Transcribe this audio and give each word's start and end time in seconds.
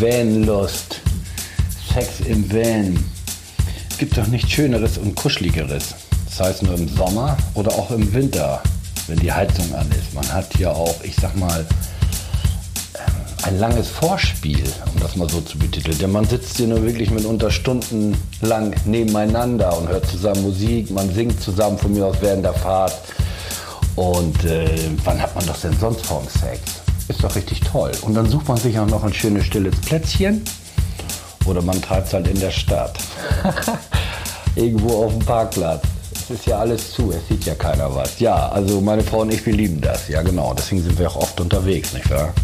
Vanlust. 0.00 1.00
Sex 1.92 2.20
im 2.20 2.48
Van. 2.52 3.04
Gibt 3.98 4.16
doch 4.16 4.28
nichts 4.28 4.52
Schöneres 4.52 4.96
und 4.96 5.16
Kuscheligeres. 5.16 5.94
Das 6.26 6.40
heißt 6.40 6.62
nur 6.62 6.74
im 6.74 6.88
Sommer 6.88 7.36
oder 7.54 7.72
auch 7.72 7.90
im 7.90 8.12
Winter, 8.12 8.62
wenn 9.08 9.18
die 9.18 9.32
Heizung 9.32 9.74
an 9.74 9.90
ist. 9.90 10.14
Man 10.14 10.32
hat 10.32 10.54
hier 10.56 10.70
auch, 10.70 10.94
ich 11.02 11.16
sag 11.16 11.34
mal, 11.36 11.66
ähm, 12.94 13.12
ein 13.42 13.58
langes 13.58 13.88
Vorspiel, 13.88 14.62
um 14.94 15.00
das 15.00 15.16
mal 15.16 15.28
so 15.28 15.40
zu 15.40 15.58
betiteln. 15.58 15.98
Denn 15.98 16.12
man 16.12 16.26
sitzt 16.26 16.56
hier 16.58 16.68
nur 16.68 16.82
wirklich 16.84 17.10
mitunter 17.10 17.50
stundenlang 17.50 18.76
nebeneinander 18.84 19.76
und 19.76 19.88
hört 19.88 20.06
zusammen 20.06 20.42
Musik, 20.42 20.92
man 20.92 21.12
singt 21.12 21.42
zusammen 21.42 21.76
von 21.76 21.92
mir 21.92 22.06
aus 22.06 22.16
während 22.20 22.44
der 22.44 22.54
Fahrt. 22.54 22.96
Und 23.96 24.44
äh, 24.44 24.68
wann 25.04 25.20
hat 25.20 25.34
man 25.34 25.44
das 25.46 25.62
denn 25.62 25.76
sonst 25.80 26.06
vorm 26.06 26.28
Sex? 26.28 26.77
Ist 27.08 27.24
doch 27.24 27.34
richtig 27.34 27.60
toll. 27.60 27.92
Und 28.02 28.14
dann 28.14 28.28
sucht 28.28 28.48
man 28.48 28.56
sich 28.58 28.78
auch 28.78 28.86
noch 28.86 29.02
ein 29.04 29.14
schönes 29.14 29.46
stilles 29.46 29.74
Plätzchen. 29.80 30.44
Oder 31.46 31.62
man 31.62 31.80
treibt 31.80 32.08
es 32.08 32.12
halt 32.14 32.28
in 32.28 32.38
der 32.38 32.50
Stadt. 32.50 32.98
Irgendwo 34.54 35.04
auf 35.04 35.12
dem 35.12 35.24
Parkplatz. 35.24 35.82
Es 36.14 36.30
ist 36.30 36.46
ja 36.46 36.58
alles 36.58 36.92
zu, 36.92 37.10
es 37.12 37.26
sieht 37.28 37.44
ja 37.46 37.54
keiner 37.54 37.94
was. 37.94 38.18
Ja, 38.20 38.50
also 38.50 38.80
meine 38.82 39.02
Frau 39.02 39.20
und 39.20 39.32
ich, 39.32 39.44
wir 39.46 39.54
lieben 39.54 39.80
das. 39.80 40.08
Ja, 40.08 40.20
genau. 40.22 40.52
Deswegen 40.52 40.82
sind 40.82 40.98
wir 40.98 41.08
auch 41.10 41.16
oft 41.16 41.40
unterwegs, 41.40 41.94
nicht 41.94 42.10
wahr? 42.10 42.34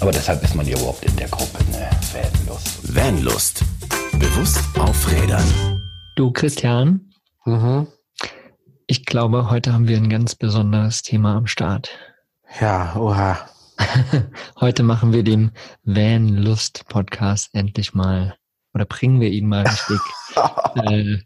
Aber 0.00 0.10
deshalb 0.10 0.42
ist 0.42 0.54
man 0.56 0.66
hier 0.66 0.76
überhaupt 0.78 1.04
in 1.04 1.14
der 1.16 1.28
Gruppe, 1.28 1.62
ne? 1.70 1.88
Vanlust. 2.12 2.94
Vanlust. 2.96 3.60
Bewusst 4.18 4.58
auf 4.78 5.10
Rädern. 5.12 5.44
Du, 6.16 6.32
Christian, 6.32 7.12
Mhm. 7.46 7.86
ich 8.86 9.04
glaube, 9.06 9.48
heute 9.50 9.72
haben 9.72 9.86
wir 9.88 9.96
ein 9.96 10.10
ganz 10.10 10.34
besonderes 10.34 11.02
Thema 11.02 11.36
am 11.36 11.46
Start. 11.46 11.90
Ja, 12.60 12.96
oha. 12.96 13.38
Heute 14.60 14.82
machen 14.82 15.12
wir 15.12 15.22
den 15.22 15.52
Van 15.84 16.28
Lust 16.28 16.84
Podcast 16.88 17.50
endlich 17.52 17.94
mal 17.94 18.36
oder 18.74 18.84
bringen 18.84 19.20
wir 19.20 19.30
ihn 19.30 19.48
mal 19.48 19.66
richtig 19.66 20.00
äh, 20.76 21.00
in 21.00 21.24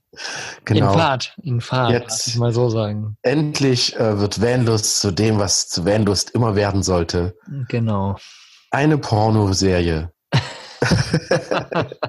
genau. 0.65 0.93
Fahrt, 0.93 1.37
in 1.43 1.61
Fahrt, 1.61 1.93
Jetzt- 1.93 2.37
mal 2.37 2.53
so 2.53 2.71
sagen. 2.71 3.17
Endlich 3.23 3.97
äh, 3.97 4.19
wird 4.19 4.41
Vanlust 4.41 5.01
zu 5.01 5.11
dem, 5.11 5.39
was 5.39 5.69
zu 5.69 5.85
Vanlust 5.85 6.31
immer 6.31 6.55
werden 6.55 6.83
sollte. 6.83 7.37
Genau. 7.69 8.17
Eine 8.71 8.99
Pornoserie. 8.99 10.11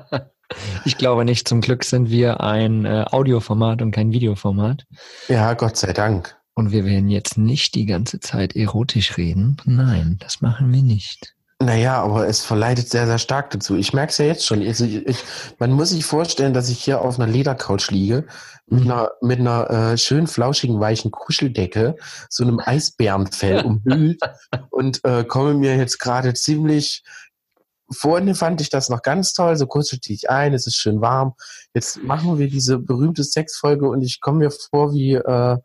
Ich 0.85 0.97
glaube 0.97 1.25
nicht. 1.25 1.47
Zum 1.47 1.59
Glück 1.59 1.83
sind 1.83 2.09
wir 2.09 2.39
ein 2.41 2.85
äh, 2.85 3.05
Audioformat 3.09 3.81
und 3.81 3.91
kein 3.91 4.11
Videoformat. 4.11 4.85
Ja, 5.27 5.53
Gott 5.55 5.75
sei 5.75 5.91
Dank. 5.91 6.38
Und 6.55 6.71
wir 6.71 6.85
werden 6.85 7.09
jetzt 7.09 7.37
nicht 7.37 7.75
die 7.75 7.85
ganze 7.85 8.19
Zeit 8.19 8.55
erotisch 8.55 9.17
reden. 9.17 9.57
Nein, 9.65 10.17
das 10.21 10.41
machen 10.41 10.71
wir 10.71 10.81
nicht. 10.81 11.35
Naja, 11.61 12.01
aber 12.01 12.27
es 12.27 12.41
verleitet 12.43 12.89
sehr, 12.89 13.05
sehr 13.05 13.17
stark 13.17 13.49
dazu. 13.51 13.75
Ich 13.75 13.93
merke 13.93 14.11
es 14.11 14.17
ja 14.17 14.25
jetzt 14.25 14.45
schon. 14.45 14.61
Also 14.65 14.85
ich, 14.85 15.05
ich, 15.05 15.17
man 15.57 15.71
muss 15.71 15.89
sich 15.89 16.05
vorstellen, 16.05 16.53
dass 16.53 16.69
ich 16.69 16.83
hier 16.83 17.01
auf 17.01 17.19
einer 17.19 17.31
Ledercouch 17.31 17.91
liege, 17.91 18.25
mit 18.67 18.83
Mhm. 18.83 18.91
einer, 18.91 19.11
mit 19.21 19.39
einer 19.39 19.69
äh, 19.69 19.97
schön 19.97 20.27
flauschigen, 20.27 20.79
weichen 20.79 21.11
Kuscheldecke, 21.11 21.95
so 22.29 22.43
einem 22.43 22.59
Eisbärenfell 22.59 23.63
umhüllt 23.65 24.19
und 24.69 25.03
äh, 25.03 25.23
komme 25.23 25.53
mir 25.53 25.77
jetzt 25.77 25.99
gerade 25.99 26.33
ziemlich. 26.33 27.03
Vorhin 27.91 28.33
fand 28.33 28.61
ich 28.61 28.71
das 28.71 28.89
noch 28.89 29.03
ganz 29.03 29.33
toll, 29.33 29.55
so 29.55 29.67
kuschelte 29.67 30.11
ich 30.11 30.29
ein, 30.31 30.55
es 30.55 30.65
ist 30.65 30.77
schön 30.77 31.01
warm. 31.01 31.35
Jetzt 31.75 32.01
machen 32.03 32.39
wir 32.39 32.49
diese 32.49 32.79
berühmte 32.79 33.23
Sexfolge 33.23 33.87
und 33.87 34.01
ich 34.01 34.19
komme 34.21 34.39
mir 34.39 34.51
vor 34.51 34.93
wie, 34.93 35.13
äh, 35.13 35.57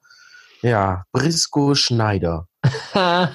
ja, 0.63 1.05
Briscoe 1.13 1.75
Schneider. 1.75 2.47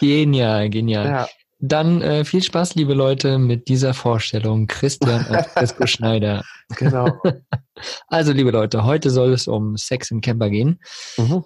genial, 0.00 0.70
genial. 0.70 1.06
Ja, 1.06 1.28
Dann 1.58 2.02
äh, 2.02 2.24
viel 2.24 2.42
Spaß, 2.42 2.74
liebe 2.74 2.94
Leute, 2.94 3.38
mit 3.38 3.68
dieser 3.68 3.94
Vorstellung. 3.94 4.66
Christian 4.66 5.24
als 5.26 5.46
Fresco 5.52 5.86
Schneider. 5.86 6.44
genau. 6.76 7.20
Also, 8.06 8.32
liebe 8.32 8.52
Leute, 8.52 8.84
heute 8.84 9.10
soll 9.10 9.32
es 9.32 9.48
um 9.48 9.76
Sex 9.76 10.12
im 10.12 10.20
Camper 10.20 10.50
gehen. 10.50 10.78
Mhm. 11.16 11.42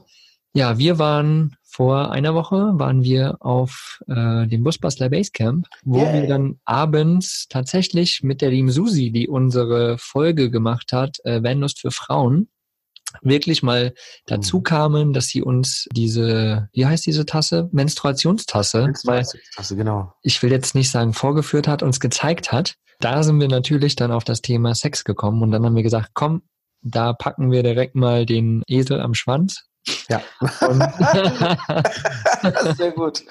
Ja, 0.53 0.76
wir 0.76 0.98
waren 0.98 1.56
vor 1.76 2.10
einer 2.10 2.34
Woche 2.34 2.71
waren 2.78 3.03
wir 3.03 3.37
auf 3.41 4.00
äh, 4.09 4.47
dem 4.47 4.65
Busbastler 4.65 5.10
Basecamp, 5.10 5.66
wo 5.84 5.98
Yay. 5.98 6.22
wir 6.22 6.26
dann 6.26 6.59
abends 6.65 7.48
tatsächlich 7.50 8.22
mit 8.22 8.41
der 8.41 8.48
lieben 8.48 8.71
Susi, 8.71 9.10
die 9.10 9.28
unsere 9.28 9.98
Folge 9.98 10.50
gemacht 10.50 10.94
hat, 10.94 11.19
äh, 11.25 11.42
Vanlust 11.42 11.81
für 11.81 11.91
Frauen, 11.91 12.48
wirklich 13.22 13.62
mal 13.62 13.93
dazu 14.27 14.59
Mhm. 14.59 14.62
kamen, 14.62 15.12
dass 15.12 15.27
sie 15.28 15.43
uns 15.43 15.87
diese, 15.93 16.69
wie 16.72 16.87
heißt 16.87 17.06
diese 17.06 17.27
Tasse? 17.27 17.69
Menstruationstasse, 17.72 18.93
Also 19.56 19.77
genau. 19.77 20.12
ich 20.22 20.43
will 20.43 20.50
jetzt 20.53 20.75
nicht 20.75 20.91
sagen 20.91 21.12
vorgeführt 21.12 21.69
hat, 21.69 21.82
uns 21.82 22.00
gezeigt 22.00 22.53
hat. 22.53 22.75
Da 23.00 23.22
sind 23.22 23.41
wir 23.41 23.49
natürlich 23.49 23.94
dann 23.97 24.10
auf 24.12 24.25
das 24.25 24.41
Thema 24.41 24.75
Sex 24.75 25.04
gekommen 25.04 25.43
und 25.43 25.50
dann 25.50 25.65
haben 25.65 25.77
wir 25.77 25.82
gesagt, 25.82 26.10
komm, 26.15 26.43
da 26.82 27.12
packen 27.12 27.50
wir 27.50 27.62
direkt 27.62 27.94
mal 27.94 28.25
den 28.27 28.62
Esel 28.66 29.00
am 29.00 29.15
Schwanz. 29.15 29.65
Ja. 30.08 30.20
Sehr 32.76 32.92
gut. 32.92 33.22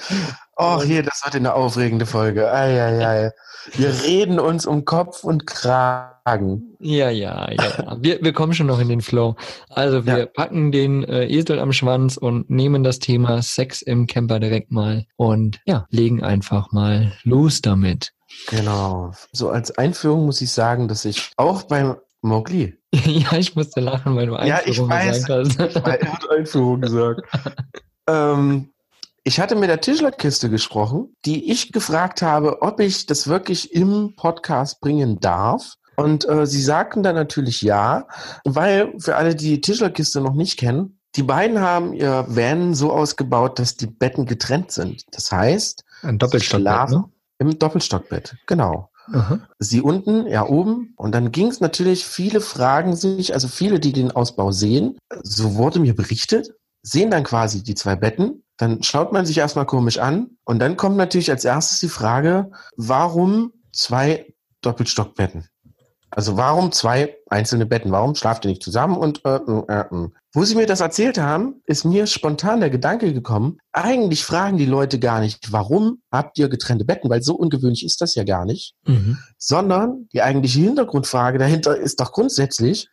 Och, 0.57 0.83
hier, 0.83 1.03
das 1.03 1.21
wird 1.23 1.35
eine 1.35 1.53
aufregende 1.53 2.05
Folge. 2.05 2.51
Ei, 2.51 2.81
ei, 2.81 3.05
ei. 3.05 3.31
Wir 3.73 3.89
reden 4.03 4.39
uns 4.39 4.66
um 4.66 4.85
Kopf 4.85 5.23
und 5.23 5.47
Kragen. 5.47 6.75
ja, 6.79 7.09
ja, 7.09 7.49
ja. 7.51 7.97
Wir, 7.99 8.21
wir 8.21 8.31
kommen 8.31 8.53
schon 8.53 8.67
noch 8.67 8.79
in 8.79 8.88
den 8.88 9.01
Flow. 9.01 9.35
Also 9.69 10.05
wir 10.05 10.19
Ja. 10.19 10.25
packen 10.27 10.71
den 10.71 11.03
äh, 11.03 11.25
Esel 11.25 11.59
am 11.59 11.73
Schwanz 11.73 12.16
und 12.17 12.49
nehmen 12.49 12.83
das 12.83 12.99
Thema 12.99 13.41
Sex 13.41 13.81
im 13.81 14.05
Camper 14.07 14.39
direkt 14.39 14.72
mal 14.72 15.05
und 15.17 15.59
ja, 15.66 15.85
legen 15.89 16.23
einfach 16.23 16.72
mal 16.72 17.13
los 17.23 17.61
damit. 17.61 18.13
Genau. 18.49 19.13
So 19.31 19.49
als 19.49 19.77
Einführung 19.77 20.25
muss 20.25 20.41
ich 20.41 20.51
sagen, 20.51 20.87
dass 20.87 21.03
ich 21.05 21.31
auch 21.37 21.63
beim 21.63 21.95
Mowgli. 22.22 22.77
ja, 23.06 23.33
ich 23.38 23.56
musste 23.56 23.79
lachen, 23.79 24.16
weil 24.16 24.28
du 24.28 24.33
Ja, 24.35 24.61
ich 24.66 24.79
weiß. 24.79 25.25
gesagt 25.25 25.59
hast. 25.59 25.75
Er 25.75 26.13
hat 26.13 26.29
Einführung 26.29 26.81
gesagt. 26.81 27.22
ähm, 28.07 28.69
ich 29.23 29.39
hatte 29.39 29.56
mit 29.56 29.69
der 29.69 29.81
Tischlerkiste 29.81 30.50
gesprochen, 30.50 31.16
die 31.25 31.51
ich 31.51 31.72
gefragt 31.72 32.22
habe, 32.22 32.61
ob 32.61 32.79
ich 32.79 33.07
das 33.07 33.28
wirklich 33.28 33.73
im 33.73 34.16
Podcast 34.16 34.81
bringen 34.81 35.19
darf. 35.19 35.73
Und 35.95 36.28
äh, 36.28 36.45
sie 36.45 36.61
sagten 36.61 37.03
dann 37.03 37.16
natürlich 37.16 37.61
ja, 37.61 38.07
weil 38.44 38.94
für 39.00 39.16
alle, 39.16 39.34
die 39.34 39.50
die 39.55 39.61
Tischlerkiste 39.61 40.22
noch 40.22 40.34
nicht 40.35 40.57
kennen, 40.59 41.00
die 41.16 41.23
beiden 41.23 41.61
haben 41.61 41.94
ihr 41.94 42.25
Van 42.28 42.75
so 42.75 42.91
ausgebaut, 42.91 43.57
dass 43.59 43.78
die 43.78 43.88
Betten 43.88 44.25
getrennt 44.25 44.72
sind. 44.72 45.03
Das 45.11 45.31
heißt, 45.31 45.85
Ein 46.03 46.19
Doppelstockbett, 46.19 46.89
ne? 46.89 47.05
im 47.39 47.57
Doppelstockbett, 47.57 48.35
genau. 48.45 48.89
Aha. 49.11 49.39
Sie 49.59 49.81
unten, 49.81 50.27
ja 50.27 50.47
oben. 50.47 50.93
Und 50.97 51.13
dann 51.13 51.31
ging 51.31 51.47
es 51.47 51.59
natürlich, 51.59 52.05
viele 52.05 52.41
fragen 52.41 52.95
sich, 52.95 53.33
also 53.33 53.47
viele, 53.47 53.79
die 53.79 53.93
den 53.93 54.11
Ausbau 54.11 54.51
sehen, 54.51 54.97
so 55.23 55.55
wurde 55.55 55.79
mir 55.79 55.95
berichtet, 55.95 56.53
sehen 56.81 57.11
dann 57.11 57.23
quasi 57.23 57.63
die 57.63 57.75
zwei 57.75 57.95
Betten. 57.95 58.43
Dann 58.57 58.83
schaut 58.83 59.11
man 59.11 59.25
sich 59.25 59.38
erstmal 59.38 59.66
komisch 59.66 59.97
an. 59.97 60.38
Und 60.45 60.59
dann 60.59 60.77
kommt 60.77 60.97
natürlich 60.97 61.29
als 61.29 61.45
erstes 61.45 61.79
die 61.79 61.89
Frage, 61.89 62.51
warum 62.77 63.51
zwei 63.71 64.33
Doppelstockbetten? 64.61 65.47
Also 66.16 66.38
warum 66.38 66.72
zwei 66.72 67.18
einzelne 67.30 67.66
Betten? 67.66 67.92
Warum 67.92 68.16
schlaft 68.16 68.46
ihr 68.46 68.50
nicht 68.50 68.64
zusammen? 68.64 68.98
Und 68.98 69.24
äh, 69.26 69.36
äh, 69.36 69.80
äh. 69.81 70.08
wo 70.34 70.44
sie 70.46 70.56
mir 70.56 70.66
das 70.66 70.80
erzählt 70.80 71.18
haben, 71.18 71.62
ist 71.66 71.84
mir 71.86 72.08
spontan 72.08 72.62
der 72.62 72.70
Gedanke 72.70 73.14
gekommen, 73.14 73.58
eigentlich 73.74 74.24
fragen 74.24 74.58
die 74.58 74.66
Leute 74.66 74.98
gar 75.00 75.20
nicht, 75.20 75.52
warum 75.52 76.02
habt 76.12 76.38
ihr 76.40 76.48
getrennte 76.50 76.86
Betten? 76.86 77.09
Weil 77.09 77.22
so 77.22 77.36
ungewöhnlich 77.36 77.86
ist 77.86 78.02
das 78.02 78.16
ja 78.16 78.24
gar 78.24 78.46
nicht 78.46 78.74
Mhm. 78.88 79.18
sondern 79.38 80.08
die 80.14 80.22
eigentliche 80.22 80.59
Hintergrundfrage 80.62 81.38
dahinter 81.38 81.76
ist 81.78 82.00
doch 82.00 82.12
grundsätzlich, 82.14 82.88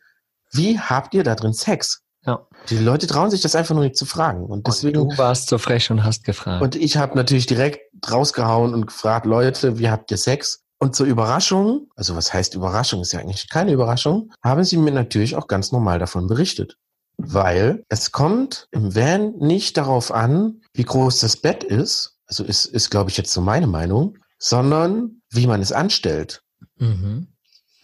wie 0.51 0.79
habt 0.79 1.13
ihr 1.13 1.23
da 1.23 1.35
drin 1.35 1.53
Sex? 1.53 2.01
Ja. 2.25 2.45
Die 2.69 2.77
Leute 2.77 3.05
trauen 3.07 3.29
sich 3.29 3.41
das 3.41 3.55
einfach 3.55 3.75
nur 3.75 3.83
nicht 3.83 3.97
zu 3.97 4.05
fragen. 4.05 4.43
Und 4.45 4.51
Und 4.59 4.67
deswegen, 4.67 5.09
du 5.09 5.17
warst 5.17 5.49
so 5.49 5.57
frech 5.57 5.91
und 5.91 6.03
hast 6.05 6.23
gefragt. 6.23 6.61
und 6.61 6.75
ich 6.75 6.95
habe 6.97 7.17
natürlich 7.17 7.45
direkt 7.47 7.81
rausgehauen 8.09 8.73
und 8.73 8.87
gefragt, 8.87 9.25
Leute, 9.25 9.77
wie 9.77 9.89
habt 9.89 10.09
ihr 10.11 10.17
Sex? 10.17 10.62
Und 10.83 10.97
zur 10.97 11.05
Überraschung, 11.05 11.87
also 11.95 12.13
was 12.17 12.33
heißt 12.33 12.55
Überraschung, 12.55 12.99
ist 12.99 13.13
ja 13.13 13.21
eigentlich 13.21 13.47
keine 13.47 13.71
Überraschung, 13.71 14.33
haben 14.43 14.65
sie 14.65 14.75
mir 14.75 14.91
natürlich 14.91 15.37
auch 15.37 15.47
ganz 15.47 15.71
normal 15.71 15.97
davon 15.97 16.27
berichtet. 16.27 16.77
Weil 17.15 17.85
es 17.87 18.11
kommt 18.11 18.67
im 18.71 18.93
Van 18.93 19.37
nicht 19.37 19.77
darauf 19.77 20.11
an, 20.11 20.59
wie 20.73 20.83
groß 20.83 21.19
das 21.19 21.37
Bett 21.37 21.63
ist, 21.63 22.17
also 22.27 22.43
ist, 22.43 22.65
ist 22.65 22.89
glaube 22.89 23.11
ich, 23.11 23.15
jetzt 23.15 23.31
so 23.31 23.39
meine 23.39 23.67
Meinung, 23.67 24.17
sondern 24.39 25.21
wie 25.29 25.47
man 25.47 25.61
es 25.61 25.71
anstellt. 25.71 26.43
mhm. 26.79 27.27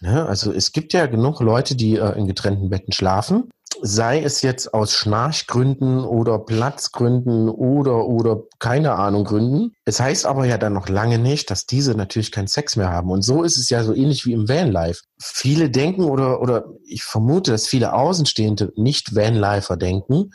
Ne? 0.02 0.26
Also 0.26 0.52
es 0.52 0.72
gibt 0.72 0.92
ja 0.92 1.06
genug 1.06 1.40
Leute, 1.40 1.76
die 1.76 1.96
äh, 1.96 2.18
in 2.18 2.26
getrennten 2.26 2.68
Betten 2.68 2.92
schlafen. 2.92 3.48
Sei 3.82 4.22
es 4.22 4.42
jetzt 4.42 4.74
aus 4.74 4.92
Schnarchgründen 4.92 6.00
oder 6.04 6.38
Platzgründen 6.38 7.48
oder 7.48 8.06
oder 8.06 8.42
keine 8.58 8.92
Ahnung 8.92 9.24
Gründen. 9.24 9.72
Es 9.84 10.00
heißt 10.00 10.26
aber 10.26 10.46
ja 10.46 10.58
dann 10.58 10.72
noch 10.72 10.88
lange 10.88 11.18
nicht, 11.18 11.50
dass 11.50 11.66
diese 11.66 11.94
natürlich 11.94 12.32
keinen 12.32 12.48
Sex 12.48 12.76
mehr 12.76 12.90
haben. 12.90 13.10
Und 13.10 13.22
so 13.22 13.42
ist 13.42 13.56
es 13.56 13.70
ja 13.70 13.82
so 13.82 13.94
ähnlich 13.94 14.26
wie 14.26 14.32
im 14.32 14.48
Vanlife. 14.48 15.02
Viele 15.22 15.70
denken 15.70 16.04
oder 16.04 16.40
oder 16.40 16.66
ich 16.84 17.02
vermute, 17.02 17.52
dass 17.52 17.66
viele 17.66 17.92
Außenstehende 17.92 18.72
nicht 18.76 19.14
Vanlifer 19.14 19.76
denken, 19.76 20.30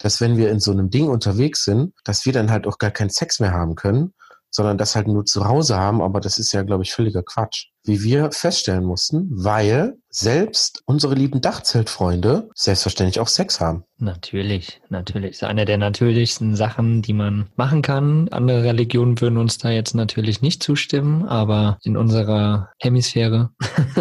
dass 0.00 0.20
wenn 0.20 0.36
wir 0.36 0.50
in 0.50 0.60
so 0.60 0.70
einem 0.72 0.90
Ding 0.90 1.08
unterwegs 1.08 1.64
sind, 1.64 1.92
dass 2.04 2.26
wir 2.26 2.32
dann 2.32 2.50
halt 2.50 2.66
auch 2.66 2.78
gar 2.78 2.90
keinen 2.90 3.10
Sex 3.10 3.40
mehr 3.40 3.52
haben 3.52 3.74
können, 3.74 4.14
sondern 4.50 4.78
das 4.78 4.96
halt 4.96 5.08
nur 5.08 5.24
zu 5.24 5.46
Hause 5.46 5.76
haben, 5.76 6.02
aber 6.02 6.20
das 6.20 6.38
ist 6.38 6.52
ja, 6.52 6.62
glaube 6.62 6.82
ich, 6.82 6.92
völliger 6.92 7.22
Quatsch. 7.22 7.69
Wie 7.84 8.02
wir 8.02 8.30
feststellen 8.32 8.84
mussten, 8.84 9.28
weil 9.30 9.94
selbst 10.10 10.82
unsere 10.86 11.14
lieben 11.14 11.40
Dachzeltfreunde 11.40 12.50
selbstverständlich 12.54 13.20
auch 13.20 13.28
Sex 13.28 13.60
haben. 13.60 13.84
Natürlich, 13.96 14.80
natürlich. 14.88 15.38
Das 15.38 15.42
ist 15.42 15.48
eine 15.48 15.64
der 15.64 15.78
natürlichsten 15.78 16.56
Sachen, 16.56 17.00
die 17.00 17.12
man 17.12 17.48
machen 17.56 17.80
kann. 17.80 18.28
Andere 18.30 18.64
Religionen 18.64 19.20
würden 19.20 19.38
uns 19.38 19.58
da 19.58 19.70
jetzt 19.70 19.94
natürlich 19.94 20.42
nicht 20.42 20.62
zustimmen, 20.62 21.26
aber 21.26 21.78
in 21.82 21.96
unserer 21.96 22.70
Hemisphäre 22.78 23.50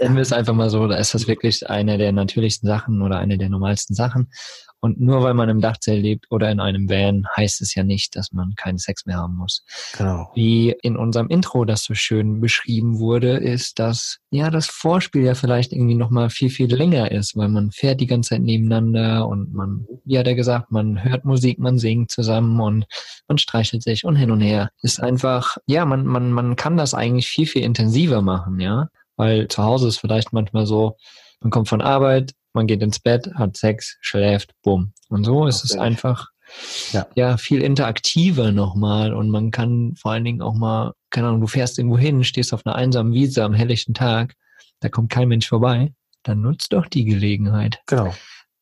nennen 0.00 0.14
wir 0.14 0.22
es 0.22 0.32
einfach 0.32 0.54
mal 0.54 0.70
so, 0.70 0.86
da 0.86 0.96
ist 0.96 1.12
das 1.12 1.26
wirklich 1.26 1.68
eine 1.68 1.98
der 1.98 2.12
natürlichsten 2.12 2.68
Sachen 2.68 3.02
oder 3.02 3.18
eine 3.18 3.36
der 3.36 3.48
normalsten 3.48 3.94
Sachen. 3.94 4.28
Und 4.80 5.00
nur 5.00 5.22
weil 5.22 5.34
man 5.34 5.48
im 5.48 5.60
Dachzelt 5.60 6.02
lebt 6.02 6.26
oder 6.30 6.50
in 6.50 6.60
einem 6.60 6.88
Van, 6.88 7.24
heißt 7.36 7.60
es 7.62 7.74
ja 7.74 7.82
nicht, 7.82 8.14
dass 8.14 8.32
man 8.32 8.54
keinen 8.54 8.78
Sex 8.78 9.06
mehr 9.06 9.16
haben 9.16 9.34
muss. 9.34 9.64
Genau. 9.96 10.30
Wie 10.34 10.76
in 10.82 10.96
unserem 10.96 11.28
Intro 11.28 11.64
das 11.64 11.82
so 11.82 11.94
schön 11.94 12.40
beschrieben 12.40 12.85
wurde, 12.94 13.36
ist, 13.36 13.78
dass 13.78 14.18
ja 14.30 14.50
das 14.50 14.66
Vorspiel 14.66 15.22
ja 15.22 15.34
vielleicht 15.34 15.72
irgendwie 15.72 15.94
nochmal 15.94 16.30
viel, 16.30 16.50
viel 16.50 16.72
länger 16.72 17.10
ist, 17.10 17.36
weil 17.36 17.48
man 17.48 17.70
fährt 17.70 18.00
die 18.00 18.06
ganze 18.06 18.30
Zeit 18.30 18.42
nebeneinander 18.42 19.26
und 19.26 19.52
man, 19.52 19.86
wie 20.04 20.18
hat 20.18 20.26
er 20.26 20.34
gesagt, 20.34 20.70
man 20.70 21.02
hört 21.02 21.24
Musik, 21.24 21.58
man 21.58 21.78
singt 21.78 22.10
zusammen 22.10 22.60
und 22.60 22.86
man 23.28 23.38
streichelt 23.38 23.82
sich 23.82 24.04
und 24.04 24.16
hin 24.16 24.30
und 24.30 24.40
her. 24.40 24.70
Ist 24.82 25.02
einfach, 25.02 25.56
ja, 25.66 25.84
man, 25.84 26.06
man, 26.06 26.32
man 26.32 26.56
kann 26.56 26.76
das 26.76 26.94
eigentlich 26.94 27.28
viel, 27.28 27.46
viel 27.46 27.62
intensiver 27.62 28.22
machen, 28.22 28.60
ja. 28.60 28.88
Weil 29.16 29.48
zu 29.48 29.62
Hause 29.62 29.88
ist 29.88 29.98
vielleicht 29.98 30.32
manchmal 30.32 30.66
so, 30.66 30.96
man 31.40 31.50
kommt 31.50 31.68
von 31.68 31.80
Arbeit, 31.80 32.32
man 32.52 32.66
geht 32.66 32.82
ins 32.82 33.00
Bett, 33.00 33.30
hat 33.34 33.56
Sex, 33.56 33.96
schläft, 34.00 34.52
bumm. 34.62 34.92
Und 35.08 35.24
so 35.24 35.46
ist 35.46 35.64
okay. 35.64 35.74
es 35.74 35.78
einfach 35.78 36.28
ja. 36.92 37.06
ja 37.14 37.36
viel 37.36 37.62
interaktiver 37.62 38.52
nochmal 38.52 39.14
und 39.14 39.30
man 39.30 39.50
kann 39.50 39.94
vor 39.96 40.12
allen 40.12 40.24
Dingen 40.24 40.42
auch 40.42 40.54
mal, 40.54 40.92
keine 41.16 41.28
Ahnung, 41.28 41.40
du 41.40 41.46
fährst 41.46 41.78
irgendwo 41.78 41.96
hin, 41.96 42.24
stehst 42.24 42.52
auf 42.52 42.66
einer 42.66 42.74
einsamen 42.74 43.14
Wiese 43.14 43.42
am 43.42 43.54
helllichten 43.54 43.94
Tag, 43.94 44.34
da 44.80 44.90
kommt 44.90 45.08
kein 45.08 45.28
Mensch 45.28 45.48
vorbei, 45.48 45.94
dann 46.22 46.42
nutzt 46.42 46.74
doch 46.74 46.84
die 46.84 47.06
Gelegenheit. 47.06 47.80
Genau. 47.86 48.14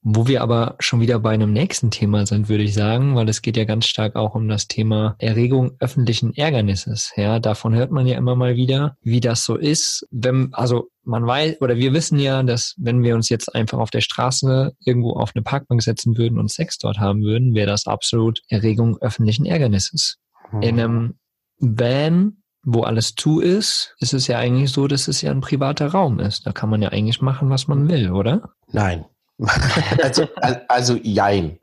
Wo 0.02 0.28
wir 0.28 0.40
aber 0.40 0.76
schon 0.78 1.00
wieder 1.00 1.18
bei 1.18 1.32
einem 1.32 1.52
nächsten 1.52 1.90
Thema 1.90 2.26
sind, 2.26 2.48
würde 2.48 2.62
ich 2.62 2.72
sagen, 2.72 3.16
weil 3.16 3.28
es 3.28 3.42
geht 3.42 3.56
ja 3.56 3.64
ganz 3.64 3.86
stark 3.86 4.14
auch 4.14 4.36
um 4.36 4.46
das 4.46 4.68
Thema 4.68 5.16
Erregung 5.18 5.72
öffentlichen 5.80 6.32
Ärgernisses. 6.32 7.10
Ja, 7.16 7.40
davon 7.40 7.74
hört 7.74 7.90
man 7.90 8.06
ja 8.06 8.16
immer 8.16 8.36
mal 8.36 8.54
wieder, 8.54 8.96
wie 9.02 9.18
das 9.18 9.44
so 9.44 9.56
ist. 9.56 10.06
Wenn, 10.12 10.50
also 10.52 10.90
man 11.02 11.26
weiß 11.26 11.60
oder 11.60 11.74
wir 11.74 11.92
wissen 11.92 12.20
ja, 12.20 12.44
dass 12.44 12.76
wenn 12.78 13.02
wir 13.02 13.16
uns 13.16 13.30
jetzt 13.30 13.52
einfach 13.52 13.78
auf 13.78 13.90
der 13.90 14.00
Straße 14.00 14.76
irgendwo 14.78 15.14
auf 15.14 15.32
eine 15.34 15.42
Parkbank 15.42 15.82
setzen 15.82 16.16
würden 16.16 16.38
und 16.38 16.52
Sex 16.52 16.78
dort 16.78 17.00
haben 17.00 17.22
würden, 17.22 17.56
wäre 17.56 17.66
das 17.66 17.88
absolut 17.88 18.42
Erregung 18.48 18.96
öffentlichen 18.98 19.44
Ärgernisses. 19.44 20.18
Mhm. 20.52 20.62
In 20.62 20.80
einem 20.80 21.14
Van 21.58 22.43
wo 22.64 22.82
alles 22.82 23.14
zu 23.14 23.40
ist, 23.40 23.94
ist 23.98 24.14
es 24.14 24.26
ja 24.26 24.38
eigentlich 24.38 24.72
so, 24.72 24.86
dass 24.86 25.08
es 25.08 25.22
ja 25.22 25.30
ein 25.30 25.40
privater 25.40 25.88
Raum 25.88 26.18
ist. 26.20 26.46
Da 26.46 26.52
kann 26.52 26.70
man 26.70 26.82
ja 26.82 26.90
eigentlich 26.90 27.20
machen, 27.20 27.50
was 27.50 27.68
man 27.68 27.88
will, 27.88 28.10
oder? 28.10 28.50
Nein. 28.72 29.04
also, 30.02 30.28
also 30.68 30.94
jein. 31.02 31.58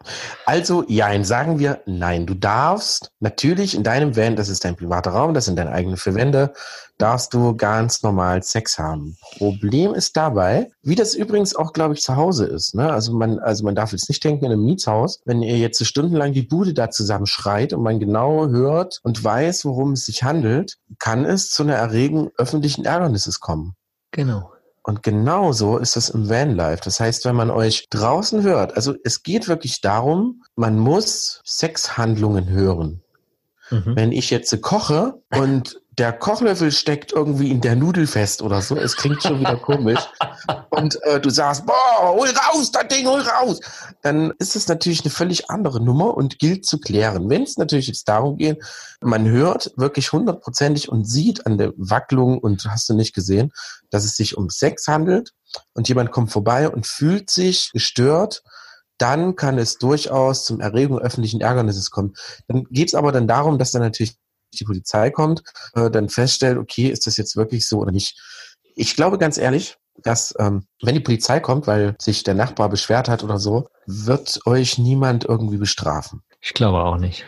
Also 0.46 0.84
jein, 0.88 1.24
sagen 1.24 1.58
wir 1.58 1.82
nein. 1.86 2.26
Du 2.26 2.34
darfst 2.34 3.12
natürlich 3.22 3.76
in 3.76 3.84
deinem 3.84 4.16
Van, 4.18 4.36
das 4.36 4.50
ist 4.50 4.66
dein 4.66 4.76
privater 4.76 5.12
Raum, 5.12 5.34
das 5.34 5.46
sind 5.46 5.58
deine 5.58 5.72
eigenen 5.72 5.96
vier 5.96 6.16
Wände, 6.16 6.54
darfst 6.98 7.34
du 7.34 7.56
ganz 7.56 8.04
normal 8.04 8.44
Sex 8.44 8.78
haben. 8.78 9.16
Problem 9.38 9.94
ist 9.94 10.18
dabei, 10.18 10.70
wie 10.84 10.96
das 10.96 11.16
übrigens 11.16 11.56
auch, 11.56 11.72
glaube 11.72 11.94
ich, 11.94 12.02
zu 12.02 12.18
Hause 12.18 12.46
ist. 12.46 12.76
Ne? 12.76 12.92
Also 12.92 13.14
man, 13.14 13.40
also 13.40 13.64
man 13.64 13.76
darf 13.76 13.94
jetzt 13.94 14.10
nicht 14.10 14.24
denken 14.24 14.46
in 14.46 14.52
einem 14.52 14.66
Mietshaus, 14.66 15.22
wenn 15.24 15.42
ihr 15.42 15.58
jetzt 15.58 15.84
stundenlang 15.86 16.34
die 16.34 16.44
Bude 16.44 16.74
da 16.74 16.90
zusammen 16.90 17.26
schreit 17.26 17.72
und 17.72 17.84
man 17.84 18.00
genau 18.00 18.48
hört 18.48 19.00
und 19.04 19.24
weiß, 19.24 19.64
worum 19.64 19.94
es 19.94 20.06
sich 20.06 20.24
handelt, 20.24 20.78
kann 21.00 21.24
es 21.24 21.50
zu 21.50 21.64
einer 21.64 21.76
Erregung 21.76 22.32
öffentlichen 22.38 22.84
Ärgernisses 22.84 23.40
kommen. 23.40 23.76
Genau. 24.12 24.51
Und 24.84 25.04
genauso 25.04 25.78
ist 25.78 25.96
es 25.96 26.10
im 26.10 26.30
Vanlife. 26.30 26.82
Das 26.84 27.00
heißt, 27.00 27.26
wenn 27.26 27.36
man 27.36 27.52
euch 27.52 27.88
draußen 27.90 28.42
hört, 28.42 28.76
also 28.76 28.96
es 29.04 29.22
geht 29.22 29.48
wirklich 29.48 29.82
darum, 29.82 30.44
man 30.56 30.78
muss 30.80 31.42
Sexhandlungen 31.46 32.50
hören. 32.50 33.02
Mhm. 33.70 33.96
Wenn 33.96 34.12
ich 34.12 34.30
jetzt 34.30 34.60
koche 34.62 35.22
und 35.32 35.81
der 35.98 36.14
Kochlöffel 36.14 36.72
steckt 36.72 37.12
irgendwie 37.12 37.52
in 37.52 37.60
der 37.60 37.76
Nudel 37.76 38.08
fest 38.08 38.42
oder 38.42 38.62
so. 38.62 38.78
Es 38.78 38.96
klingt 38.96 39.22
schon 39.22 39.42
wieder 39.42 39.58
komisch. 39.62 40.00
Und 40.70 41.02
äh, 41.04 41.20
du 41.20 41.30
sagst, 41.30 41.66
boah, 41.66 42.14
hol 42.14 42.30
raus, 42.30 42.72
das 42.72 42.88
Ding, 42.88 43.06
hol 43.06 43.20
raus. 43.20 43.60
Dann 44.02 44.32
ist 44.40 44.56
es 44.56 44.70
natürlich 44.70 45.02
eine 45.02 45.12
völlig 45.12 45.50
andere 45.50 45.84
Nummer 45.84 46.16
und 46.16 46.40
gilt 46.40 46.66
zu 46.66 46.80
klären. 46.80 47.30
Wenn 47.30 47.44
es 47.44 47.58
natürlich 47.58 47.88
jetzt 47.88 48.08
darum 48.08 48.38
geht, 48.38 48.64
man 49.02 49.28
hört 49.28 49.74
wirklich 49.76 50.14
hundertprozentig 50.14 50.88
und 50.88 51.04
sieht 51.04 51.46
an 51.46 51.58
der 51.58 51.74
Wacklung 51.76 52.38
und 52.38 52.66
hast 52.70 52.88
du 52.88 52.94
nicht 52.94 53.14
gesehen, 53.14 53.52
dass 53.90 54.06
es 54.06 54.16
sich 54.16 54.38
um 54.38 54.50
Sex 54.50 54.88
handelt 54.88 55.34
und 55.74 55.90
jemand 55.90 56.12
kommt 56.12 56.32
vorbei 56.32 56.70
und 56.70 56.88
fühlt 56.88 57.30
sich 57.30 57.70
gestört, 57.74 58.44
dann 58.98 59.36
kann 59.36 59.58
es 59.58 59.78
durchaus 59.78 60.46
zum 60.46 60.62
Erregung 60.62 61.00
öffentlichen 61.00 61.42
Ärgernisses 61.42 61.92
kommen. 61.92 62.14
Dann 62.48 62.64
geht 62.70 62.90
es 62.90 62.96
aber 62.96 63.12
dann 63.12 63.28
darum, 63.28 63.58
dass 63.58 63.72
dann 63.72 63.82
natürlich 63.82 64.16
die 64.60 64.66
Polizei 64.66 65.10
kommt, 65.10 65.44
äh, 65.74 65.90
dann 65.90 66.10
feststellt, 66.10 66.58
okay, 66.58 66.88
ist 66.88 67.08
das 67.08 67.18
jetzt 67.18 67.36
wirklich 67.36 67.68
so 67.68 67.80
oder 67.80 67.92
nicht. 67.92 68.20
Ich 68.76 68.96
glaube 68.96 69.18
ganz 69.18 69.38
ehrlich, 69.38 69.78
dass 70.04 70.34
ähm, 70.40 70.66
wenn 70.82 70.96
die 70.96 71.02
Polizei 71.02 71.40
kommt, 71.40 71.68
weil 71.68 71.96
sich 72.00 72.24
der 72.24 72.34
Nachbar 72.34 72.70
beschwert 72.70 73.10
hat 73.10 73.24
oder 73.24 73.38
so, 73.38 73.68
wird 73.86 74.40
euch 74.46 74.78
niemand 74.78 75.26
irgendwie 75.26 75.58
bestrafen. 75.58 76.24
Ich 76.44 76.56
glaube 76.56 76.84
auch 76.84 76.98
nicht. 76.98 77.26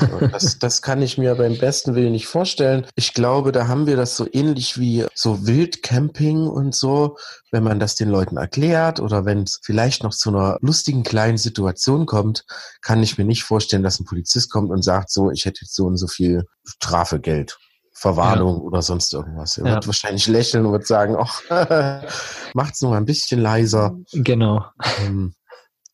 Also 0.00 0.26
das, 0.28 0.58
das 0.60 0.82
kann 0.82 1.02
ich 1.02 1.18
mir 1.18 1.34
beim 1.34 1.58
besten 1.58 1.96
Willen 1.96 2.12
nicht 2.12 2.28
vorstellen. 2.28 2.86
Ich 2.94 3.12
glaube, 3.12 3.50
da 3.50 3.66
haben 3.66 3.86
wir 3.86 3.96
das 3.96 4.16
so 4.16 4.26
ähnlich 4.32 4.78
wie 4.78 5.04
so 5.14 5.46
Wildcamping 5.46 6.46
und 6.46 6.72
so, 6.72 7.16
wenn 7.50 7.64
man 7.64 7.80
das 7.80 7.96
den 7.96 8.08
Leuten 8.08 8.36
erklärt 8.36 9.00
oder 9.00 9.24
wenn 9.24 9.42
es 9.42 9.60
vielleicht 9.64 10.04
noch 10.04 10.14
zu 10.14 10.30
einer 10.30 10.58
lustigen 10.60 11.02
kleinen 11.02 11.38
Situation 11.38 12.06
kommt, 12.06 12.44
kann 12.82 13.02
ich 13.02 13.18
mir 13.18 13.24
nicht 13.24 13.42
vorstellen, 13.42 13.82
dass 13.82 13.98
ein 13.98 14.04
Polizist 14.04 14.50
kommt 14.50 14.70
und 14.70 14.82
sagt 14.82 15.10
so, 15.10 15.32
ich 15.32 15.44
hätte 15.44 15.60
jetzt 15.62 15.74
so 15.74 15.86
und 15.86 15.96
so 15.96 16.06
viel 16.06 16.44
Strafegeld. 16.64 17.58
Verwarnung 17.94 18.56
ja. 18.56 18.62
oder 18.62 18.82
sonst 18.82 19.12
irgendwas. 19.12 19.58
Er 19.58 19.66
ja. 19.66 19.74
wird 19.74 19.86
wahrscheinlich 19.86 20.26
lächeln 20.26 20.66
und 20.66 20.72
wird 20.72 20.86
sagen, 20.86 21.16
ach, 21.16 21.42
macht's 22.54 22.82
nur 22.82 22.96
ein 22.96 23.04
bisschen 23.04 23.40
leiser. 23.40 23.96
Genau. 24.12 24.64
Ähm, 25.04 25.34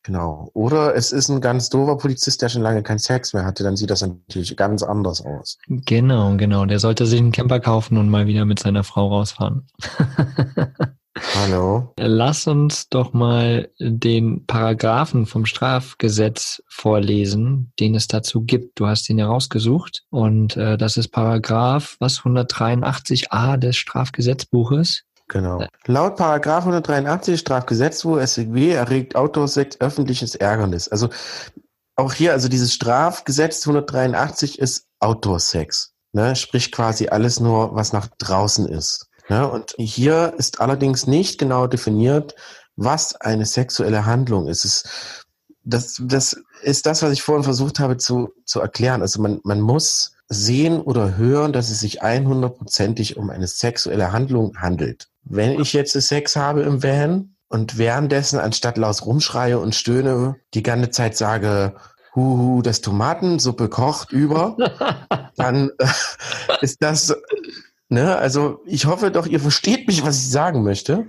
genau. 0.03 0.49
Oder 0.53 0.95
es 0.95 1.11
ist 1.11 1.29
ein 1.29 1.41
ganz 1.41 1.69
doofer 1.69 1.97
Polizist, 1.97 2.41
der 2.41 2.49
schon 2.49 2.61
lange 2.61 2.83
keinen 2.83 2.99
Sex 2.99 3.33
mehr 3.33 3.45
hatte, 3.45 3.63
dann 3.63 3.75
sieht 3.75 3.89
das 3.89 4.01
natürlich 4.01 4.55
ganz 4.57 4.83
anders 4.83 5.21
aus. 5.21 5.57
Genau, 5.67 6.35
genau. 6.37 6.65
Der 6.65 6.79
sollte 6.79 7.05
sich 7.05 7.19
einen 7.19 7.31
Camper 7.31 7.59
kaufen 7.59 7.97
und 7.97 8.09
mal 8.09 8.27
wieder 8.27 8.45
mit 8.45 8.59
seiner 8.59 8.83
Frau 8.83 9.07
rausfahren. 9.07 9.67
Hallo. 11.35 11.93
Lass 11.97 12.47
uns 12.47 12.89
doch 12.89 13.13
mal 13.13 13.69
den 13.79 14.45
Paragraphen 14.45 15.25
vom 15.25 15.45
Strafgesetz 15.45 16.63
vorlesen, 16.67 17.71
den 17.79 17.95
es 17.95 18.07
dazu 18.07 18.41
gibt. 18.41 18.79
Du 18.79 18.87
hast 18.87 19.09
ihn 19.09 19.17
ja 19.17 19.27
rausgesucht 19.27 20.03
und 20.09 20.55
äh, 20.55 20.77
das 20.77 20.97
ist 20.97 21.09
Paragraph 21.09 21.97
was 21.99 22.19
183a 22.21 23.57
des 23.57 23.75
Strafgesetzbuches. 23.77 25.03
Genau. 25.29 25.63
Laut 25.85 26.17
Paragraph 26.17 26.63
183 26.65 27.39
Strafgesetzbuch 27.39 28.19
SWG 28.19 28.71
erregt 28.71 29.15
Autosex 29.15 29.79
öffentliches 29.79 30.35
Ärgernis. 30.35 30.89
Also 30.89 31.09
auch 31.95 32.13
hier, 32.13 32.33
also 32.33 32.49
dieses 32.49 32.73
Strafgesetz 32.73 33.65
183 33.65 34.59
ist 34.59 34.87
Outdoor-Sex. 34.99 35.93
Ne? 36.13 36.35
Sprich 36.35 36.71
quasi 36.71 37.07
alles 37.09 37.39
nur, 37.39 37.75
was 37.75 37.93
nach 37.93 38.07
draußen 38.17 38.67
ist. 38.67 39.07
Ja, 39.29 39.45
und 39.45 39.75
hier 39.77 40.33
ist 40.37 40.59
allerdings 40.59 41.05
nicht 41.05 41.37
genau 41.37 41.67
definiert, 41.67 42.33
was 42.75 43.15
eine 43.15 43.45
sexuelle 43.45 44.05
Handlung 44.05 44.47
ist. 44.47 44.65
Es, 44.65 45.25
das, 45.63 46.01
das 46.03 46.41
ist 46.63 46.87
das, 46.87 47.03
was 47.03 47.11
ich 47.11 47.21
vorhin 47.21 47.43
versucht 47.43 47.79
habe 47.79 47.97
zu, 47.97 48.29
zu 48.45 48.59
erklären. 48.59 49.01
Also 49.01 49.21
man, 49.21 49.39
man 49.43 49.61
muss 49.61 50.13
sehen 50.29 50.79
oder 50.79 51.17
hören, 51.17 51.53
dass 51.53 51.69
es 51.69 51.79
sich 51.79 52.03
100%ig 52.03 53.17
um 53.17 53.29
eine 53.29 53.47
sexuelle 53.47 54.11
Handlung 54.11 54.57
handelt. 54.57 55.09
Wenn 55.23 55.59
ich 55.59 55.73
jetzt 55.73 55.93
Sex 55.93 56.35
habe 56.35 56.61
im 56.61 56.81
Van 56.83 57.35
und 57.47 57.77
währenddessen 57.77 58.39
anstatt 58.39 58.77
laut 58.77 59.05
rumschreie 59.05 59.59
und 59.59 59.75
stöhne, 59.75 60.35
die 60.53 60.63
ganze 60.63 60.91
Zeit 60.91 61.17
sage, 61.17 61.75
huhu, 62.15 62.61
das 62.61 62.81
Tomatensuppe 62.81 63.69
kocht 63.69 64.11
über, 64.11 64.55
dann 65.35 65.71
äh, 65.79 65.87
ist 66.61 66.77
das 66.81 67.15
Ne? 67.89 68.15
Also 68.15 68.61
ich 68.65 68.85
hoffe 68.85 69.11
doch, 69.11 69.25
ihr 69.25 69.39
versteht 69.39 69.87
mich, 69.87 70.03
was 70.03 70.19
ich 70.19 70.29
sagen 70.29 70.63
möchte. 70.63 71.07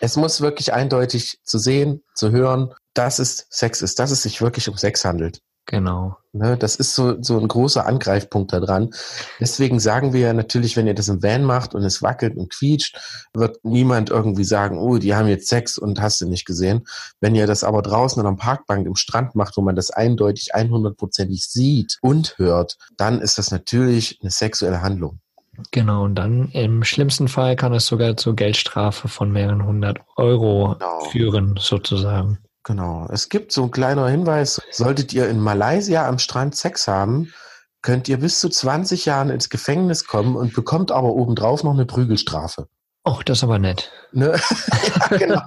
Es 0.00 0.16
muss 0.16 0.40
wirklich 0.40 0.72
eindeutig 0.72 1.38
zu 1.44 1.58
sehen, 1.58 2.02
zu 2.14 2.32
hören, 2.32 2.74
dass 2.94 3.20
es 3.20 3.46
Sex 3.48 3.80
ist, 3.80 3.98
dass 4.00 4.10
es 4.10 4.22
sich 4.22 4.42
wirklich 4.42 4.68
um 4.68 4.76
Sex 4.76 5.04
handelt. 5.04 5.40
Genau. 5.70 6.16
Ne, 6.32 6.56
das 6.56 6.74
ist 6.74 6.96
so, 6.96 7.22
so 7.22 7.38
ein 7.38 7.46
großer 7.46 7.86
Angreifpunkt 7.86 8.52
da 8.52 8.58
dran. 8.58 8.90
Deswegen 9.38 9.78
sagen 9.78 10.12
wir 10.12 10.20
ja 10.20 10.32
natürlich, 10.32 10.76
wenn 10.76 10.88
ihr 10.88 10.94
das 10.94 11.06
im 11.08 11.22
Van 11.22 11.44
macht 11.44 11.76
und 11.76 11.84
es 11.84 12.02
wackelt 12.02 12.36
und 12.36 12.52
quietscht, 12.52 12.98
wird 13.34 13.64
niemand 13.64 14.10
irgendwie 14.10 14.42
sagen, 14.42 14.78
oh, 14.78 14.98
die 14.98 15.14
haben 15.14 15.28
jetzt 15.28 15.46
Sex 15.46 15.78
und 15.78 16.00
hast 16.02 16.20
du 16.20 16.28
nicht 16.28 16.44
gesehen. 16.44 16.88
Wenn 17.20 17.36
ihr 17.36 17.46
das 17.46 17.62
aber 17.62 17.82
draußen 17.82 18.20
an 18.24 18.34
der 18.34 18.42
Parkbank 18.42 18.84
im 18.84 18.96
Strand 18.96 19.36
macht, 19.36 19.56
wo 19.56 19.60
man 19.60 19.76
das 19.76 19.90
eindeutig 19.90 20.56
100%ig 20.56 21.46
sieht 21.46 21.98
und 22.02 22.36
hört, 22.36 22.76
dann 22.96 23.20
ist 23.20 23.38
das 23.38 23.52
natürlich 23.52 24.18
eine 24.22 24.32
sexuelle 24.32 24.82
Handlung. 24.82 25.20
Genau, 25.70 26.02
und 26.02 26.16
dann 26.16 26.48
im 26.48 26.82
schlimmsten 26.82 27.28
Fall 27.28 27.54
kann 27.54 27.72
es 27.74 27.86
sogar 27.86 28.16
zur 28.16 28.34
Geldstrafe 28.34 29.06
von 29.06 29.30
mehreren 29.30 29.64
hundert 29.64 29.98
Euro 30.16 30.74
Genau. 30.80 31.00
führen, 31.10 31.54
sozusagen. 31.60 32.38
Genau. 32.64 33.06
Es 33.10 33.28
gibt 33.28 33.52
so 33.52 33.64
ein 33.64 33.70
kleiner 33.70 34.08
Hinweis, 34.08 34.60
solltet 34.70 35.12
ihr 35.12 35.28
in 35.28 35.40
Malaysia 35.40 36.06
am 36.06 36.18
Strand 36.18 36.54
Sex 36.54 36.86
haben, 36.88 37.32
könnt 37.82 38.08
ihr 38.08 38.18
bis 38.18 38.40
zu 38.40 38.48
20 38.50 39.06
Jahren 39.06 39.30
ins 39.30 39.48
Gefängnis 39.48 40.06
kommen 40.06 40.36
und 40.36 40.52
bekommt 40.52 40.92
aber 40.92 41.08
obendrauf 41.14 41.64
noch 41.64 41.72
eine 41.72 41.86
Prügelstrafe. 41.86 42.68
Och, 43.10 43.24
das 43.24 43.38
ist 43.38 43.44
aber 43.44 43.58
nett. 43.58 43.90
Ne? 44.12 44.38
ja, 45.10 45.16
genau. 45.16 45.42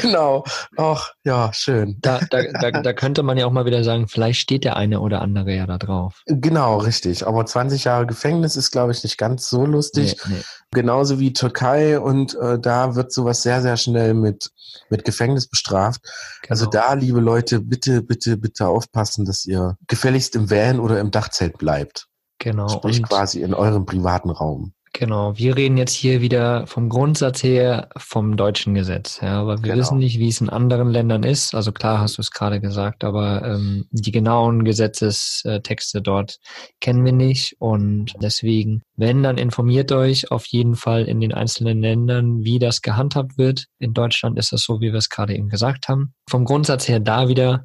genau. 0.00 0.44
Ach, 0.78 1.12
ja, 1.22 1.52
schön. 1.52 1.98
Da, 2.00 2.20
da, 2.30 2.42
da, 2.60 2.70
da 2.70 2.92
könnte 2.94 3.22
man 3.22 3.36
ja 3.36 3.44
auch 3.44 3.50
mal 3.50 3.66
wieder 3.66 3.84
sagen, 3.84 4.08
vielleicht 4.08 4.40
steht 4.40 4.64
der 4.64 4.76
eine 4.78 5.00
oder 5.00 5.20
andere 5.20 5.54
ja 5.54 5.66
da 5.66 5.76
drauf. 5.76 6.22
Genau, 6.26 6.78
richtig. 6.78 7.26
Aber 7.26 7.44
20 7.44 7.84
Jahre 7.84 8.06
Gefängnis 8.06 8.56
ist, 8.56 8.70
glaube 8.70 8.92
ich, 8.92 9.02
nicht 9.02 9.18
ganz 9.18 9.50
so 9.50 9.66
lustig. 9.66 10.16
Nee, 10.26 10.36
nee. 10.36 10.42
Genauso 10.70 11.18
wie 11.18 11.34
Türkei 11.34 12.00
und 12.00 12.34
äh, 12.36 12.58
da 12.58 12.94
wird 12.94 13.12
sowas 13.12 13.42
sehr, 13.42 13.60
sehr 13.60 13.76
schnell 13.76 14.14
mit, 14.14 14.50
mit 14.88 15.04
Gefängnis 15.04 15.46
bestraft. 15.46 16.00
Also 16.48 16.70
Genau. 16.70 16.86
da, 16.86 16.92
liebe 16.94 17.20
Leute, 17.20 17.60
bitte, 17.60 18.00
bitte, 18.00 18.38
bitte 18.38 18.66
aufpassen, 18.66 19.26
dass 19.26 19.44
ihr 19.44 19.76
gefälligst 19.88 20.36
im 20.36 20.50
Van 20.50 20.80
oder 20.80 21.00
im 21.00 21.10
Dachzelt 21.10 21.58
bleibt. 21.58 22.06
Genau. 22.38 22.68
Sprich 22.68 22.98
Und 23.00 23.08
quasi 23.08 23.42
in 23.42 23.52
eurem 23.52 23.84
privaten 23.84 24.30
Raum. 24.30 24.72
Genau, 24.98 25.38
wir 25.38 25.54
reden 25.56 25.76
jetzt 25.76 25.94
hier 25.94 26.20
wieder 26.22 26.66
vom 26.66 26.88
Grundsatz 26.88 27.44
her 27.44 27.88
vom 27.96 28.36
deutschen 28.36 28.74
Gesetz. 28.74 29.20
Ja, 29.22 29.40
aber 29.40 29.58
wir 29.58 29.62
Genau. 29.62 29.76
wissen 29.76 29.98
nicht, 29.98 30.18
wie 30.18 30.26
es 30.26 30.40
in 30.40 30.48
anderen 30.48 30.90
Ländern 30.90 31.22
ist. 31.22 31.54
Also 31.54 31.70
klar 31.70 32.00
hast 32.00 32.18
du 32.18 32.20
es 32.22 32.32
gerade 32.32 32.60
gesagt, 32.60 33.04
aber 33.04 33.44
ähm, 33.44 33.86
die 33.92 34.10
genauen 34.10 34.64
Gesetzestexte 34.64 36.02
dort 36.02 36.40
kennen 36.80 37.04
wir 37.04 37.12
nicht. 37.12 37.54
Und 37.60 38.12
deswegen, 38.20 38.82
wenn, 38.96 39.22
dann 39.22 39.38
informiert 39.38 39.92
euch 39.92 40.32
auf 40.32 40.46
jeden 40.46 40.74
Fall 40.74 41.04
in 41.04 41.20
den 41.20 41.32
einzelnen 41.32 41.80
Ländern, 41.80 42.42
wie 42.42 42.58
das 42.58 42.82
gehandhabt 42.82 43.38
wird. 43.38 43.66
In 43.78 43.94
Deutschland 43.94 44.36
ist 44.36 44.50
das 44.50 44.62
so, 44.62 44.80
wie 44.80 44.90
wir 44.90 44.98
es 44.98 45.10
gerade 45.10 45.32
eben 45.36 45.48
gesagt 45.48 45.86
haben. 45.86 46.12
Vom 46.28 46.44
Grundsatz 46.44 46.88
her 46.88 46.98
da 46.98 47.28
wieder, 47.28 47.62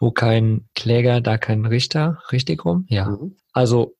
wo 0.00 0.10
kein 0.10 0.66
Kläger, 0.74 1.20
da 1.20 1.38
kein 1.38 1.64
Richter. 1.64 2.18
Richtig 2.32 2.64
rum? 2.64 2.86
Ja. 2.88 3.08
Mhm. 3.08 3.36
Also 3.52 3.94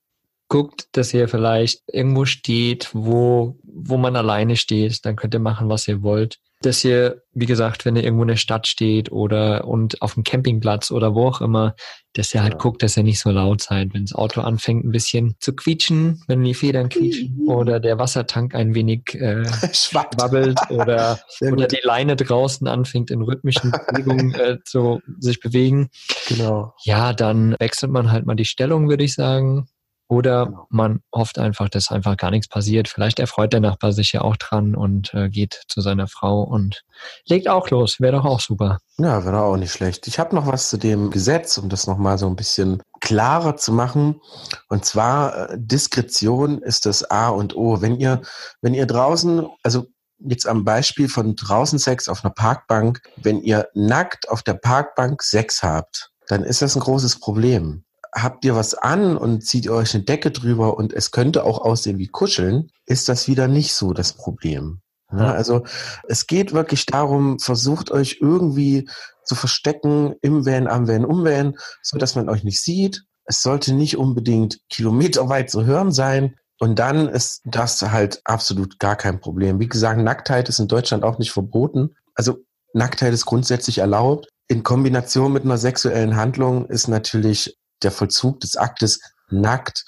guckt, 0.52 0.86
dass 0.92 1.14
ihr 1.14 1.28
vielleicht 1.28 1.80
irgendwo 1.90 2.26
steht, 2.26 2.90
wo, 2.92 3.58
wo 3.64 3.96
man 3.96 4.16
alleine 4.16 4.56
steht. 4.56 5.04
Dann 5.06 5.16
könnt 5.16 5.32
ihr 5.34 5.40
machen, 5.40 5.70
was 5.70 5.88
ihr 5.88 6.02
wollt. 6.02 6.36
Dass 6.60 6.84
ihr, 6.84 7.22
wie 7.32 7.46
gesagt, 7.46 7.84
wenn 7.84 7.96
ihr 7.96 8.04
irgendwo 8.04 8.22
in 8.22 8.28
der 8.28 8.36
Stadt 8.36 8.68
steht 8.68 9.10
oder 9.10 9.66
und 9.66 10.00
auf 10.00 10.14
dem 10.14 10.22
Campingplatz 10.24 10.92
oder 10.92 11.12
wo 11.14 11.26
auch 11.26 11.40
immer, 11.40 11.74
dass 12.12 12.32
ihr 12.34 12.42
halt 12.42 12.52
Ja. 12.52 12.58
guckt, 12.58 12.82
dass 12.84 12.96
ihr 12.96 13.02
nicht 13.02 13.18
so 13.18 13.30
laut 13.30 13.62
seid. 13.62 13.94
Wenn 13.94 14.04
das 14.04 14.14
Auto 14.14 14.42
anfängt, 14.42 14.84
ein 14.84 14.92
bisschen 14.92 15.34
zu 15.40 15.54
quietschen, 15.56 16.22
wenn 16.28 16.44
die 16.44 16.54
Federn 16.54 16.88
quietschen 16.90 17.46
oder 17.48 17.80
der 17.80 17.98
Wassertank 17.98 18.54
ein 18.54 18.74
wenig 18.76 19.14
äh, 19.14 19.42
Schwappt. 19.74 20.20
wabbelt 20.20 20.60
oder, 20.70 21.18
oder 21.40 21.66
die 21.66 21.80
Leine 21.82 22.14
draußen 22.14 22.68
anfängt 22.68 23.10
in 23.10 23.22
rhythmischen 23.22 23.72
Bewegungen 23.88 24.32
äh, 24.34 24.58
zu 24.64 25.00
sich 25.18 25.40
bewegen, 25.40 25.88
Genau. 26.28 26.74
ja, 26.84 27.12
dann 27.14 27.56
wechselt 27.58 27.90
man 27.90 28.12
halt 28.12 28.24
mal 28.26 28.36
die 28.36 28.44
Stellung, 28.44 28.88
würde 28.88 29.02
ich 29.04 29.14
sagen. 29.14 29.66
Oder 30.12 30.44
Genau. 30.44 30.66
man 30.68 31.00
hofft 31.14 31.38
einfach, 31.38 31.70
dass 31.70 31.90
einfach 31.90 32.18
gar 32.18 32.30
nichts 32.30 32.46
passiert. 32.46 32.86
Vielleicht 32.86 33.18
erfreut 33.18 33.54
der 33.54 33.60
Nachbar 33.60 33.92
sich 33.92 34.12
ja 34.12 34.20
auch 34.20 34.36
dran 34.36 34.74
und 34.74 35.14
äh, 35.14 35.30
geht 35.30 35.62
zu 35.68 35.80
seiner 35.80 36.06
Frau 36.06 36.42
und 36.42 36.82
legt 37.24 37.48
auch 37.48 37.70
los. 37.70 37.96
Wäre 37.98 38.16
doch 38.16 38.26
auch 38.26 38.40
super. 38.40 38.76
Ja, 38.98 39.24
wäre 39.24 39.40
auch 39.40 39.56
nicht 39.56 39.72
schlecht. 39.72 40.06
Ich 40.06 40.18
habe 40.18 40.34
noch 40.34 40.46
was 40.46 40.68
zu 40.68 40.76
dem 40.76 41.10
Gesetz, 41.10 41.56
um 41.56 41.70
das 41.70 41.86
nochmal 41.86 42.18
so 42.18 42.26
ein 42.26 42.36
bisschen 42.36 42.82
klarer 43.00 43.56
zu 43.56 43.72
machen. 43.72 44.20
Und 44.68 44.84
zwar, 44.84 45.48
äh, 45.48 45.56
Diskretion 45.58 46.60
ist 46.60 46.84
das 46.84 47.10
A 47.10 47.30
und 47.30 47.56
O. 47.56 47.80
Wenn 47.80 47.98
ihr, 47.98 48.20
wenn 48.60 48.74
ihr 48.74 48.84
draußen, 48.84 49.46
also 49.62 49.86
jetzt 50.18 50.46
am 50.46 50.62
Beispiel 50.62 51.08
von 51.08 51.36
draußen 51.36 51.78
Sex 51.78 52.06
auf 52.08 52.22
einer 52.22 52.34
Parkbank, 52.34 53.00
wenn 53.16 53.40
ihr 53.40 53.66
nackt 53.72 54.28
auf 54.28 54.42
der 54.42 54.54
Parkbank 54.54 55.22
Sex 55.22 55.62
habt, 55.62 56.10
dann 56.26 56.44
ist 56.44 56.60
das 56.60 56.76
ein 56.76 56.80
großes 56.80 57.18
Problem. 57.18 57.84
Habt 58.14 58.44
ihr 58.44 58.54
was 58.54 58.74
an 58.74 59.16
und 59.16 59.44
zieht 59.46 59.64
ihr 59.64 59.72
euch 59.72 59.94
eine 59.94 60.04
Decke 60.04 60.30
drüber 60.30 60.76
und 60.76 60.92
es 60.92 61.10
könnte 61.10 61.44
auch 61.44 61.60
aussehen 61.60 61.98
wie 61.98 62.08
Kuscheln, 62.08 62.70
ist 62.86 63.08
das 63.08 63.26
wieder 63.26 63.48
nicht 63.48 63.74
so 63.74 63.92
das 63.92 64.12
Problem. 64.12 64.80
Ja, 65.12 65.32
also 65.32 65.64
es 66.08 66.26
geht 66.26 66.52
wirklich 66.52 66.86
darum, 66.86 67.38
versucht 67.38 67.90
euch 67.90 68.18
irgendwie 68.20 68.88
zu 69.24 69.34
verstecken 69.34 70.14
im 70.22 70.46
Van, 70.46 70.66
am 70.66 70.88
Van, 70.88 71.04
um 71.04 71.24
Van, 71.24 71.56
so 71.82 71.98
dass 71.98 72.14
man 72.14 72.28
euch 72.28 72.44
nicht 72.44 72.60
sieht. 72.60 73.04
Es 73.24 73.42
sollte 73.42 73.74
nicht 73.74 73.96
unbedingt 73.96 74.58
kilometerweit 74.68 75.50
zu 75.50 75.64
hören 75.64 75.92
sein. 75.92 76.36
Und 76.58 76.78
dann 76.78 77.08
ist 77.08 77.42
das 77.44 77.82
halt 77.82 78.20
absolut 78.24 78.78
gar 78.78 78.96
kein 78.96 79.20
Problem. 79.20 79.60
Wie 79.60 79.68
gesagt, 79.68 80.00
Nacktheit 80.00 80.48
ist 80.48 80.60
in 80.60 80.68
Deutschland 80.68 81.04
auch 81.04 81.18
nicht 81.18 81.32
verboten. 81.32 81.94
Also 82.14 82.38
Nacktheit 82.72 83.12
ist 83.12 83.26
grundsätzlich 83.26 83.78
erlaubt. 83.78 84.28
In 84.48 84.62
Kombination 84.62 85.32
mit 85.32 85.44
einer 85.44 85.58
sexuellen 85.58 86.16
Handlung 86.16 86.66
ist 86.66 86.88
natürlich 86.88 87.58
der 87.82 87.90
Vollzug 87.90 88.40
des 88.40 88.56
Aktes 88.56 89.00
nackt 89.30 89.84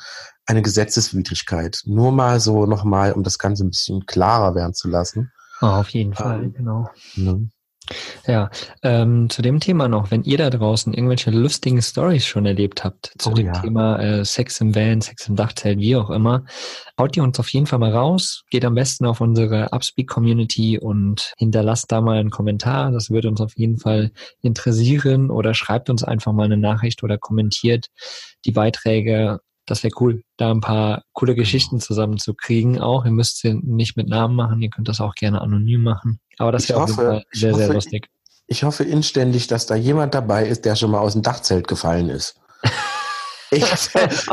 eine 0.46 0.62
Gesetzeswidrigkeit. 0.62 1.80
Nur 1.84 2.12
mal 2.12 2.40
so 2.40 2.66
nochmal, 2.66 3.12
um 3.12 3.22
das 3.22 3.38
Ganze 3.38 3.64
ein 3.64 3.70
bisschen 3.70 4.06
klarer 4.06 4.54
werden 4.54 4.74
zu 4.74 4.88
lassen. 4.88 5.32
Ah, 5.60 5.80
auf 5.80 5.88
jeden 5.90 6.14
Fall, 6.14 6.44
Ähm. 6.44 6.52
genau. 6.52 6.90
Ne? 7.16 7.48
Ja, 8.26 8.50
ähm, 8.82 9.28
zu 9.28 9.42
dem 9.42 9.60
Thema 9.60 9.88
noch, 9.88 10.10
wenn 10.10 10.22
ihr 10.24 10.38
da 10.38 10.48
draußen 10.48 10.94
irgendwelche 10.94 11.30
lustigen 11.30 11.82
Stories 11.82 12.26
schon 12.26 12.46
erlebt 12.46 12.82
habt, 12.82 13.12
zu 13.18 13.30
Oh 13.30 13.34
dem 13.34 13.46
ja. 13.48 13.52
Thema 13.60 13.98
äh, 13.98 14.24
Sex 14.24 14.60
im 14.60 14.74
Van, 14.74 15.02
Sex 15.02 15.28
im 15.28 15.36
Dachzelt, 15.36 15.78
wie 15.78 15.96
auch 15.96 16.08
immer, 16.08 16.44
haut 16.98 17.16
ihr 17.16 17.22
uns 17.22 17.38
auf 17.38 17.48
jeden 17.50 17.66
Fall 17.66 17.78
mal 17.78 17.92
raus, 17.92 18.42
geht 18.50 18.64
am 18.64 18.74
besten 18.74 19.04
auf 19.04 19.20
unsere 19.20 19.72
Upspeak-Community 19.72 20.78
und 20.78 21.34
hinterlasst 21.36 21.92
da 21.92 22.00
mal 22.00 22.18
einen 22.18 22.30
Kommentar, 22.30 22.90
das 22.90 23.10
würde 23.10 23.28
uns 23.28 23.40
auf 23.42 23.52
jeden 23.56 23.78
Fall 23.78 24.12
interessieren 24.40 25.30
oder 25.30 25.52
schreibt 25.52 25.90
uns 25.90 26.02
einfach 26.02 26.32
mal 26.32 26.44
eine 26.44 26.56
Nachricht 26.56 27.02
oder 27.02 27.18
kommentiert 27.18 27.88
die 28.46 28.52
Beiträge. 28.52 29.40
Das 29.66 29.82
wäre 29.82 29.94
cool, 30.00 30.22
da 30.36 30.50
ein 30.50 30.60
paar 30.60 31.04
coole 31.12 31.34
Geschichten 31.34 31.80
zusammenzukriegen 31.80 32.80
auch. 32.80 33.04
Ihr 33.04 33.10
müsst 33.10 33.38
sie 33.38 33.54
nicht 33.54 33.96
mit 33.96 34.08
Namen 34.08 34.36
machen, 34.36 34.60
ihr 34.60 34.70
könnt 34.70 34.88
das 34.88 35.00
auch 35.00 35.14
gerne 35.14 35.40
anonym 35.40 35.82
machen. 35.82 36.20
Aber 36.38 36.52
das 36.52 36.68
wäre 36.68 36.82
auf 36.82 36.88
jeden 36.88 37.00
Fall 37.00 37.24
sehr, 37.32 37.54
sehr 37.54 37.66
hoffe, 37.66 37.74
lustig. 37.74 38.08
Ich 38.46 38.64
hoffe 38.64 38.84
inständig, 38.84 39.46
dass 39.46 39.66
da 39.66 39.74
jemand 39.74 40.14
dabei 40.14 40.46
ist, 40.46 40.64
der 40.64 40.76
schon 40.76 40.90
mal 40.90 41.00
aus 41.00 41.14
dem 41.14 41.22
Dachzelt 41.22 41.68
gefallen 41.68 42.10
ist. 42.10 42.40
Ich, 43.54 43.62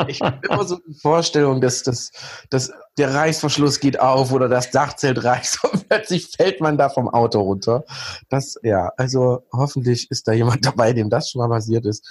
ich 0.08 0.22
habe 0.22 0.40
immer 0.50 0.64
so 0.64 0.78
die 0.88 0.94
Vorstellung, 1.00 1.62
dass, 1.62 1.84
dass, 1.84 2.12
dass 2.50 2.72
der 2.98 3.14
Reißverschluss 3.14 3.80
geht 3.80 4.00
auf 4.00 4.32
oder 4.32 4.50
das 4.50 4.72
Dachzelt 4.72 5.24
reißt 5.24 5.64
und 5.66 5.90
plötzlich 5.90 6.28
fällt 6.36 6.62
man 6.62 6.78
da 6.78 6.90
vom 6.90 7.08
Auto 7.10 7.42
runter. 7.42 7.84
Das, 8.30 8.56
ja, 8.64 8.92
also 8.98 9.44
hoffentlich 9.54 10.10
ist 10.10 10.28
da 10.28 10.32
jemand 10.32 10.66
dabei, 10.66 10.94
dem 10.94 11.10
das 11.10 11.30
schon 11.30 11.40
mal 11.40 11.50
passiert 11.50 11.86
ist. 11.86 12.08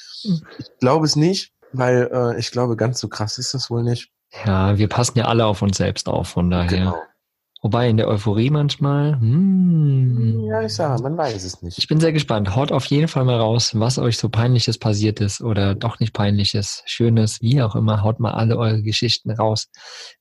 Ich 0.58 0.66
glaube 0.78 1.06
es 1.06 1.16
nicht, 1.16 1.52
weil 1.72 2.10
äh, 2.12 2.38
ich 2.38 2.50
glaube, 2.50 2.76
ganz 2.76 3.00
so 3.00 3.08
krass 3.08 3.38
ist 3.38 3.54
das 3.54 3.70
wohl 3.70 3.82
nicht. 3.82 4.10
Ja, 4.44 4.78
wir 4.78 4.88
passen 4.88 5.18
ja 5.18 5.24
alle 5.26 5.46
auf 5.46 5.62
uns 5.62 5.76
selbst 5.76 6.08
auf, 6.08 6.28
von 6.28 6.50
daher. 6.50 6.68
Genau. 6.68 6.94
Wobei 7.62 7.90
in 7.90 7.98
der 7.98 8.08
Euphorie 8.08 8.48
manchmal, 8.48 9.20
hm, 9.20 10.44
Ja, 10.48 10.62
ich 10.62 10.72
sage, 10.74 11.02
man 11.02 11.18
weiß 11.18 11.44
es 11.44 11.60
nicht. 11.60 11.76
ich 11.76 11.88
bin 11.88 12.00
sehr 12.00 12.12
gespannt. 12.12 12.56
Haut 12.56 12.72
auf 12.72 12.86
jeden 12.86 13.06
Fall 13.08 13.24
mal 13.26 13.38
raus, 13.38 13.72
was 13.74 13.98
euch 13.98 14.16
so 14.16 14.30
peinliches 14.30 14.78
passiert 14.78 15.20
ist 15.20 15.42
oder 15.42 15.74
doch 15.74 16.00
nicht 16.00 16.14
peinliches, 16.14 16.82
schönes, 16.86 17.42
wie 17.42 17.60
auch 17.60 17.76
immer. 17.76 18.02
Haut 18.02 18.18
mal 18.18 18.32
alle 18.32 18.56
eure 18.56 18.82
Geschichten 18.82 19.30
raus. 19.30 19.68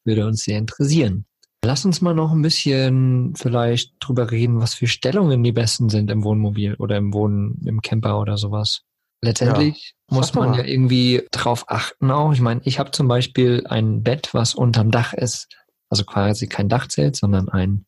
Würde 0.04 0.26
uns 0.28 0.44
sehr 0.44 0.58
interessieren. 0.58 1.26
Lass 1.64 1.86
uns 1.86 2.02
mal 2.02 2.14
noch 2.14 2.32
ein 2.32 2.42
bisschen 2.42 3.34
vielleicht 3.38 3.94
drüber 4.00 4.32
reden, 4.32 4.60
was 4.60 4.74
für 4.74 4.88
Stellungen 4.88 5.44
die 5.44 5.52
besten 5.52 5.90
sind 5.90 6.12
im 6.12 6.24
Wohnmobil 6.24 6.76
oder 6.76 6.98
im 6.98 7.14
Wohnen, 7.14 7.62
im 7.66 7.82
Camper 7.82 8.20
oder 8.20 8.38
sowas. 8.38 8.82
Letztendlich 9.22 9.96
muss 10.10 10.28
sag 10.28 10.36
doch 10.36 10.42
man 10.42 10.54
ja 10.54 10.64
irgendwie 10.64 11.28
drauf 11.32 11.66
achten 11.68 12.12
auch. 12.12 12.34
Ich 12.34 12.42
meine, 12.42 12.62
ich 12.64 12.80
habe 12.80 12.92
zum 12.92 13.08
Beispiel 13.08 13.64
ein 13.68 14.04
Bett, 14.04 14.30
was 14.34 14.56
unterm 14.56 14.92
Dach 14.92 15.14
ist. 15.14 15.48
Also 15.90 16.04
quasi 16.04 16.48
kein 16.48 16.70
Dachzelt, 16.70 17.16
sondern 17.16 17.50
ein 17.50 17.86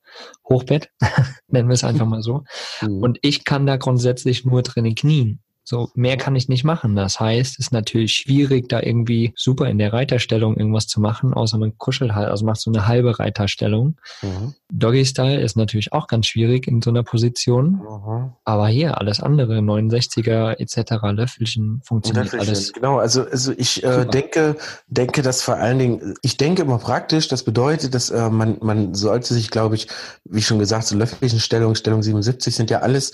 Hochbett, 0.50 0.90
nennen 1.48 1.70
wir 1.70 1.76
es 1.76 1.84
einfach 1.84 2.08
mal 2.08 2.24
so. 2.24 2.44
Hm. 2.80 2.98
Und 2.98 3.20
ich 3.22 3.46
kann 3.46 3.68
da 3.68 3.78
grundsätzlich 3.78 4.44
nur 4.44 4.64
drinnen 4.64 4.96
knien. 4.96 5.40
So, 5.64 5.90
mehr 5.94 6.18
kann 6.18 6.36
ich 6.36 6.50
nicht 6.50 6.64
machen. 6.64 6.96
Das 6.96 7.20
heißt, 7.20 7.54
es 7.54 7.68
ist 7.68 7.72
natürlich 7.72 8.14
schwierig, 8.14 8.68
da 8.68 8.82
irgendwie 8.82 9.34
super 9.36 9.70
in 9.70 9.78
der 9.78 9.94
Reiterstellung 9.94 10.58
irgendwas 10.58 10.88
zu 10.88 11.00
machen, 11.00 11.34
außer 11.34 11.58
man 11.58 11.78
kuschelt 11.78 12.14
halt, 12.14 12.30
also 12.30 12.46
macht 12.46 12.60
so 12.60 12.72
eine 12.72 12.88
halbe 12.88 13.20
Reiterstellung. 13.20 13.96
Mhm. 14.22 14.56
Doggy 14.72 15.06
Style 15.06 15.40
ist 15.40 15.58
natürlich 15.58 15.94
auch 15.94 16.08
ganz 16.08 16.28
schwierig 16.28 16.68
in 16.68 16.82
so 16.82 16.90
einer 16.90 17.04
Position. 17.04 17.74
Mhm. 17.74 18.32
Aber 18.44 18.68
hier, 18.68 19.00
alles 19.00 19.22
andere, 19.22 19.60
69er 19.60 20.60
etc., 20.60 21.04
Löffelchen, 21.12 21.82
funktioniert 21.86 22.26
Löffelchen, 22.26 22.48
alles. 22.48 22.74
Genau, 22.74 22.98
also, 22.98 23.24
also 23.26 23.54
ich 23.56 23.84
äh, 23.84 24.06
denke, 24.06 24.56
denke, 24.88 25.22
dass 25.22 25.44
vor 25.44 25.56
allen 25.56 25.78
Dingen, 25.78 26.16
ich 26.24 26.38
denke 26.38 26.64
immer 26.64 26.80
praktisch, 26.80 27.28
das 27.28 27.44
bedeutet, 27.44 27.94
dass 27.94 28.10
äh, 28.10 28.30
man, 28.30 28.58
man 28.62 28.96
sollte 28.96 29.34
sich, 29.34 29.52
glaube 29.52 29.76
ich, 29.76 29.88
wie 30.26 30.42
schon 30.42 30.58
gesagt, 30.58 30.88
so 30.88 30.98
Löffelchenstellung, 30.98 31.76
Stellung 31.76 32.02
77 32.02 32.56
sind 32.56 32.72
ja 32.72 32.80
alles 32.80 33.14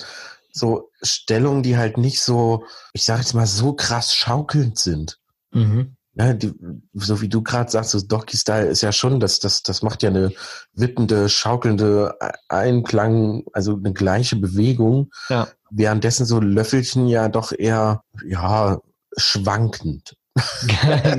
so 0.57 0.91
Stellungen, 1.01 1.63
die 1.63 1.77
halt 1.77 1.97
nicht 1.97 2.21
so, 2.21 2.65
ich 2.93 3.03
sage 3.03 3.21
jetzt 3.21 3.33
mal, 3.33 3.47
so 3.47 3.73
krass 3.73 4.13
schaukelnd 4.15 4.77
sind. 4.77 5.19
Mhm. 5.51 5.95
Ja, 6.15 6.33
die, 6.33 6.51
so 6.93 7.21
wie 7.21 7.29
du 7.29 7.43
gerade 7.43 7.69
sagst, 7.69 7.91
so 7.91 8.01
Donkey-Style 8.01 8.67
ist 8.67 8.81
ja 8.81 8.91
schon, 8.91 9.19
das, 9.19 9.39
das, 9.39 9.61
das 9.61 9.83
macht 9.83 10.01
ja 10.01 10.09
eine 10.09 10.31
wippende, 10.73 11.29
schaukelnde 11.29 12.15
Einklang, 12.49 13.43
also 13.53 13.75
eine 13.75 13.93
gleiche 13.93 14.35
Bewegung. 14.35 15.11
Ja. 15.29 15.47
Währenddessen 15.69 16.25
so 16.25 16.39
Löffelchen 16.39 17.07
ja 17.07 17.29
doch 17.29 17.51
eher, 17.51 18.01
ja, 18.25 18.79
schwankend. 19.15 20.15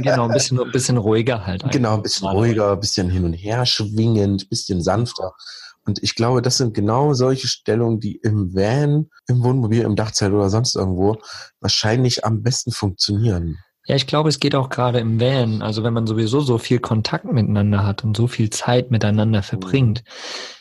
genau, 0.02 0.25
ein 0.25 0.33
bisschen, 0.33 0.61
ein 0.61 0.71
bisschen 0.73 0.97
ruhiger 0.97 1.47
halt. 1.47 1.62
einfach. 1.62 1.73
Genau, 1.73 1.95
ein 1.95 2.02
bisschen 2.02 2.28
ruhiger, 2.28 2.73
ein 2.73 2.80
bisschen 2.80 3.11
hin 3.11 3.25
und 3.25 3.33
her 3.35 3.66
schwingend, 3.66 4.45
ein 4.45 4.49
bisschen 4.49 4.83
sanfter. 4.83 5.33
Und 5.88 6.02
ich 6.02 6.14
glaube, 6.14 6.42
das 6.42 6.59
sind 6.59 6.75
genau 6.75 7.14
solche 7.14 7.49
Stellungen, 7.49 7.99
die 7.99 8.16
im 8.16 8.54
Van, 8.54 9.07
im 9.26 9.42
Wohnmobil, 9.42 9.80
im 9.80 9.97
Dachzelt 9.97 10.35
oder 10.35 10.50
sonst 10.50 10.76
irgendwo 10.76 11.16
wahrscheinlich 11.61 12.26
am 12.26 12.42
besten 12.42 12.73
funktionieren. 12.73 13.57
Ja, 13.87 13.97
ich 13.97 14.07
glaube, 14.07 14.28
es 14.28 14.38
geht 14.38 14.54
auch 14.54 14.68
gerade 14.68 14.99
im 14.99 15.18
Van. 15.18 15.62
Also 15.62 15.85
wenn 15.85 15.95
man 15.95 16.07
sowieso 16.07 16.40
so 16.40 16.59
viel 16.59 16.78
Kontakt 16.78 17.25
miteinander 17.25 17.87
hat 17.87 18.04
und 18.04 18.14
so 18.14 18.26
viel 18.26 18.50
Zeit 18.50 18.90
miteinander 18.90 19.42
verbringt, 19.42 20.04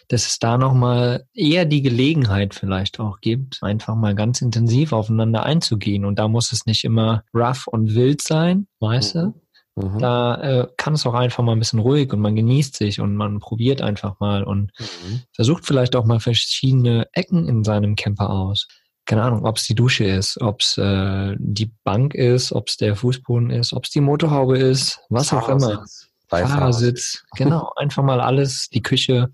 dass 0.08 0.28
es 0.28 0.40
da 0.40 0.58
nochmal 0.58 1.26
eher 1.34 1.66
die 1.66 1.82
Gelegenheit 1.82 2.56
vielleicht 2.56 3.02
auch 3.02 3.20
gibt, 3.20 3.62
einfach 3.62 3.96
mal 3.96 4.16
ganz 4.16 4.42
intensiv 4.42 4.94
aufeinander 4.94 5.44
einzugehen. 5.44 6.06
Und 6.06 6.20
da 6.20 6.30
muss 6.30 6.54
es 6.54 6.66
nicht 6.66 6.86
immer 6.86 7.26
rough 7.34 7.68
und 7.68 7.96
wild 7.96 8.22
sein, 8.22 8.68
weißt 8.80 9.16
du? 9.16 9.34
Mhm. 9.78 10.00
Da 10.00 10.36
äh, 10.42 10.68
kann 10.78 10.96
es 10.96 11.06
auch 11.06 11.14
einfach 11.14 11.44
mal 11.44 11.52
ein 11.52 11.60
bisschen 11.60 11.80
ruhig 11.80 12.12
und 12.12 12.20
man 12.20 12.36
genießt 12.36 12.76
sich 12.76 13.00
und 13.00 13.16
man 13.16 13.40
probiert 13.40 13.82
einfach 13.82 14.20
mal 14.20 14.44
und 14.44 14.72
Mhm. 14.80 15.22
versucht 15.34 15.66
vielleicht 15.66 15.96
auch 15.96 16.06
mal 16.06 16.20
verschiedene 16.20 17.08
Ecken 17.14 17.48
in 17.48 17.64
seinem 17.64 17.96
Camper 17.96 18.30
aus. 18.32 18.68
Keine 19.06 19.22
Ahnung, 19.24 19.46
ob 19.46 19.58
es 19.58 19.66
die 19.68 19.76
Dusche 19.76 20.04
ist, 20.06 20.42
ob 20.42 20.62
es 20.62 20.78
äh, 20.78 21.36
die 21.40 21.72
Bank 21.84 22.14
ist, 22.16 22.52
ob 22.52 22.68
es 22.70 22.78
der 22.78 22.96
Fußboden 22.96 23.52
ist, 23.52 23.72
ob 23.72 23.86
es 23.86 23.92
die 23.92 24.02
Motorhaube 24.02 24.58
ist, 24.58 25.00
was 25.10 25.32
auch 25.32 25.48
immer. 25.48 25.68
Fahrersitz. 25.70 26.10
Fahrersitz, 26.28 27.24
genau, 27.38 27.72
einfach 27.78 28.04
mal 28.04 28.20
alles, 28.20 28.68
die 28.70 28.82
Küche, 28.82 29.30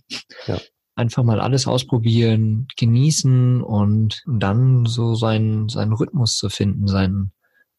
Ja. 0.46 0.60
einfach 0.96 1.24
mal 1.24 1.40
alles 1.42 1.66
ausprobieren, 1.68 2.68
genießen 2.78 3.62
und 3.64 4.22
dann 4.28 4.86
so 4.86 5.16
seinen, 5.16 5.70
seinen 5.70 5.94
Rhythmus 5.94 6.38
zu 6.38 6.50
finden, 6.50 6.88
seinen 6.88 7.32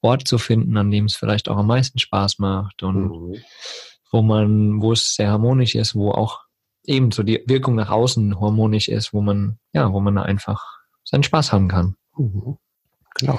Ort 0.05 0.29
zu 0.29 0.39
finden, 0.39 0.77
an 0.77 0.91
dem 0.91 1.07
es 1.07 1.17
vielleicht 1.17 1.49
auch 1.49 1.57
am 1.57 1.67
meisten 1.67 1.99
Spaß 1.99 2.39
macht 2.39 2.83
und 2.83 3.09
Mhm. 3.09 3.37
wo 4.13 4.23
man, 4.23 4.81
wo 4.83 4.93
es 4.93 5.15
sehr 5.15 5.31
harmonisch 5.31 5.75
ist, 5.75 5.95
wo 5.95 6.11
auch 6.13 6.41
eben 6.87 7.11
so 7.11 7.23
die 7.23 7.43
Wirkung 7.47 7.75
nach 7.75 7.91
außen 7.91 8.39
harmonisch 8.41 8.89
ist, 8.89 9.13
wo 9.15 9.21
man, 9.23 9.59
ja, 9.73 9.93
wo 9.93 10.01
man 10.01 10.19
einfach 10.19 10.63
seinen 11.05 11.23
Spaß 11.23 11.53
haben 11.53 11.69
kann. 11.69 11.97
Mhm. 12.17 12.57
Genau. 13.17 13.39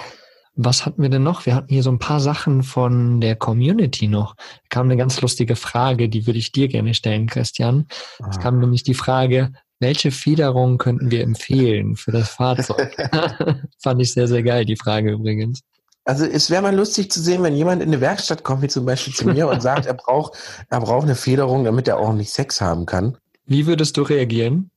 Was 0.58 0.86
hatten 0.86 1.02
wir 1.02 1.10
denn 1.10 1.24
noch? 1.24 1.46
Wir 1.46 1.54
hatten 1.54 1.68
hier 1.74 1.84
so 1.84 1.92
ein 1.92 2.00
paar 2.00 2.22
Sachen 2.22 2.64
von 2.64 3.20
der 3.20 3.36
Community 3.36 4.08
noch. 4.08 4.36
Da 4.36 4.44
kam 4.70 4.86
eine 4.88 4.96
ganz 4.98 5.20
lustige 5.22 5.56
Frage, 5.58 6.08
die 6.08 6.26
würde 6.28 6.40
ich 6.40 6.52
dir 6.54 6.70
gerne 6.70 6.94
stellen, 6.94 7.28
Christian. 7.28 7.88
Es 8.30 8.38
Ah. 8.38 8.42
kam 8.42 8.60
nämlich 8.60 8.84
die 8.84 8.94
Frage, 8.94 9.52
welche 9.82 10.12
Federung 10.12 10.78
könnten 10.78 11.12
wir 11.12 11.22
empfehlen 11.24 11.98
für 11.98 12.12
das 12.12 12.30
Fahrzeug? 12.40 12.96
Fand 13.84 14.02
ich 14.02 14.14
sehr, 14.14 14.28
sehr 14.30 14.44
geil, 14.44 14.64
die 14.66 14.78
Frage 14.78 15.12
übrigens. 15.12 15.62
Also 16.06 16.26
es 16.26 16.52
wäre 16.52 16.62
mal 16.62 16.76
lustig 16.76 17.12
zu 17.12 17.20
sehen, 17.20 17.42
wenn 17.42 17.56
jemand 17.56 17.82
in 17.82 17.90
eine 17.90 18.00
Werkstatt 18.00 18.44
kommt, 18.44 18.62
wie 18.62 18.68
zum 18.68 18.86
Beispiel 18.86 19.14
zu 19.14 19.26
mir, 19.28 19.48
und 19.48 19.62
sagt, 19.62 19.88
er 19.88 19.96
braucht, 19.96 20.38
er 20.70 20.80
braucht 20.80 21.06
eine 21.06 21.16
Federung, 21.16 21.64
damit 21.64 21.88
er 21.88 22.00
ordentlich 22.00 22.32
Sex 22.32 22.62
haben 22.62 22.86
kann. 22.86 23.18
Wie 23.46 23.66
würdest 23.66 23.98
du 23.98 24.04
reagieren? 24.04 24.70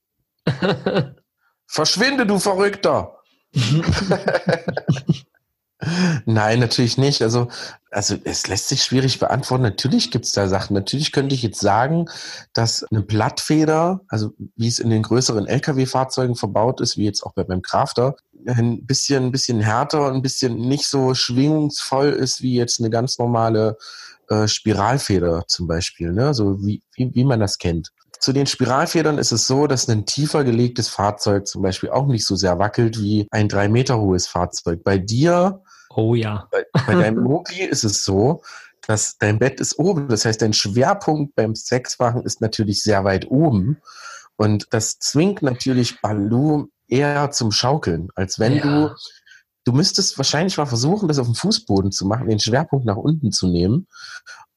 Verschwinde, 1.67 2.27
du 2.27 2.39
Verrückter! 2.39 3.19
Nein, 6.27 6.59
natürlich 6.59 6.99
nicht. 6.99 7.23
Also, 7.23 7.49
also 7.91 8.17
es 8.25 8.49
lässt 8.49 8.69
sich 8.69 8.83
schwierig 8.83 9.21
beantworten. 9.21 9.63
Natürlich 9.63 10.11
gibt's 10.11 10.33
da 10.33 10.49
Sachen. 10.49 10.75
Natürlich 10.75 11.13
könnte 11.13 11.35
ich 11.35 11.43
jetzt 11.43 11.61
sagen, 11.61 12.07
dass 12.53 12.85
eine 12.91 13.03
Blattfeder, 13.03 14.01
also 14.09 14.33
wie 14.57 14.67
es 14.67 14.81
in 14.81 14.91
den 14.91 15.03
größeren 15.03 15.47
Lkw-Fahrzeugen 15.47 16.35
verbaut 16.35 16.81
ist, 16.81 16.97
wie 16.97 17.05
jetzt 17.05 17.23
auch 17.23 17.33
bei 17.35 17.45
beim 17.45 17.63
Crafter, 17.63 18.17
ein 18.47 18.87
bisschen, 18.87 19.27
ein 19.27 19.33
bisschen 19.33 19.61
härter 19.61 20.07
und 20.07 20.15
ein 20.15 20.23
bisschen 20.23 20.57
nicht 20.57 20.87
so 20.87 21.15
schwingungsvoll 21.15 22.09
ist 22.09 22.43
wie 22.43 22.55
jetzt 22.55 22.81
eine 22.81 22.91
ganz 22.91 23.19
normale 23.19 23.77
äh, 24.29 24.49
Spiralfeder 24.49 25.45
zum 25.47 25.69
Beispiel, 25.69 26.13
ne? 26.13 26.35
So 26.35 26.65
wie, 26.65 26.83
wie, 26.95 27.15
wie 27.15 27.25
man 27.25 27.41
das 27.41 27.59
kennt. 27.59 27.93
Zu 28.21 28.33
den 28.33 28.47
Spiralfedern 28.47 29.19
ist 29.19 29.31
es 29.31 29.47
so, 29.47 29.69
dass 29.69 29.89
ein 29.89 30.05
tiefer 30.05 30.43
gelegtes 30.43 30.89
Fahrzeug 30.89 31.47
zum 31.47 31.63
Beispiel 31.63 31.91
auch 31.91 32.07
nicht 32.09 32.27
so 32.27 32.35
sehr 32.35 32.59
wackelt 32.59 33.01
wie 33.01 33.29
ein 33.31 33.49
drei 33.49 33.69
Meter 33.69 34.01
hohes 34.01 34.27
Fahrzeug. 34.27 34.83
Bei 34.83 34.99
dir, 34.99 35.63
Oh 35.91 36.15
ja. 36.15 36.49
bei, 36.51 36.65
bei 36.87 36.95
deinem 36.95 37.23
Mogli 37.25 37.63
ist 37.63 37.85
es 37.85 38.05
so, 38.05 38.43
dass 38.87 39.19
dein 39.19 39.39
Bett 39.39 39.61
ist 39.61 39.79
oben. 39.79 40.09
Das 40.09 40.25
heißt, 40.25 40.41
dein 40.43 40.53
Schwerpunkt 40.53 41.35
beim 41.35 41.55
Sexmachen 41.55 42.23
ist 42.23 42.41
natürlich 42.41 42.83
sehr 42.83 43.05
weit 43.05 43.31
oben. 43.31 43.79
Und 44.37 44.67
das 44.71 44.99
zwingt 44.99 45.43
natürlich 45.43 46.01
Balu 46.01 46.69
eher 46.87 47.31
zum 47.31 47.53
Schaukeln, 47.53 48.09
als 48.15 48.39
wenn 48.39 48.57
Ja. 48.57 48.63
du, 48.63 48.95
du 49.65 49.73
müsstest 49.73 50.17
wahrscheinlich 50.17 50.57
mal 50.57 50.67
versuchen, 50.67 51.09
das 51.09 51.19
auf 51.19 51.27
dem 51.27 51.35
Fußboden 51.35 51.93
zu 51.93 52.07
machen, 52.07 52.29
den 52.29 52.41
Schwerpunkt 52.41 52.87
nach 52.87 52.97
unten 52.97 53.33
zu 53.33 53.49
nehmen, 53.49 53.89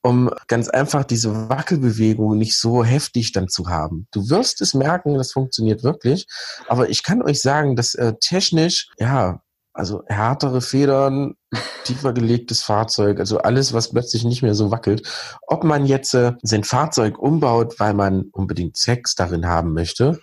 um 0.02 0.32
ganz 0.48 0.70
einfach 0.70 1.04
diese 1.04 1.50
Wackelbewegung 1.50 2.38
nicht 2.38 2.58
so 2.58 2.84
heftig 2.86 3.34
dann 3.34 3.50
zu 3.50 3.68
haben. 3.70 4.08
Du 4.12 4.30
wirst 4.30 4.62
es 4.62 4.74
merken, 4.74 5.16
das 5.16 5.32
funktioniert 5.34 5.84
wirklich. 5.84 6.28
Aber 6.68 6.90
ich 6.90 7.04
kann 7.04 7.22
euch 7.22 7.42
sagen, 7.42 7.76
dass 7.76 7.96
äh, 7.96 8.14
technisch, 8.22 8.90
ja, 8.98 9.42
also 9.74 10.04
härtere 10.08 10.62
Federn, 10.62 11.36
tiefer 11.86 12.14
gelegtes 12.14 12.64
Fahrzeug, 12.64 13.20
also 13.20 13.40
alles, 13.40 13.74
was 13.74 13.92
plötzlich 13.92 14.24
nicht 14.24 14.42
mehr 14.42 14.56
so 14.56 14.72
wackelt. 14.72 15.08
Ob 15.48 15.64
man 15.64 15.86
jetzt 15.86 16.14
äh, 16.14 16.34
sein 16.44 16.64
Fahrzeug 16.64 17.20
umbaut, 17.20 17.80
weil 17.80 17.94
man 17.94 18.26
unbedingt 18.32 18.78
Sex 18.78 19.16
darin 19.16 19.48
haben 19.48 19.74
möchte, 19.74 20.20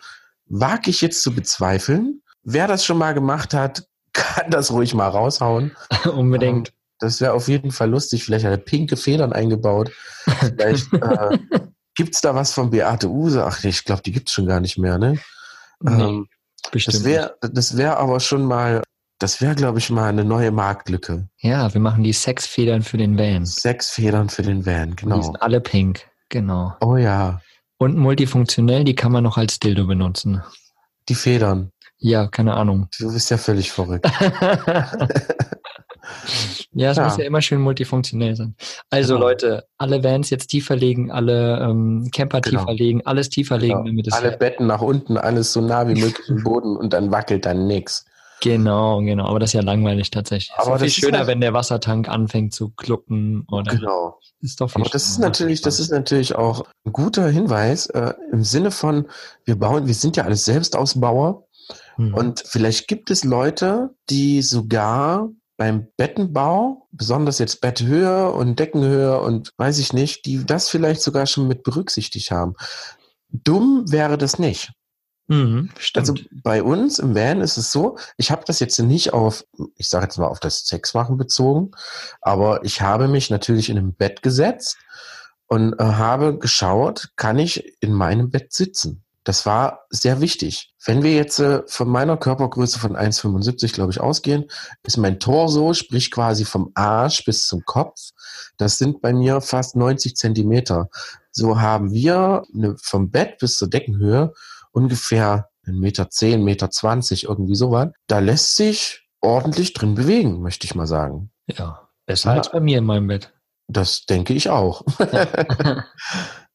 wage 0.47 0.91
ich 0.91 1.01
jetzt 1.01 1.23
zu 1.23 1.35
bezweifeln. 1.35 2.23
Wer 2.43 2.67
das 2.67 2.85
schon 2.85 2.99
mal 2.99 3.15
gemacht 3.15 3.55
hat, 3.55 3.85
kann 4.13 4.51
das 4.51 4.73
ruhig 4.73 4.95
mal 4.95 5.09
raushauen. 5.09 5.77
Unbedingt. 6.13 6.73
Das 7.01 7.21
wäre 7.21 7.33
auf 7.33 7.47
jeden 7.47 7.71
Fall 7.71 7.91
lustig. 7.91 8.25
Vielleicht 8.25 8.45
hat 8.45 8.51
er 8.51 8.57
pinke 8.57 8.97
Federn 8.97 9.33
eingebaut. 9.33 9.93
Vielleicht 10.41 10.93
äh, 10.93 11.39
gibt's 11.95 12.21
da 12.21 12.35
was 12.35 12.53
von 12.53 12.71
Beate 12.71 13.09
Use. 13.09 13.45
Ach, 13.45 13.63
ich 13.63 13.85
glaube, 13.85 14.03
die 14.03 14.11
gibt's 14.11 14.33
schon 14.33 14.47
gar 14.47 14.59
nicht 14.59 14.79
mehr, 14.79 14.99
ne? 14.99 15.19
Nee, 15.81 16.03
Ähm, 16.03 16.27
bestimmt. 16.73 16.97
das 16.97 17.05
wäre, 17.05 17.37
das 17.41 17.77
wäre 17.77 17.99
aber 17.99 18.19
schon 18.19 18.45
mal, 18.45 18.83
das 19.19 19.41
wäre, 19.41 19.55
glaube 19.55 19.79
ich, 19.79 19.91
mal 19.91 20.09
eine 20.09 20.25
neue 20.25 20.51
Marktlücke. 20.53 21.29
Ja, 21.39 21.73
wir 21.75 21.81
machen 21.81 22.05
die 22.05 22.13
Sexfedern 22.13 22.83
für 22.83 22.99
den 22.99 23.19
Van. 23.19 23.45
Sechs 23.47 23.91
Federn 23.91 24.29
für 24.29 24.43
den 24.43 24.65
Van, 24.67 24.91
Die 24.91 24.97
genau. 24.97 25.23
sind 25.23 25.41
alle 25.43 25.61
pink. 25.61 26.03
Genau. 26.29 26.75
Oh 26.81 26.97
ja, 26.97 27.41
Und 27.79 27.97
multifunktionell, 27.97 28.85
die 28.85 28.95
kann 28.95 29.13
man 29.13 29.25
noch 29.25 29.39
als 29.39 29.59
Dildo 29.59 29.87
benutzen. 29.87 30.43
die 31.09 31.15
Federn. 31.15 31.73
Ja, 32.01 32.29
keine 32.29 32.55
Ahnung. 32.55 32.89
Du 32.99 33.13
bist 33.13 33.31
ja 33.31 33.39
völlig 33.39 33.73
verrückt. 33.73 34.07
ja, 36.73 36.91
es 36.91 36.97
Ja. 36.97 37.05
muss 37.05 37.17
ja 37.17 37.25
immer 37.25 37.43
schön 37.43 37.61
multifunktionell 37.61 38.37
sein. 38.37 38.55
Also 38.91 39.15
Genau. 39.15 39.27
Leute, 39.27 39.65
alle 39.79 40.03
Vans 40.05 40.31
jetzt 40.31 40.49
tiefer 40.49 40.77
legen, 40.77 41.11
alle 41.11 41.59
ähm, 41.61 42.09
Camper 42.13 42.41
Genau. 42.41 42.61
tiefer 42.61 42.75
legen, 42.75 43.03
alles 43.07 43.29
tiefer 43.31 43.59
legen, 43.59 43.85
damit 43.85 44.07
es 44.07 44.13
Alle 44.13 44.37
Betten 44.37 44.67
nach 44.67 44.81
unten, 44.81 45.17
alles 45.17 45.53
so 45.53 45.61
nah 45.61 45.89
wie 45.89 45.95
möglich 46.01 46.29
im 46.29 46.43
Boden 46.45 46.77
und 46.77 46.93
dann 46.93 47.11
wackelt 47.11 47.47
dann 47.47 47.67
nix. 47.67 48.05
Genau, 48.41 49.01
genau. 49.01 49.27
Aber 49.27 49.39
das 49.41 49.51
ist 49.51 49.55
ja 49.55 49.63
langweilig 49.63 50.11
tatsächlich. 50.11 50.53
Aber 50.57 50.69
Aber 50.69 50.79
viel 50.79 50.87
das 50.89 50.97
ist 50.97 51.01
schöner, 51.05 51.19
halt- 51.19 51.27
wenn 51.29 51.41
der 51.41 51.53
Wassertank 51.55 52.09
anfängt 52.09 52.55
zu 52.55 52.71
klucken 52.71 53.45
oder 53.51 53.75
Genau. 53.75 54.19
ist 54.41 54.61
doch 54.61 54.71
viel 54.71 54.83
Aber 54.83 54.91
das 54.91 55.05
ist 55.09 55.15
schöner, 55.17 55.27
natürlich, 55.29 55.61
das 55.63 55.81
ist 55.81 55.91
natürlich 55.91 56.37
auch 56.37 56.65
ein 56.85 56.93
guter 56.93 57.29
Hinweis 57.29 57.87
äh, 57.87 58.15
im 58.33 58.45
Sinne 58.45 58.71
von, 58.71 59.09
wir 59.45 59.57
bauen, 59.59 59.87
wir 59.87 59.95
sind 59.95 60.17
ja 60.17 60.25
alles 60.25 60.45
Selbstausbauer 60.45 61.45
Mhm. 61.97 62.15
und 62.15 62.45
vielleicht 62.47 62.87
gibt 62.89 63.11
es 63.11 63.25
Leute, 63.25 63.91
die 64.09 64.43
sogar 64.43 65.29
beim 65.57 65.89
Bettenbau, 65.97 66.87
besonders 66.93 67.41
jetzt 67.41 67.61
Betthöhe 67.61 68.31
und 68.31 68.59
Deckenhöhe 68.61 69.21
und 69.21 69.51
weiß 69.57 69.79
ich 69.79 69.93
nicht, 69.93 70.25
die 70.25 70.45
das 70.47 70.69
vielleicht 70.69 71.03
sogar 71.03 71.27
schon 71.27 71.49
mit 71.49 71.65
berücksichtigt 71.65 72.31
haben. 72.31 72.55
Dumm 73.31 73.85
wäre 73.91 74.17
das 74.17 74.39
nicht. 74.39 74.71
Mhm. 75.29 75.71
Also 75.95 76.15
bei 76.43 76.63
uns 76.63 76.99
im 76.99 77.15
Van 77.15 77.43
ist 77.43 77.59
es 77.59 77.71
so, 77.71 77.99
ich 78.17 78.31
habe 78.31 78.45
das 78.47 78.61
jetzt 78.61 78.79
nicht 78.79 79.13
auf, 79.13 79.45
ich 79.77 79.89
sage 79.89 80.05
jetzt 80.05 80.19
mal 80.19 80.27
auf 80.27 80.41
das 80.41 80.67
Sexmachen 80.67 81.19
bezogen, 81.19 81.71
aber 82.23 82.65
ich 82.65 82.81
habe 82.81 83.09
mich 83.09 83.29
natürlich 83.29 83.69
in 83.69 83.79
ein 83.79 83.95
Bett 83.95 84.23
gesetzt 84.23 84.79
und 85.47 85.75
äh, 85.79 85.85
habe 85.85 86.39
geschaut, 86.39 87.11
kann 87.17 87.39
ich 87.39 87.77
in 87.83 87.93
meinem 87.93 88.31
Bett 88.31 88.53
sitzen? 88.53 89.05
Das 89.25 89.45
war 89.45 89.81
sehr 89.91 90.23
wichtig. 90.23 90.73
Wenn 90.87 91.03
wir 91.03 91.13
jetzt 91.13 91.39
äh, 91.39 91.63
von 91.67 91.89
meiner 91.89 92.17
Körpergröße 92.17 92.79
von 92.79 92.97
1,75, 92.97 93.75
glaube 93.75 93.93
ich, 93.93 94.01
ausgehen, 94.01 94.47
ist 94.85 94.97
mein 94.97 95.21
Torso, 95.21 95.75
sprich 95.75 96.11
quasi 96.11 96.47
vom 96.47 96.71
Arsch 96.75 97.27
bis 97.27 97.47
zum 97.47 97.63
Kopf, 97.67 98.01
das 98.57 98.79
sind 98.79 99.03
bei 99.03 99.13
mir 99.13 99.43
fast 99.43 99.77
90 99.77 100.17
Zentimeter. 100.17 100.89
So 101.31 101.61
haben 101.61 101.93
wir 101.93 102.45
eine, 102.55 102.77
vom 102.79 103.11
Bett 103.11 103.37
bis 103.39 103.59
zur 103.59 103.69
Deckenhöhe 103.69 104.33
ungefähr 104.79 105.49
1,10 105.67 105.73
Meter, 105.81 106.05
1,20 106.05 106.39
Meter, 106.39 106.71
20, 106.71 107.25
irgendwie 107.25 107.57
sowas. 107.57 107.89
Da 108.07 108.21
lässt 108.21 108.57
sich 108.57 109.03
ordentlich 109.21 109.73
drin 109.73 109.95
bewegen, 109.95 110.41
möchte 110.41 110.65
ich 110.67 110.75
mal 110.75 110.87
sagen. 110.87 111.31
Ja, 111.47 111.89
besser 112.07 112.31
ja. 112.31 112.37
als 112.37 112.51
bei 112.51 112.61
mir 112.61 112.79
in 112.79 112.85
meinem 112.85 113.09
Bett. 113.09 113.33
Das 113.67 114.07
denke 114.07 114.33
ich 114.33 114.49
auch. 114.49 114.85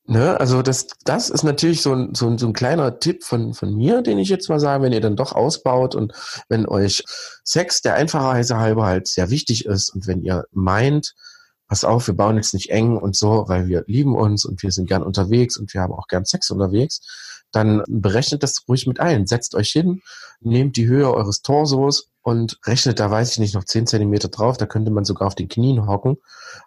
ne? 0.06 0.40
Also 0.40 0.62
das, 0.62 0.88
das 1.04 1.30
ist 1.30 1.44
natürlich 1.44 1.82
so 1.82 1.94
ein, 1.94 2.16
so, 2.16 2.28
ein, 2.28 2.38
so 2.38 2.48
ein 2.48 2.54
kleiner 2.54 3.00
Tipp 3.00 3.24
von, 3.24 3.54
von 3.54 3.76
mir, 3.76 4.02
den 4.02 4.18
ich 4.18 4.30
jetzt 4.30 4.50
mal 4.50 4.60
sage, 4.60 4.84
wenn 4.84 4.94
ihr 4.94 5.02
dann 5.02 5.18
doch 5.18 5.34
ausbaut 5.34 5.94
und 5.94 6.14
wenn 6.48 6.66
euch 6.66 7.04
Sex 7.44 7.82
der 7.82 7.96
Einfachheit 7.96 8.50
halber 8.50 8.86
halt 8.86 9.08
sehr 9.08 9.30
wichtig 9.30 9.66
ist 9.66 9.90
und 9.90 10.08
wenn 10.08 10.24
ihr 10.24 10.46
meint, 10.52 11.14
pass 11.68 11.84
auf, 11.84 12.08
wir 12.08 12.16
bauen 12.16 12.38
jetzt 12.38 12.54
nicht 12.54 12.72
eng 12.72 12.98
und 12.98 13.16
so, 13.16 13.46
weil 13.48 13.68
wir 13.68 13.84
lieben 13.86 14.16
uns 14.16 14.46
und 14.46 14.64
wir 14.64 14.72
sind 14.72 14.88
gern 14.88 15.04
unterwegs 15.04 15.58
und 15.58 15.74
wir 15.74 15.82
haben 15.82 15.94
auch 15.94 16.08
gern 16.08 16.26
Sex 16.26 16.50
unterwegs, 16.50 17.02
dann 17.54 17.84
berechnet 17.88 18.44
das 18.44 18.66
ruhig 18.68 18.88
mit 18.88 19.00
ein. 19.00 19.26
Setzt 19.26 19.56
euch 19.56 19.70
hin, 19.70 20.02
nehmt 20.42 20.76
die 20.76 20.88
Höhe 20.88 21.10
eures 21.10 21.42
Torsos 21.42 22.10
und 22.22 22.60
rechnet 22.66 23.00
da, 23.00 23.10
weiß 23.10 23.32
ich 23.32 23.40
nicht, 23.40 23.56
noch 23.56 23.64
10 23.64 23.88
Zentimeter 23.88 24.28
drauf. 24.28 24.58
Da 24.58 24.66
könnte 24.66 24.92
man 24.92 25.06
sogar 25.06 25.28
auf 25.28 25.36
den 25.36 25.48
Knien 25.48 25.88
hocken. 25.88 26.18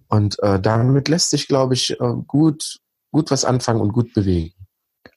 Und 0.08 0.42
äh, 0.42 0.60
damit 0.60 1.08
lässt 1.08 1.30
sich, 1.30 1.48
glaube 1.48 1.74
ich, 1.74 1.98
äh, 2.00 2.12
gut, 2.26 2.78
gut 3.12 3.30
was 3.30 3.44
anfangen 3.44 3.80
und 3.80 3.92
gut 3.92 4.14
bewegen. 4.14 4.55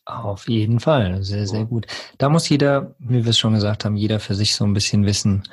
Auf 0.09 0.49
jeden 0.49 0.79
Fall, 0.79 1.23
sehr, 1.23 1.45
sehr 1.45 1.65
gut. 1.65 1.85
Da 2.17 2.29
muss 2.29 2.49
jeder, 2.49 2.95
wie 2.97 3.23
wir 3.23 3.29
es 3.29 3.37
schon 3.37 3.53
gesagt 3.53 3.85
haben, 3.85 3.95
jeder 3.95 4.19
für 4.19 4.33
sich 4.33 4.55
so 4.55 4.65
ein 4.65 4.73
bisschen 4.73 5.05
wissen, 5.05 5.43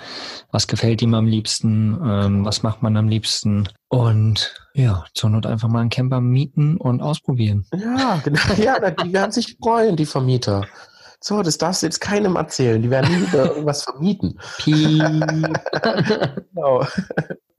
was 0.50 0.66
gefällt 0.66 1.02
ihm 1.02 1.12
am 1.14 1.26
liebsten, 1.26 2.00
ähm, 2.02 2.44
was 2.44 2.62
macht 2.62 2.82
man 2.82 2.96
am 2.96 3.08
liebsten 3.08 3.68
und 3.88 4.54
ja, 4.74 5.04
zur 5.14 5.30
Not 5.30 5.46
einfach 5.46 5.68
mal 5.68 5.80
einen 5.80 5.90
Camper 5.90 6.20
mieten 6.20 6.78
und 6.78 7.02
ausprobieren. 7.02 7.66
Ja, 7.74 8.20
genau. 8.24 8.40
Ja, 8.56 8.90
die 8.90 9.12
werden 9.12 9.32
sich 9.32 9.56
freuen, 9.62 9.96
die 9.96 10.06
Vermieter. 10.06 10.66
So, 11.20 11.42
das 11.42 11.59
darfst 11.59 11.83
du 11.83 11.87
jetzt 11.87 12.00
keinem 12.00 12.37
erzählen. 12.37 12.81
Die 12.81 12.90
werden 12.90 13.14
nie 13.14 13.26
wieder 13.26 13.46
irgendwas 13.52 13.83
vermieten. 13.83 14.38
genau. 16.52 16.87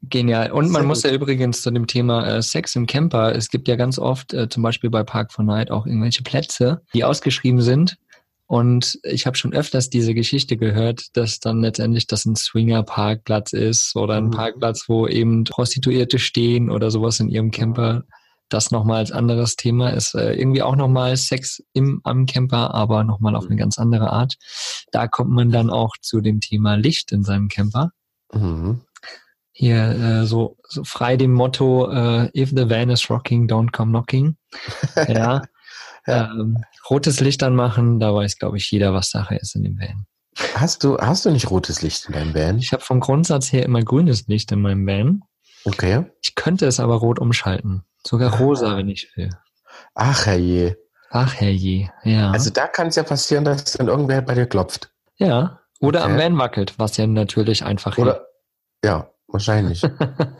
Genial. 0.10 0.52
Und 0.52 0.72
man 0.72 0.82
Sehr 0.82 0.88
muss 0.88 1.02
gut. 1.02 1.12
ja 1.12 1.16
übrigens 1.16 1.62
zu 1.62 1.72
dem 1.72 1.88
Thema 1.88 2.28
äh, 2.28 2.42
Sex 2.42 2.76
im 2.76 2.86
Camper, 2.86 3.36
es 3.36 3.50
gibt 3.50 3.68
ja 3.68 3.76
ganz 3.76 4.00
oft, 4.00 4.34
äh, 4.34 4.48
zum 4.48 4.64
Beispiel 4.64 4.90
bei 4.90 5.04
Park 5.04 5.34
for 5.34 5.44
Night, 5.44 5.70
auch 5.70 5.86
irgendwelche 5.86 6.24
Plätze, 6.24 6.82
die 6.94 7.04
ausgeschrieben 7.04 7.62
sind. 7.62 7.98
Und 8.46 8.98
ich 9.04 9.28
habe 9.28 9.36
schon 9.36 9.54
öfters 9.54 9.90
diese 9.90 10.14
Geschichte 10.14 10.56
gehört, 10.56 11.18
dass 11.18 11.40
dann 11.40 11.60
letztendlich 11.62 12.08
das 12.08 12.26
ein 12.26 12.38
Swinger-Parkplatz 12.38 13.52
ist 13.52 13.94
oder 13.98 14.16
ein 14.16 14.28
mhm. 14.28 14.32
Parkplatz, 14.32 14.86
wo 14.88 15.06
eben 15.06 15.44
Prostituierte 15.44 16.18
stehen 16.18 16.70
oder 16.70 16.90
sowas 16.90 17.20
in 17.20 17.28
ihrem 17.28 17.52
Camper. 17.52 18.06
Das 18.50 18.72
nochmal 18.72 19.00
als 19.00 19.12
anderes 19.12 19.56
Thema 19.56 19.90
ist 19.90 20.16
äh, 20.16 20.34
irgendwie 20.34 20.62
auch 20.62 20.76
nochmal 20.76 21.18
Sex 21.18 21.62
im 21.74 22.02
am 22.04 22.26
Camper, 22.26 22.74
aber 22.74 23.04
nochmal 23.04 23.36
auf 23.36 23.46
eine 23.46 23.56
mhm. 23.56 23.60
ganz 23.60 23.78
andere 23.78 24.12
Art. 24.12 24.36
Da 24.92 25.08
kommt 25.08 25.32
man 25.32 25.52
dann 25.52 25.70
auch 25.70 25.96
zu 26.02 26.22
dem 26.22 26.40
Thema 26.40 26.76
Licht 26.76 27.12
in 27.12 27.24
seinem 27.24 27.50
Camper. 27.50 27.92
Mhm 28.34 28.82
hier 29.58 29.90
äh, 29.90 30.26
so, 30.28 30.56
so 30.68 30.84
frei 30.84 31.18
dem 31.18 31.34
Motto, 31.34 31.90
äh, 31.92 32.30
if 32.40 32.52
the 32.52 32.70
van 32.70 32.92
is 32.92 33.10
rocking, 33.10 33.48
don't 33.48 33.72
come 33.72 33.90
knocking. 33.90 34.38
ja. 35.08 35.42
ja. 36.06 36.32
Ähm, 36.32 36.64
rotes 36.88 37.20
Licht 37.22 37.42
anmachen, 37.42 38.00
da 38.00 38.14
weiß, 38.14 38.38
glaube 38.38 38.58
ich, 38.58 38.70
jeder, 38.70 38.94
was 38.94 39.10
Sache 39.10 39.36
ist 39.36 39.56
in 39.56 39.64
dem 39.64 39.80
Van. 39.80 40.06
Hast 40.54 40.84
du, 40.84 41.00
hast 41.00 41.26
du 41.26 41.32
nicht 41.32 41.50
rotes 41.50 41.82
Licht 41.82 42.06
in 42.06 42.14
deinem 42.14 42.36
Van? 42.36 42.60
Ich 42.60 42.72
habe 42.72 42.84
vom 42.84 43.00
Grundsatz 43.00 43.52
her 43.52 43.66
immer 43.66 43.82
grünes 43.82 44.28
Licht 44.28 44.52
in 44.52 44.62
meinem 44.62 44.86
Van. 44.86 45.24
Okay. 45.66 46.06
Ich 46.22 46.36
könnte 46.36 46.66
es 46.66 46.80
aber 46.80 46.96
rot 46.96 47.20
umschalten. 47.20 47.84
Sogar 48.06 48.34
ah. 48.34 48.38
rosa, 48.38 48.78
wenn 48.78 48.90
ich 48.90 49.12
will. 49.16 49.30
Ach 49.96 50.26
herrje. 50.26 50.78
Ach 51.10 51.34
herrje, 51.34 51.90
ja. 52.04 52.32
Also 52.32 52.50
da 52.50 52.68
kann 52.68 52.88
es 52.88 52.96
ja 52.96 53.04
passieren, 53.04 53.46
dass 53.46 53.74
dann 53.74 53.88
irgendwer 53.88 54.22
bei 54.22 54.36
dir 54.36 54.46
klopft. 54.46 54.92
Ja. 55.16 55.60
Oder 55.80 56.04
okay. 56.04 56.12
am 56.12 56.18
Van 56.18 56.38
wackelt, 56.38 56.78
was 56.78 56.98
ja 56.98 57.08
natürlich 57.08 57.64
einfach 57.64 57.98
Oder, 57.98 58.28
ja, 58.84 59.10
Wahrscheinlich. 59.28 59.84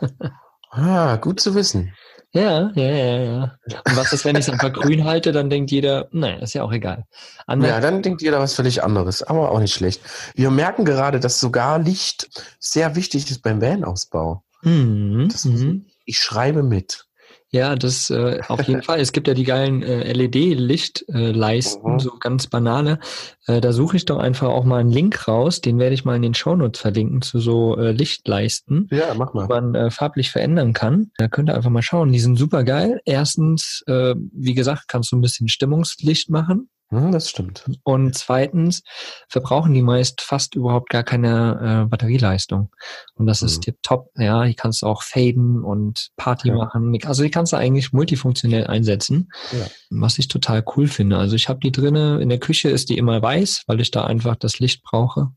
ah, 0.70 1.16
gut 1.16 1.40
zu 1.40 1.54
wissen. 1.54 1.94
Ja, 2.32 2.70
ja, 2.74 2.90
ja, 2.90 3.22
ja. 3.22 3.58
Und 3.86 3.96
was 3.96 4.12
ist, 4.12 4.24
wenn 4.24 4.36
ich 4.36 4.46
es 4.46 4.50
einfach 4.50 4.72
grün 4.72 5.04
halte, 5.04 5.32
dann 5.32 5.48
denkt 5.48 5.70
jeder, 5.70 6.08
nein, 6.10 6.40
ist 6.40 6.52
ja 6.52 6.62
auch 6.62 6.72
egal. 6.72 7.04
Andere 7.46 7.72
ja, 7.72 7.80
dann 7.80 8.02
denkt 8.02 8.20
jeder 8.20 8.38
was 8.38 8.54
völlig 8.54 8.82
anderes, 8.82 9.22
aber 9.22 9.50
auch 9.50 9.60
nicht 9.60 9.74
schlecht. 9.74 10.02
Wir 10.34 10.50
merken 10.50 10.84
gerade, 10.84 11.20
dass 11.20 11.40
sogar 11.40 11.78
Licht 11.78 12.28
sehr 12.58 12.96
wichtig 12.96 13.30
ist 13.30 13.42
beim 13.42 13.62
Van-Ausbau. 13.62 14.42
Mhm, 14.62 15.28
mhm. 15.44 15.86
ich 16.04 16.18
schreibe 16.18 16.62
mit. 16.62 17.08
Ja, 17.50 17.76
das 17.76 18.10
äh, 18.10 18.40
auf 18.48 18.62
jeden 18.68 18.82
Fall. 18.84 19.00
Es 19.00 19.12
gibt 19.12 19.26
ja 19.26 19.32
die 19.32 19.44
geilen 19.44 19.82
äh, 19.82 20.12
LED-Lichtleisten, 20.12 21.92
mhm. 21.94 21.98
so 21.98 22.10
ganz 22.20 22.46
banale. 22.46 22.98
Äh, 23.46 23.62
da 23.62 23.72
suche 23.72 23.96
ich 23.96 24.04
doch 24.04 24.18
einfach 24.18 24.48
auch 24.48 24.64
mal 24.64 24.80
einen 24.80 24.90
Link 24.90 25.26
raus, 25.26 25.62
den 25.62 25.78
werde 25.78 25.94
ich 25.94 26.04
mal 26.04 26.16
in 26.16 26.22
den 26.22 26.34
Shownotes 26.34 26.80
verlinken 26.80 27.22
zu 27.22 27.40
so 27.40 27.76
äh, 27.78 27.92
Lichtleisten, 27.92 28.88
ja, 28.90 29.14
mach 29.14 29.32
mal. 29.32 29.46
die 29.46 29.48
man 29.48 29.74
äh, 29.74 29.90
farblich 29.90 30.30
verändern 30.30 30.74
kann. 30.74 31.10
Da 31.16 31.28
könnt 31.28 31.48
ihr 31.48 31.54
einfach 31.54 31.70
mal 31.70 31.82
schauen. 31.82 32.12
Die 32.12 32.20
sind 32.20 32.36
super 32.36 32.64
geil. 32.64 33.00
Erstens, 33.06 33.82
äh, 33.86 34.14
wie 34.32 34.54
gesagt, 34.54 34.84
kannst 34.88 35.12
du 35.12 35.16
ein 35.16 35.22
bisschen 35.22 35.48
Stimmungslicht 35.48 36.28
machen. 36.28 36.68
Hm, 36.90 37.12
das 37.12 37.28
stimmt. 37.28 37.68
Und 37.84 38.16
zweitens 38.16 38.82
verbrauchen 39.28 39.74
die 39.74 39.82
meist 39.82 40.22
fast 40.22 40.54
überhaupt 40.54 40.88
gar 40.88 41.02
keine 41.02 41.84
äh, 41.84 41.88
Batterieleistung. 41.88 42.70
Und 43.14 43.26
das 43.26 43.42
mhm. 43.42 43.46
ist 43.46 43.66
hm. 43.66 43.74
top. 43.82 44.10
Ja, 44.16 44.44
die 44.44 44.54
kannst 44.54 44.82
du 44.82 44.86
auch 44.86 45.02
faden 45.02 45.62
und 45.62 46.10
Party 46.16 46.48
ja. 46.48 46.54
machen. 46.54 46.96
Also 47.04 47.22
die 47.22 47.30
kannst 47.30 47.52
du 47.52 47.56
eigentlich 47.56 47.92
multifunktionell 47.92 48.66
einsetzen, 48.66 49.28
ja. 49.52 49.66
was 49.90 50.18
ich 50.18 50.28
total 50.28 50.64
cool 50.76 50.88
finde. 50.88 51.18
Also 51.18 51.36
ich 51.36 51.50
habe 51.50 51.60
die 51.60 51.72
drinne 51.72 52.20
in 52.22 52.30
der 52.30 52.40
Küche 52.40 52.70
ist 52.70 52.88
die 52.88 52.96
immer 52.96 53.20
weiß, 53.20 53.64
weil 53.66 53.80
ich 53.80 53.90
da 53.90 54.04
einfach 54.04 54.36
das 54.36 54.58
Licht 54.58 54.82
brauche. 54.82 55.28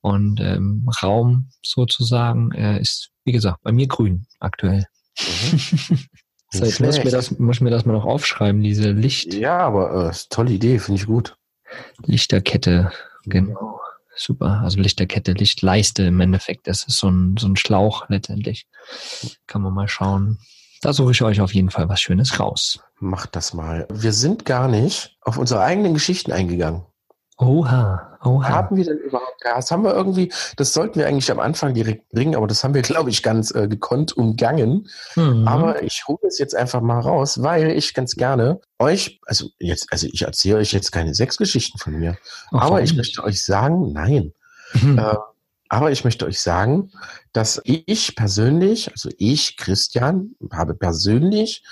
Und 0.00 0.40
ähm, 0.40 0.88
Raum 1.02 1.50
sozusagen 1.62 2.52
äh, 2.52 2.80
ist, 2.80 3.10
wie 3.24 3.32
gesagt, 3.32 3.62
bei 3.62 3.72
mir 3.72 3.88
grün 3.88 4.26
aktuell. 4.40 4.84
Mhm. 5.18 5.98
Das 6.52 6.62
heißt, 6.62 6.80
muss, 6.80 7.04
mir 7.04 7.10
das, 7.10 7.38
muss 7.38 7.60
mir 7.60 7.70
das 7.70 7.84
mal 7.84 7.92
noch 7.92 8.06
aufschreiben, 8.06 8.62
diese 8.62 8.90
Licht. 8.90 9.34
Ja, 9.34 9.58
aber 9.58 10.10
äh, 10.10 10.14
tolle 10.30 10.52
Idee, 10.52 10.78
finde 10.78 11.00
ich 11.00 11.06
gut. 11.06 11.36
Lichterkette, 12.04 12.90
genau. 13.24 13.80
Super. 14.16 14.62
Also 14.64 14.80
Lichterkette, 14.80 15.32
Lichtleiste 15.32 16.04
im 16.04 16.20
Endeffekt. 16.20 16.66
Das 16.66 16.84
ist 16.84 16.98
so 16.98 17.08
ein, 17.08 17.36
so 17.38 17.46
ein 17.46 17.56
Schlauch 17.56 18.08
letztendlich. 18.08 18.66
Kann 19.46 19.62
man 19.62 19.72
mal 19.72 19.88
schauen. 19.88 20.38
Da 20.80 20.92
suche 20.92 21.12
ich 21.12 21.22
euch 21.22 21.40
auf 21.40 21.54
jeden 21.54 21.70
Fall 21.70 21.88
was 21.88 22.00
Schönes 22.00 22.40
raus. 22.40 22.80
Macht 22.98 23.36
das 23.36 23.54
mal. 23.54 23.86
Wir 23.92 24.12
sind 24.12 24.44
gar 24.44 24.68
nicht 24.68 25.16
auf 25.20 25.38
unsere 25.38 25.60
eigenen 25.60 25.94
Geschichten 25.94 26.32
eingegangen. 26.32 26.84
Oha, 27.40 28.18
oha. 28.24 28.48
Haben 28.48 28.76
wir 28.76 28.84
denn 28.84 28.98
überhaupt 28.98 29.40
Gas? 29.40 29.70
Haben 29.70 29.84
wir 29.84 29.94
irgendwie, 29.94 30.32
das 30.56 30.72
sollten 30.72 30.98
wir 30.98 31.06
eigentlich 31.06 31.30
am 31.30 31.38
Anfang 31.38 31.72
direkt 31.72 32.08
bringen, 32.08 32.34
aber 32.34 32.48
das 32.48 32.64
haben 32.64 32.74
wir, 32.74 32.82
glaube 32.82 33.10
ich, 33.10 33.22
ganz 33.22 33.52
äh, 33.52 33.68
gekonnt 33.68 34.16
umgangen. 34.16 34.88
Mhm. 35.14 35.46
Aber 35.46 35.84
ich 35.84 36.08
hole 36.08 36.18
es 36.26 36.38
jetzt 36.38 36.56
einfach 36.56 36.80
mal 36.80 36.98
raus, 36.98 37.40
weil 37.40 37.70
ich 37.70 37.94
ganz 37.94 38.16
gerne 38.16 38.60
euch, 38.80 39.20
also 39.24 39.46
jetzt, 39.60 39.92
also 39.92 40.08
ich 40.12 40.22
erzähle 40.22 40.58
euch 40.58 40.72
jetzt 40.72 40.90
keine 40.90 41.14
sechs 41.14 41.36
Geschichten 41.36 41.78
von 41.78 41.96
mir, 41.96 42.18
Ach, 42.50 42.62
aber 42.62 42.82
ich 42.82 42.96
möchte 42.96 43.22
euch 43.22 43.44
sagen, 43.44 43.92
nein. 43.92 44.32
Mhm. 44.74 44.98
Äh, 44.98 45.14
aber 45.68 45.92
ich 45.92 46.02
möchte 46.02 46.26
euch 46.26 46.40
sagen, 46.40 46.90
dass 47.32 47.60
ich 47.62 48.16
persönlich, 48.16 48.90
also 48.90 49.10
ich, 49.16 49.56
Christian, 49.56 50.34
habe 50.50 50.74
persönlich 50.74 51.62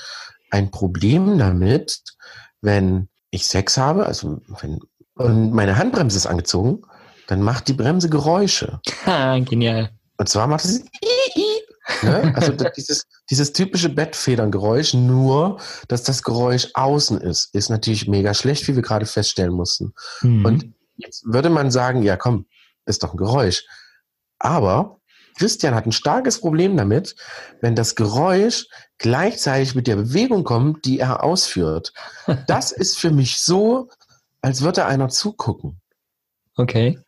ein 0.51 0.71
Problem 0.71 1.39
damit, 1.39 2.03
wenn 2.61 3.09
ich 3.31 3.49
Sex 3.49 3.77
habe, 3.79 4.07
also 4.07 4.41
wenn 4.61 4.79
und 5.17 5.53
meine 5.53 5.77
Handbremse 5.77 6.17
ist 6.17 6.27
angezogen, 6.27 6.83
dann 7.27 7.43
macht 7.43 7.69
die 7.69 7.73
Bremse 7.73 8.09
Geräusche. 8.09 8.81
Ha, 9.05 9.39
genial. 9.41 9.91
Und 10.19 10.29
zwar 10.29 10.47
macht 10.47 10.65
es 10.65 10.85
ne? 12.03 12.33
also 12.37 12.53
dieses, 12.77 13.05
dieses 13.31 13.53
typische 13.53 13.89
Bettfederngeräusch, 13.89 14.95
nur 14.95 15.61
dass 15.89 16.03
das 16.03 16.23
Geräusch 16.23 16.69
außen 16.75 17.21
ist, 17.21 17.55
ist 17.55 17.71
natürlich 17.71 18.09
mega 18.09 18.35
schlecht, 18.35 18.67
wie 18.69 18.77
wir 18.77 18.83
gerade 18.83 19.07
feststellen 19.07 19.53
mussten. 19.53 19.93
Mhm. 20.23 20.45
Und 20.45 20.75
jetzt 20.97 21.25
würde 21.27 21.51
man 21.51 21.71
sagen, 21.71 22.03
ja 22.03 22.17
komm, 22.17 22.47
ist 22.87 23.03
doch 23.03 23.13
ein 23.13 23.19
Geräusch. 23.19 23.65
Aber 24.39 25.01
Christian 25.39 25.75
hat 25.75 25.87
ein 25.87 25.93
starkes 25.93 26.41
Problem 26.41 26.77
damit, 26.77 27.15
wenn 27.61 27.75
das 27.75 27.95
Geräusch 27.95 28.67
gleichzeitig 28.99 29.75
mit 29.75 29.87
der 29.87 29.97
Bewegung 29.97 30.45
kommt, 30.45 30.85
die 30.85 30.99
er 30.99 31.23
ausführt. 31.23 31.93
Das 32.47 32.73
ist 32.73 32.99
für 32.99 33.11
mich 33.11 33.41
so 33.41 33.89
als 34.47 34.63
würde 34.63 34.87
einer 34.87 35.09
zugucken. 35.09 35.81
Okay. 36.55 37.01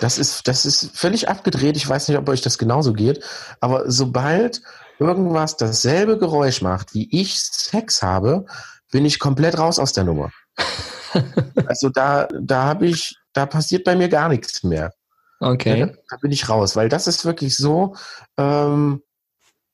Das 0.00 0.18
ist, 0.18 0.48
das 0.48 0.66
ist 0.66 0.90
völlig 0.92 1.28
abgedreht. 1.28 1.76
Ich 1.76 1.88
weiß 1.88 2.08
nicht, 2.08 2.18
ob 2.18 2.28
euch 2.28 2.40
das 2.40 2.58
genauso 2.58 2.94
geht. 2.94 3.24
Aber 3.60 3.88
sobald 3.88 4.60
irgendwas 4.98 5.56
dasselbe 5.56 6.18
Geräusch 6.18 6.62
macht, 6.62 6.92
wie 6.92 7.08
ich 7.12 7.40
Sex 7.40 8.02
habe, 8.02 8.44
bin 8.90 9.04
ich 9.04 9.20
komplett 9.20 9.56
raus 9.56 9.78
aus 9.78 9.92
der 9.92 10.02
Nummer. 10.02 10.32
also 11.66 11.90
da, 11.90 12.26
da 12.42 12.64
habe 12.64 12.88
ich, 12.88 13.14
da 13.34 13.46
passiert 13.46 13.84
bei 13.84 13.94
mir 13.94 14.08
gar 14.08 14.28
nichts 14.28 14.64
mehr. 14.64 14.92
Okay. 15.38 15.86
Da, 15.86 15.92
da 16.10 16.16
bin 16.20 16.32
ich 16.32 16.48
raus, 16.48 16.74
weil 16.74 16.88
das 16.88 17.06
ist 17.06 17.24
wirklich 17.24 17.56
so, 17.56 17.94
ähm, 18.36 19.00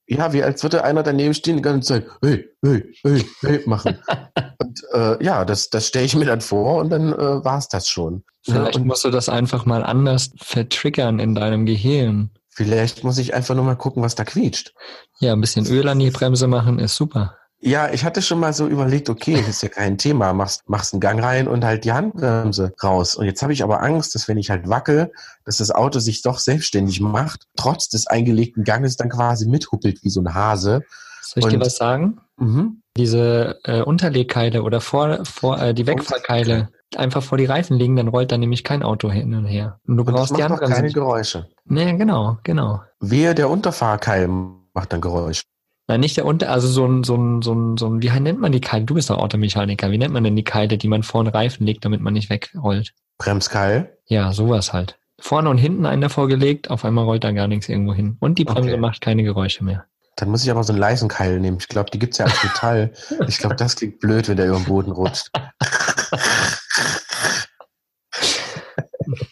ja, 0.07 0.33
wie 0.33 0.42
als 0.42 0.62
würde 0.62 0.85
einer 0.85 1.03
daneben 1.03 1.35
stehen 1.35 1.57
die 1.57 1.62
ganze 1.62 1.95
Zeit, 1.95 2.07
hey, 2.23 2.49
hey, 2.62 2.95
hey, 3.03 3.25
hey, 3.40 3.62
machen. 3.66 3.99
und 4.59 4.83
äh, 4.92 5.25
ja, 5.25 5.45
das, 5.45 5.69
das 5.69 5.88
stelle 5.88 6.07
ich 6.07 6.16
mir 6.16 6.27
dann 6.27 6.40
vor 6.40 6.81
und 6.81 6.90
dann 6.90 7.12
äh, 7.12 7.45
war 7.45 7.59
es 7.59 7.69
das 7.69 7.88
schon. 7.88 8.25
Vielleicht 8.42 8.77
ja, 8.77 8.85
musst 8.85 9.05
du 9.05 9.11
das 9.11 9.29
einfach 9.29 9.66
mal 9.66 9.83
anders 9.83 10.31
vertriggern 10.37 11.19
in 11.19 11.35
deinem 11.35 11.66
Gehirn. 11.66 12.31
vielleicht 12.49 13.03
muss 13.03 13.19
ich 13.19 13.35
einfach 13.35 13.55
nur 13.55 13.64
mal 13.64 13.75
gucken, 13.75 14.03
was 14.03 14.14
da 14.14 14.25
quietscht. 14.25 14.73
Ja, 15.19 15.33
ein 15.33 15.40
bisschen 15.40 15.66
Öl 15.66 15.88
an 15.88 15.99
die 15.99 16.11
Bremse 16.11 16.47
machen 16.47 16.79
ist 16.79 16.95
super. 16.95 17.37
Ja, 17.59 17.90
ich 17.90 18.05
hatte 18.05 18.21
schon 18.21 18.38
mal 18.38 18.53
so 18.53 18.66
überlegt, 18.66 19.09
okay, 19.09 19.37
das 19.38 19.49
ist 19.49 19.62
ja 19.62 19.69
kein 19.71 19.97
Thema, 19.97 20.33
machst, 20.35 20.69
machst 20.69 20.92
einen 20.92 21.01
Gang 21.01 21.23
rein 21.23 21.49
und 21.49 21.64
halt 21.64 21.85
die 21.85 21.92
Handbremse 21.92 22.73
raus. 22.83 23.14
Und 23.14 23.25
jetzt 23.25 23.42
habe 23.42 23.53
ich 23.53 23.62
aber 23.64 23.83
Angst, 23.83 24.14
dass 24.14 24.29
wenn 24.29 24.37
ich 24.37 24.51
halt 24.51 24.69
wackel, 24.69 25.11
dass 25.47 25.57
das 25.57 25.71
Auto 25.71 25.99
sich 25.99 26.21
doch 26.23 26.38
selbstständig 26.38 27.01
macht, 27.01 27.47
trotz 27.57 27.88
des 27.88 28.07
eingelegten 28.07 28.62
Ganges 28.62 28.97
dann 28.97 29.09
quasi 29.09 29.49
mithuppelt 29.49 30.05
wie 30.05 30.11
so 30.11 30.21
ein 30.21 30.35
Hase. 30.35 30.83
Soll 31.23 31.42
ich 31.45 31.49
dir 31.49 31.57
Und- 31.57 31.64
was 31.66 31.77
sagen? 31.77 32.19
Mhm. 32.37 32.83
Diese 32.97 33.59
äh, 33.64 33.81
Unterlegkeile 33.83 34.62
oder 34.62 34.81
vor, 34.81 35.25
vor 35.25 35.59
äh, 35.61 35.73
die 35.75 35.87
Wegfahrkeile 35.87 36.69
einfach 36.97 37.23
vor 37.23 37.37
die 37.38 37.45
Reifen 37.47 37.77
legen, 37.79 37.97
dann 37.97 38.09
rollt 38.09 38.31
da 38.33 38.38
nämlich 38.38 38.64
kein 38.64 38.83
Auto 38.83 39.11
hin 39.11 39.35
und 39.35 39.45
her. 39.47 39.81
Und 39.87 39.97
du 39.97 40.03
Und 40.03 40.07
das 40.12 40.14
brauchst 40.14 40.31
die 40.31 40.35
macht 40.35 40.45
doch 40.45 40.51
Handbremse. 40.57 40.75
keine. 40.77 40.92
Geräusche. 40.92 41.49
Nee, 41.64 41.95
genau, 41.97 42.38
genau. 42.42 42.81
Wehe, 43.01 43.35
der 43.35 43.51
Unterfahrkeil 43.51 44.29
macht 44.29 44.92
dann 44.92 45.01
Geräusch. 45.01 45.42
Nein, 45.88 46.01
nicht 46.01 46.16
der 46.16 46.25
Unter, 46.25 46.51
also 46.51 46.66
so 46.66 46.85
ein, 46.85 47.05
so 47.05 47.14
ein, 47.16 47.42
so 47.42 47.55
ein, 47.55 47.77
so 47.77 47.87
ein, 47.88 48.03
wie 48.03 48.11
nennt 48.11 48.40
man 48.40 48.51
die 48.51 48.61
Keile? 48.61 48.85
Du 48.85 48.94
bist 48.94 49.09
doch 49.09 49.18
Automechaniker. 49.18 49.90
Wie 49.92 49.99
nennt 49.99 50.12
man 50.12 50.25
denn 50.25 50.35
die 50.35 50.42
Keile, 50.44 50.79
die 50.79 50.88
man 50.88 51.03
vor 51.05 51.22
den 51.22 51.31
Reifen 51.33 51.64
legt, 51.64 51.85
damit 51.85 52.01
man 52.01 52.12
nicht 52.14 52.29
wegrollt? 52.29 52.92
Bremskeil. 53.18 53.96
Ja, 54.07 54.33
sowas 54.33 54.72
halt. 54.72 54.99
Vorne 55.20 55.49
und 55.49 55.59
hinten 55.59 55.87
einen 55.87 56.03
davor 56.03 56.27
gelegt, 56.29 56.70
auf 56.70 56.85
einmal 56.85 57.05
rollt 57.05 57.25
da 57.25 57.31
gar 57.33 57.46
nichts 57.49 57.68
irgendwo 57.68 57.94
hin. 57.94 58.16
Und 58.20 58.38
die 58.38 58.44
Bremse 58.44 58.70
Okay. 58.70 58.77
macht 58.81 59.01
keine 59.01 59.22
Geräusche 59.22 59.64
mehr. 59.64 59.85
Dann 60.16 60.31
muss 60.31 60.42
ich 60.42 60.51
aber 60.51 60.64
so 60.64 60.72
einen 60.72 60.81
leisen 60.81 61.09
Keil 61.09 61.38
nehmen. 61.40 61.59
Ich 61.61 61.68
glaube, 61.68 61.90
die 61.90 61.99
gibt's 61.99 62.18
ja 62.18 62.25
als 62.27 62.42
Metall. 62.42 62.92
ich 63.29 63.38
glaube, 63.38 63.55
das 63.55 63.77
klingt 63.77 64.01
blöd, 64.01 64.29
wenn 64.29 64.37
der 64.37 64.49
über 64.49 64.57
den 64.57 64.64
Boden 64.64 64.90
rutscht. 64.92 65.31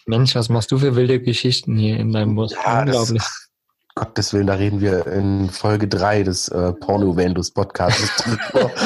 Mensch, 0.07 0.35
was 0.35 0.49
machst 0.49 0.71
du 0.71 0.79
für 0.79 0.95
wilde 0.95 1.21
Geschichten 1.21 1.77
hier 1.77 1.97
in 1.99 2.13
deinem 2.13 2.37
Bus? 2.37 2.53
Ja, 2.53 2.85
das- 2.85 2.97
Unglaublich. 3.11 3.23
Gottes 3.95 4.33
Willen, 4.33 4.49
da 4.49 4.55
reden 4.55 4.81
wir 4.81 5.07
in 5.07 5.51
Folge 5.51 5.87
3 5.87 6.25
des 6.25 6.49
äh, 6.49 6.73
Porno-Vendus 6.73 7.53
Podcasts 7.53 8.23
drüber. 8.23 8.71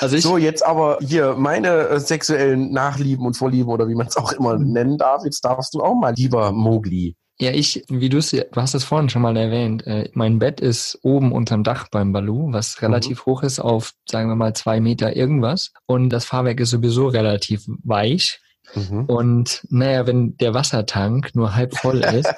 Also 0.00 0.16
So, 0.18 0.36
jetzt 0.38 0.64
aber 0.64 0.98
hier 1.00 1.34
meine 1.36 1.88
äh, 1.88 1.98
sexuellen 2.00 2.70
Nachlieben 2.70 3.26
und 3.26 3.36
Vorlieben 3.36 3.70
oder 3.70 3.88
wie 3.88 3.94
man 3.94 4.06
es 4.06 4.16
auch 4.16 4.32
immer 4.32 4.58
nennen 4.58 4.98
darf. 4.98 5.24
Jetzt 5.24 5.44
darfst 5.44 5.74
du 5.74 5.80
auch 5.80 5.94
mal, 5.94 6.14
lieber 6.14 6.52
Mogli. 6.52 7.16
ja, 7.40 7.50
ich, 7.50 7.82
wie 7.88 8.08
du 8.08 8.18
es, 8.18 8.30
du 8.30 8.46
hast 8.54 8.74
es 8.74 8.84
vorhin 8.84 9.08
schon 9.08 9.22
mal 9.22 9.36
erwähnt, 9.36 9.86
äh, 9.86 10.10
mein 10.12 10.38
Bett 10.38 10.60
ist 10.60 10.98
oben 11.02 11.32
unterm 11.32 11.64
Dach 11.64 11.88
beim 11.90 12.12
Balu, 12.12 12.52
was 12.52 12.82
relativ 12.82 13.26
hoch 13.26 13.42
ist 13.42 13.58
auf, 13.58 13.92
sagen 14.08 14.28
wir 14.28 14.36
mal, 14.36 14.54
zwei 14.54 14.80
Meter 14.80 15.16
irgendwas. 15.16 15.72
Und 15.86 16.10
das 16.10 16.24
Fahrwerk 16.26 16.60
ist 16.60 16.70
sowieso 16.70 17.08
relativ 17.08 17.64
weich. 17.82 18.40
Mhm. 18.74 19.06
Und 19.06 19.66
naja, 19.70 20.06
wenn 20.06 20.36
der 20.36 20.54
Wassertank 20.54 21.34
nur 21.34 21.56
halb 21.56 21.76
voll 21.76 21.98
ist, 22.14 22.32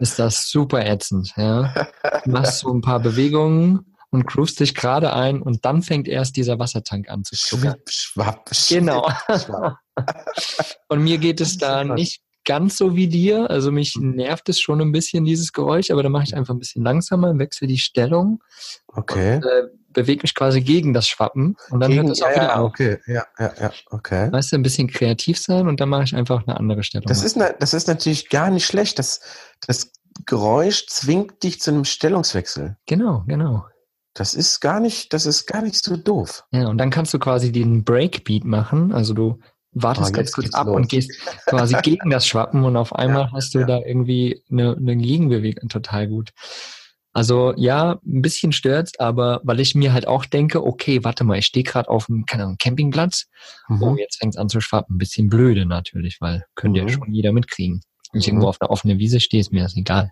ist 0.00 0.18
das 0.18 0.48
super 0.50 0.84
ätzend. 0.84 1.32
Ja? 1.36 1.72
Du 2.24 2.30
machst 2.30 2.60
so 2.60 2.72
ein 2.72 2.80
paar 2.80 3.00
Bewegungen 3.00 3.94
und 4.10 4.26
groovst 4.26 4.58
dich 4.60 4.74
gerade 4.74 5.12
ein 5.12 5.40
und 5.40 5.64
dann 5.64 5.82
fängt 5.82 6.08
erst 6.08 6.36
dieser 6.36 6.58
Wassertank 6.58 7.08
an 7.08 7.24
zu 7.24 7.36
schluckern. 7.36 7.74
Schwipp, 7.74 7.90
schwapp, 7.90 8.50
schwipp, 8.54 8.78
Genau. 8.80 9.08
schwapp. 9.28 9.76
Und 10.88 11.02
mir 11.02 11.18
geht 11.18 11.40
es 11.40 11.58
da 11.58 11.84
nicht 11.84 12.22
ganz 12.44 12.76
so 12.78 12.96
wie 12.96 13.06
dir. 13.06 13.48
Also 13.50 13.70
mich 13.70 13.96
nervt 14.00 14.48
es 14.48 14.58
schon 14.60 14.80
ein 14.80 14.92
bisschen, 14.92 15.24
dieses 15.24 15.52
Geräusch, 15.52 15.90
aber 15.90 16.02
dann 16.02 16.10
mache 16.12 16.24
ich 16.24 16.34
einfach 16.36 16.54
ein 16.54 16.58
bisschen 16.58 16.82
langsamer, 16.82 17.38
wechsle 17.38 17.68
die 17.68 17.78
Stellung, 17.78 18.42
Okay. 18.88 19.36
äh, 19.36 19.68
bewege 19.92 20.22
mich 20.22 20.34
quasi 20.34 20.60
gegen 20.60 20.92
das 20.92 21.08
Schwappen 21.08 21.56
und 21.70 21.80
dann 21.80 21.90
Gegen, 21.90 22.04
hört 22.06 22.16
es 22.16 22.22
auch 22.22 22.28
ja, 22.28 22.34
wieder 22.36 22.44
ja, 22.46 22.56
auf. 22.56 22.70
okay. 22.70 22.98
Ja, 23.06 23.24
ja, 23.38 23.52
ja, 23.60 23.72
okay. 23.90 24.30
Weißt 24.32 24.52
du, 24.52 24.56
ein 24.56 24.62
bisschen 24.62 24.88
kreativ 24.88 25.38
sein 25.38 25.68
und 25.68 25.80
dann 25.80 25.88
mache 25.88 26.04
ich 26.04 26.14
einfach 26.14 26.46
eine 26.46 26.56
andere 26.58 26.82
Stellung. 26.82 27.06
Das 27.06 27.24
ist, 27.24 27.36
na- 27.36 27.52
das 27.58 27.74
ist 27.74 27.88
natürlich 27.88 28.28
gar 28.28 28.50
nicht 28.50 28.66
schlecht. 28.66 28.98
Das, 28.98 29.20
das 29.66 29.92
Geräusch 30.26 30.86
zwingt 30.86 31.42
dich 31.42 31.60
zu 31.60 31.70
einem 31.70 31.84
Stellungswechsel. 31.84 32.76
genau, 32.86 33.24
genau. 33.26 33.64
Das 34.14 34.34
ist 34.34 34.58
gar 34.60 34.80
nicht, 34.80 35.12
das 35.12 35.24
ist 35.24 35.46
gar 35.46 35.62
nicht 35.62 35.76
so 35.84 35.96
doof. 35.96 36.42
Ja, 36.50 36.66
und 36.66 36.78
dann 36.78 36.90
kannst 36.90 37.14
du 37.14 37.20
quasi 37.20 37.52
den 37.52 37.84
Breakbeat 37.84 38.44
machen. 38.44 38.92
Also 38.92 39.14
du 39.14 39.38
wartest 39.72 40.10
Oh, 40.10 40.12
ganz 40.12 40.32
kurz 40.32 40.52
ab 40.52 40.66
los. 40.66 40.74
und 40.76 40.88
gehst 40.88 41.12
quasi 41.46 41.76
gegen 41.82 42.10
das 42.10 42.26
Schwappen 42.26 42.64
und 42.64 42.76
auf 42.76 42.92
einmal 42.92 43.26
Ja, 43.26 43.32
hast 43.32 43.54
du 43.54 43.60
ja. 43.60 43.66
da 43.66 43.78
irgendwie 43.78 44.42
eine, 44.50 44.76
eine 44.76 44.96
Gegenbewegung 44.96 45.68
total 45.68 46.08
gut. 46.08 46.30
Also 47.12 47.52
ja, 47.56 47.98
ein 48.06 48.22
bisschen 48.22 48.52
stört's, 48.52 48.98
aber 49.00 49.40
weil 49.42 49.58
ich 49.60 49.74
mir 49.74 49.92
halt 49.92 50.06
auch 50.06 50.24
denke, 50.24 50.64
okay, 50.64 51.02
warte 51.02 51.24
mal, 51.24 51.38
ich 51.38 51.46
stehe 51.46 51.64
gerade 51.64 51.88
auf 51.88 52.08
einem, 52.08 52.24
keine 52.24 52.44
Ahnung, 52.44 52.56
Campingplatz. 52.58 53.26
Mhm. 53.68 53.82
Oh, 53.82 53.96
jetzt 53.96 54.18
fängt's 54.18 54.36
an 54.36 54.48
zu 54.48 54.60
schwappen. 54.60 54.94
Ein 54.94 54.98
bisschen 54.98 55.28
blöde 55.28 55.66
natürlich, 55.66 56.20
weil 56.20 56.44
könnte 56.54 56.78
ja 56.78 56.84
Mhm. 56.84 56.90
schon 56.90 57.12
jeder 57.12 57.32
mitkriegen. 57.32 57.80
Wenn 58.12 58.20
ich 58.20 58.26
Mhm. 58.28 58.34
irgendwo 58.34 58.48
auf 58.48 58.60
einer 58.60 58.70
offenen 58.70 58.98
Wiese 58.98 59.18
stehe, 59.20 59.40
ist 59.40 59.52
mir 59.52 59.62
das 59.64 59.76
egal. 59.76 60.10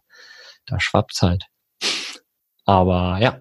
Da 0.67 0.81
schwappt's 0.81 1.23
halt. 1.23 1.45
Aber 2.65 3.19
ja, 3.21 3.41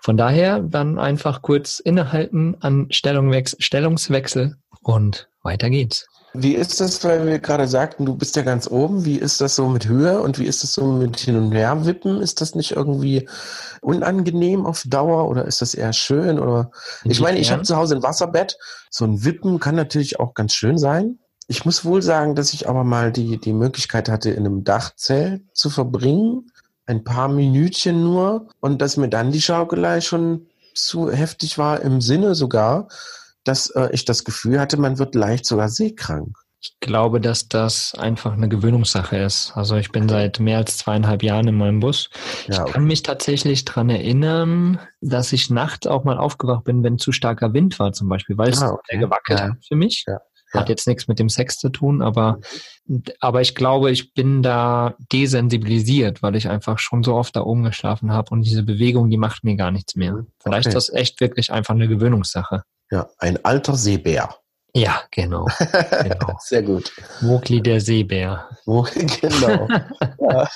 von 0.00 0.16
daher 0.16 0.60
dann 0.60 0.98
einfach 0.98 1.42
kurz 1.42 1.80
innehalten 1.80 2.56
an 2.60 2.86
Stellungwechsel, 2.90 3.60
Stellungswechsel 3.60 4.56
und 4.82 5.28
weiter 5.42 5.70
geht's. 5.70 6.06
Wie 6.34 6.54
ist 6.54 6.80
das, 6.80 7.04
weil 7.04 7.26
wir 7.26 7.38
gerade 7.40 7.68
sagten, 7.68 8.06
du 8.06 8.14
bist 8.14 8.36
ja 8.36 8.42
ganz 8.42 8.66
oben, 8.66 9.04
wie 9.04 9.16
ist 9.16 9.42
das 9.42 9.54
so 9.54 9.68
mit 9.68 9.86
Höhe 9.86 10.22
und 10.22 10.38
wie 10.38 10.46
ist 10.46 10.62
das 10.62 10.72
so 10.72 10.86
mit 10.86 11.18
Hin- 11.18 11.36
und 11.36 11.52
Herwippen? 11.52 12.22
Ist 12.22 12.40
das 12.40 12.54
nicht 12.54 12.72
irgendwie 12.72 13.28
unangenehm 13.82 14.64
auf 14.64 14.82
Dauer 14.86 15.28
oder 15.28 15.44
ist 15.44 15.60
das 15.60 15.74
eher 15.74 15.92
schön? 15.92 16.38
Oder 16.38 16.70
ich 17.04 17.20
meine, 17.20 17.38
ich 17.38 17.52
habe 17.52 17.64
zu 17.64 17.76
Hause 17.76 17.96
ein 17.96 18.02
Wasserbett. 18.02 18.56
So 18.88 19.04
ein 19.04 19.24
Wippen 19.24 19.60
kann 19.60 19.74
natürlich 19.74 20.20
auch 20.20 20.32
ganz 20.32 20.54
schön 20.54 20.78
sein. 20.78 21.18
Ich 21.48 21.66
muss 21.66 21.84
wohl 21.84 22.00
sagen, 22.00 22.34
dass 22.34 22.54
ich 22.54 22.66
aber 22.66 22.82
mal 22.82 23.12
die, 23.12 23.38
die 23.38 23.52
Möglichkeit 23.52 24.08
hatte, 24.08 24.30
in 24.30 24.46
einem 24.46 24.64
Dachzelt 24.64 25.42
zu 25.52 25.68
verbringen. 25.68 26.50
Ein 26.86 27.04
paar 27.04 27.28
Minütchen 27.28 28.02
nur. 28.02 28.48
Und 28.60 28.80
dass 28.80 28.96
mir 28.96 29.10
dann 29.10 29.32
die 29.32 29.42
Schaukelei 29.42 30.00
schon 30.00 30.46
zu 30.74 31.10
heftig 31.10 31.58
war, 31.58 31.82
im 31.82 32.00
Sinne 32.00 32.34
sogar, 32.34 32.88
dass 33.44 33.70
äh, 33.70 33.88
ich 33.92 34.04
das 34.04 34.24
Gefühl 34.24 34.60
hatte, 34.60 34.76
man 34.78 34.98
wird 34.98 35.14
leicht 35.14 35.46
sogar 35.46 35.68
seekrank. 35.68 36.36
Ich 36.64 36.76
glaube, 36.78 37.20
dass 37.20 37.48
das 37.48 37.92
einfach 37.98 38.34
eine 38.34 38.48
Gewöhnungssache 38.48 39.16
ist. 39.16 39.50
Also 39.56 39.74
ich 39.74 39.90
bin 39.90 40.08
seit 40.08 40.38
mehr 40.38 40.58
als 40.58 40.78
zweieinhalb 40.78 41.24
Jahren 41.24 41.48
in 41.48 41.56
meinem 41.56 41.80
Bus. 41.80 42.08
Ja, 42.46 42.64
Ich 42.66 42.72
kann 42.72 42.84
mich 42.84 43.02
tatsächlich 43.02 43.64
dran 43.64 43.90
erinnern, 43.90 44.78
dass 45.00 45.32
ich 45.32 45.50
nachts 45.50 45.88
auch 45.88 46.04
mal 46.04 46.18
aufgewacht 46.18 46.62
bin, 46.62 46.84
wenn 46.84 46.98
zu 46.98 47.10
starker 47.10 47.52
Wind 47.52 47.80
war 47.80 47.92
zum 47.92 48.08
Beispiel, 48.08 48.38
weil 48.38 48.50
es 48.50 48.62
Ah, 48.62 48.70
okay. 48.74 48.80
sehr 48.90 48.98
gewackelt 49.00 49.38
Ja. 49.40 49.44
hat 49.46 49.64
für 49.66 49.74
mich. 49.74 50.04
Ja. 50.06 50.20
Hat 50.54 50.68
jetzt 50.68 50.86
nichts 50.86 51.08
mit 51.08 51.18
dem 51.18 51.30
Sex 51.30 51.56
zu 51.58 51.70
tun, 51.70 52.02
aber, 52.02 52.38
aber 53.20 53.40
ich 53.40 53.54
glaube, 53.54 53.90
ich 53.90 54.12
bin 54.12 54.42
da 54.42 54.94
desensibilisiert, 55.10 56.22
weil 56.22 56.36
ich 56.36 56.48
einfach 56.48 56.78
schon 56.78 57.02
so 57.02 57.14
oft 57.14 57.34
da 57.34 57.40
oben 57.40 57.62
geschlafen 57.64 58.12
habe 58.12 58.30
und 58.30 58.42
diese 58.42 58.62
Bewegung, 58.62 59.08
die 59.10 59.16
macht 59.16 59.44
mir 59.44 59.56
gar 59.56 59.70
nichts 59.70 59.96
mehr. 59.96 60.26
Vielleicht 60.42 60.66
Okay. 60.68 60.76
ist 60.76 60.88
das 60.90 60.94
echt 60.94 61.20
wirklich 61.20 61.50
einfach 61.52 61.74
eine 61.74 61.88
Gewöhnungssache. 61.88 62.62
Ja, 62.92 63.08
ein 63.18 63.42
alter 63.42 63.74
Seebär. 63.74 64.36
Ja, 64.74 65.00
genau. 65.10 65.46
Genau. 66.02 66.36
Sehr 66.40 66.62
gut. 66.62 66.92
Mowgli 67.22 67.62
der 67.62 67.80
Seebär. 67.80 68.50
Genau. 68.66 69.68
ja. 70.20 70.48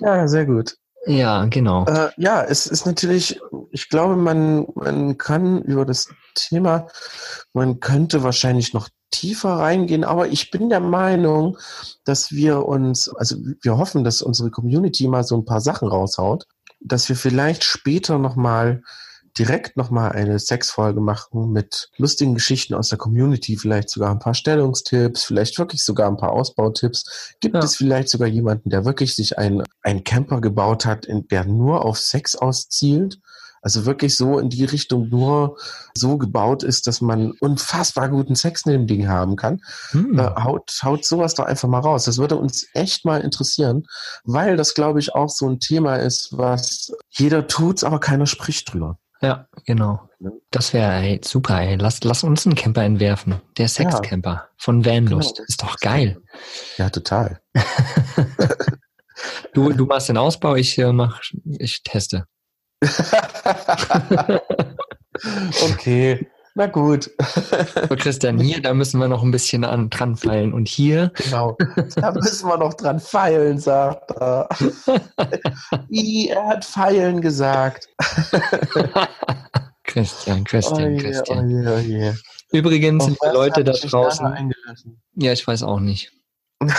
ja, 0.00 0.28
sehr 0.28 0.46
gut. 0.46 0.76
Ja, 1.06 1.44
genau. 1.46 1.86
Äh, 1.86 2.10
ja, 2.16 2.42
es 2.42 2.66
ist 2.66 2.86
natürlich, 2.86 3.40
ich 3.70 3.88
glaube, 3.88 4.16
man, 4.16 4.66
man 4.74 5.16
kann 5.16 5.62
über 5.62 5.86
das 5.86 6.08
Thema, 6.34 6.88
man 7.52 7.80
könnte 7.80 8.22
wahrscheinlich 8.22 8.74
noch 8.74 8.88
tiefer 9.10 9.50
reingehen, 9.50 10.04
aber 10.04 10.28
ich 10.28 10.50
bin 10.50 10.68
der 10.68 10.80
Meinung, 10.80 11.56
dass 12.04 12.32
wir 12.32 12.66
uns, 12.66 13.08
also 13.08 13.36
wir 13.62 13.78
hoffen, 13.78 14.04
dass 14.04 14.22
unsere 14.22 14.50
Community 14.50 15.08
mal 15.08 15.24
so 15.24 15.36
ein 15.36 15.44
paar 15.44 15.60
Sachen 15.60 15.88
raushaut, 15.88 16.46
dass 16.80 17.08
wir 17.08 17.16
vielleicht 17.16 17.64
später 17.64 18.18
nochmal 18.18 18.82
direkt 19.38 19.76
nochmal 19.76 20.12
eine 20.12 20.38
Sexfolge 20.38 21.00
machen 21.00 21.52
mit 21.52 21.90
lustigen 21.96 22.34
Geschichten 22.34 22.74
aus 22.74 22.88
der 22.88 22.98
Community, 22.98 23.56
vielleicht 23.56 23.90
sogar 23.90 24.10
ein 24.10 24.18
paar 24.18 24.34
Stellungstipps, 24.34 25.24
vielleicht 25.24 25.58
wirklich 25.58 25.84
sogar 25.84 26.08
ein 26.08 26.16
paar 26.16 26.32
Ausbautipps. 26.32 27.34
Gibt 27.40 27.54
Ja. 27.54 27.62
es 27.62 27.76
vielleicht 27.76 28.08
sogar 28.08 28.28
jemanden, 28.28 28.70
der 28.70 28.84
wirklich 28.84 29.14
sich 29.14 29.38
ein, 29.38 29.62
ein 29.82 30.04
Camper 30.04 30.40
gebaut 30.40 30.84
hat, 30.86 31.06
in, 31.06 31.26
der 31.28 31.44
nur 31.44 31.84
auf 31.84 31.98
Sex 31.98 32.34
auszielt? 32.36 33.18
Also 33.62 33.84
wirklich 33.84 34.16
so 34.16 34.38
in 34.38 34.48
die 34.48 34.64
Richtung 34.64 35.10
nur 35.10 35.58
so 35.94 36.16
gebaut 36.16 36.62
ist, 36.62 36.86
dass 36.86 37.02
man 37.02 37.32
unfassbar 37.40 38.08
guten 38.08 38.34
Sex 38.34 38.64
in 38.64 38.72
dem 38.72 38.86
Ding 38.86 39.06
haben 39.06 39.36
kann. 39.36 39.60
Hm. 39.90 40.18
Äh, 40.18 40.30
haut, 40.42 40.72
haut 40.82 41.04
sowas 41.04 41.34
doch 41.34 41.44
einfach 41.44 41.68
mal 41.68 41.80
raus. 41.80 42.04
Das 42.04 42.16
würde 42.16 42.36
uns 42.36 42.66
echt 42.72 43.04
mal 43.04 43.20
interessieren, 43.20 43.84
weil 44.24 44.56
das, 44.56 44.72
glaube 44.72 44.98
ich, 44.98 45.14
auch 45.14 45.28
so 45.28 45.46
ein 45.46 45.60
Thema 45.60 45.96
ist, 45.96 46.30
was 46.32 46.92
jeder 47.10 47.48
tut, 47.48 47.84
aber 47.84 48.00
keiner 48.00 48.24
spricht 48.26 48.72
drüber. 48.72 48.98
Ja, 49.22 49.46
genau. 49.66 50.08
Ne? 50.18 50.32
Das 50.50 50.72
wäre 50.72 50.92
ey, 51.02 51.20
super, 51.22 51.60
ey. 51.60 51.76
Lass, 51.76 52.02
lass 52.04 52.24
uns 52.24 52.46
einen 52.46 52.54
Camper 52.54 52.82
entwerfen. 52.82 53.40
Der 53.58 53.68
Sexcamper 53.68 54.48
von 54.56 54.84
Vanlust. 54.84 55.36
Genau. 55.36 55.46
Ist 55.46 55.62
doch 55.62 55.76
geil. 55.78 56.20
Ja, 56.78 56.90
total. 56.90 57.40
Du, 59.52 59.72
du 59.72 59.86
machst 59.86 60.08
den 60.08 60.16
Ausbau, 60.16 60.54
ich 60.56 60.78
äh, 60.78 60.92
mach, 60.92 61.20
ich 61.58 61.82
teste. 61.82 62.26
okay, 65.62 66.26
na 66.54 66.66
gut. 66.66 67.10
So, 67.88 67.96
Christian, 67.96 68.38
hier, 68.38 68.60
da 68.60 68.74
müssen 68.74 68.98
wir 69.00 69.08
noch 69.08 69.22
ein 69.22 69.30
bisschen 69.30 69.64
an, 69.64 69.90
dran 69.90 70.16
feilen. 70.16 70.52
Und 70.52 70.68
hier, 70.68 71.12
Genau. 71.16 71.56
Da 71.96 72.12
müssen 72.12 72.48
wir 72.48 72.56
noch 72.58 72.74
dran 72.74 73.00
feilen, 73.00 73.58
sagt 73.58 74.10
er. 74.12 74.48
Wie, 75.88 76.28
er 76.28 76.46
hat 76.46 76.64
feilen 76.64 77.20
gesagt. 77.20 77.88
Christian, 79.84 80.44
Christian, 80.44 80.94
Oje, 80.94 80.96
Christian. 80.98 81.46
oje, 81.46 81.74
oje. 81.74 82.16
Übrigens, 82.52 83.04
Auf 83.04 83.08
liebe 83.10 83.18
was 83.26 83.34
Leute 83.34 83.64
da 83.64 83.72
draußen, 83.72 84.52
ja, 85.14 85.32
ich 85.32 85.46
weiß 85.46 85.62
auch 85.62 85.80
nicht. 85.80 86.12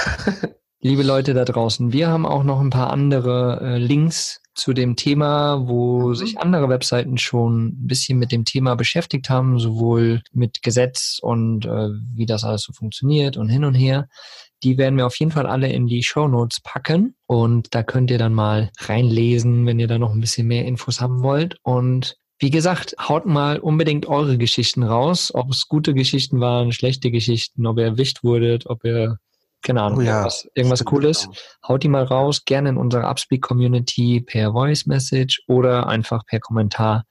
Liebe 0.84 1.04
Leute 1.04 1.34
da 1.34 1.46
draußen, 1.46 1.94
wir 1.94 2.08
haben 2.08 2.26
auch 2.26 2.44
noch 2.44 2.60
ein 2.60 2.72
paar 2.72 2.90
andere 2.90 3.60
äh, 3.62 3.78
Links 3.78 4.41
zu 4.54 4.74
dem 4.74 4.96
Thema, 4.96 5.68
wo 5.68 6.10
Mhm. 6.10 6.16
sich 6.16 6.40
andere 6.40 6.70
Webseiten 6.70 7.18
schon 7.18 7.68
ein 7.68 7.88
bisschen 7.88 8.20
mit 8.20 8.32
dem 8.32 8.46
Thema 8.46 8.76
beschäftigt 8.76 9.30
haben, 9.30 9.60
sowohl 9.60 10.22
mit 10.34 10.62
Gesetz 10.62 11.20
und 11.22 11.66
äh, 11.66 11.90
wie 12.16 12.26
das 12.26 12.44
alles 12.44 12.64
so 12.64 12.74
funktioniert 12.74 13.38
und 13.38 13.50
hin 13.50 13.64
und 13.66 13.76
her. 13.76 14.08
Die 14.64 14.78
werden 14.78 14.98
wir 14.98 15.08
auf 15.08 15.16
jeden 15.18 15.32
Fall 15.32 15.48
alle 15.48 15.72
in 15.72 15.88
die 15.88 16.04
Show 16.04 16.28
Notes 16.28 16.60
packen 16.62 17.16
und 17.28 17.74
da 17.74 17.82
könnt 17.82 18.12
ihr 18.12 18.18
dann 18.20 18.34
mal 18.34 18.72
reinlesen, 18.80 19.66
wenn 19.66 19.80
ihr 19.80 19.88
da 19.88 19.98
noch 19.98 20.14
ein 20.14 20.20
bisschen 20.22 20.48
mehr 20.48 20.66
Infos 20.66 21.02
haben 21.02 21.24
wollt. 21.24 21.58
Und 21.64 22.18
wie 22.40 22.50
gesagt, 22.52 22.96
haut 23.00 23.26
mal 23.26 23.60
unbedingt 23.60 24.06
eure 24.08 24.38
Geschichten 24.38 24.84
raus, 24.84 25.32
ob 25.34 25.52
es 25.52 25.68
gute 25.68 25.94
Geschichten 25.94 26.40
waren, 26.40 26.72
schlechte 26.72 27.10
Geschichten, 27.12 27.66
ob 27.68 27.78
ihr 27.78 27.86
erwischt 27.86 28.24
wurdet, 28.24 28.66
ob 28.68 28.84
ihr, 28.84 29.18
keine 29.62 29.82
Ahnung, 29.82 30.00
Oh 30.00 30.02
ja, 30.02 30.14
irgendwas, 30.18 30.50
irgendwas 30.56 30.86
Cooles. 30.86 31.22
genau. 31.24 31.36
Haut 31.68 31.84
die 31.84 31.90
mal 31.90 32.04
raus, 32.04 32.46
gerne 32.46 32.70
in 32.70 32.78
unserer 32.78 33.10
Upspeak-Community 33.10 34.22
per 34.22 34.52
Voice 34.54 34.86
Message 34.86 35.44
oder 35.48 35.88
einfach 35.88 36.26
per 36.26 36.40
Kommentar 36.40 37.06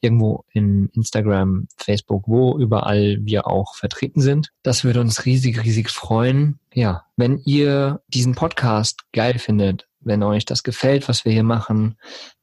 irgendwo 0.00 0.44
in 0.52 0.88
Instagram, 0.94 1.66
Facebook, 1.76 2.24
wo 2.26 2.58
überall 2.58 3.18
wir 3.22 3.46
auch 3.46 3.74
vertreten 3.74 4.20
sind. 4.20 4.50
Das 4.62 4.84
würde 4.84 5.00
uns 5.00 5.24
riesig, 5.24 5.62
riesig 5.64 5.90
freuen. 5.90 6.58
Ja, 6.72 7.04
wenn 7.16 7.38
ihr 7.44 8.00
diesen 8.08 8.34
Podcast 8.34 9.00
geil 9.12 9.38
findet, 9.38 9.85
wenn 10.06 10.22
euch 10.22 10.44
das 10.44 10.62
gefällt, 10.62 11.08
was 11.08 11.24
wir 11.24 11.32
hier 11.32 11.42
machen, 11.42 11.96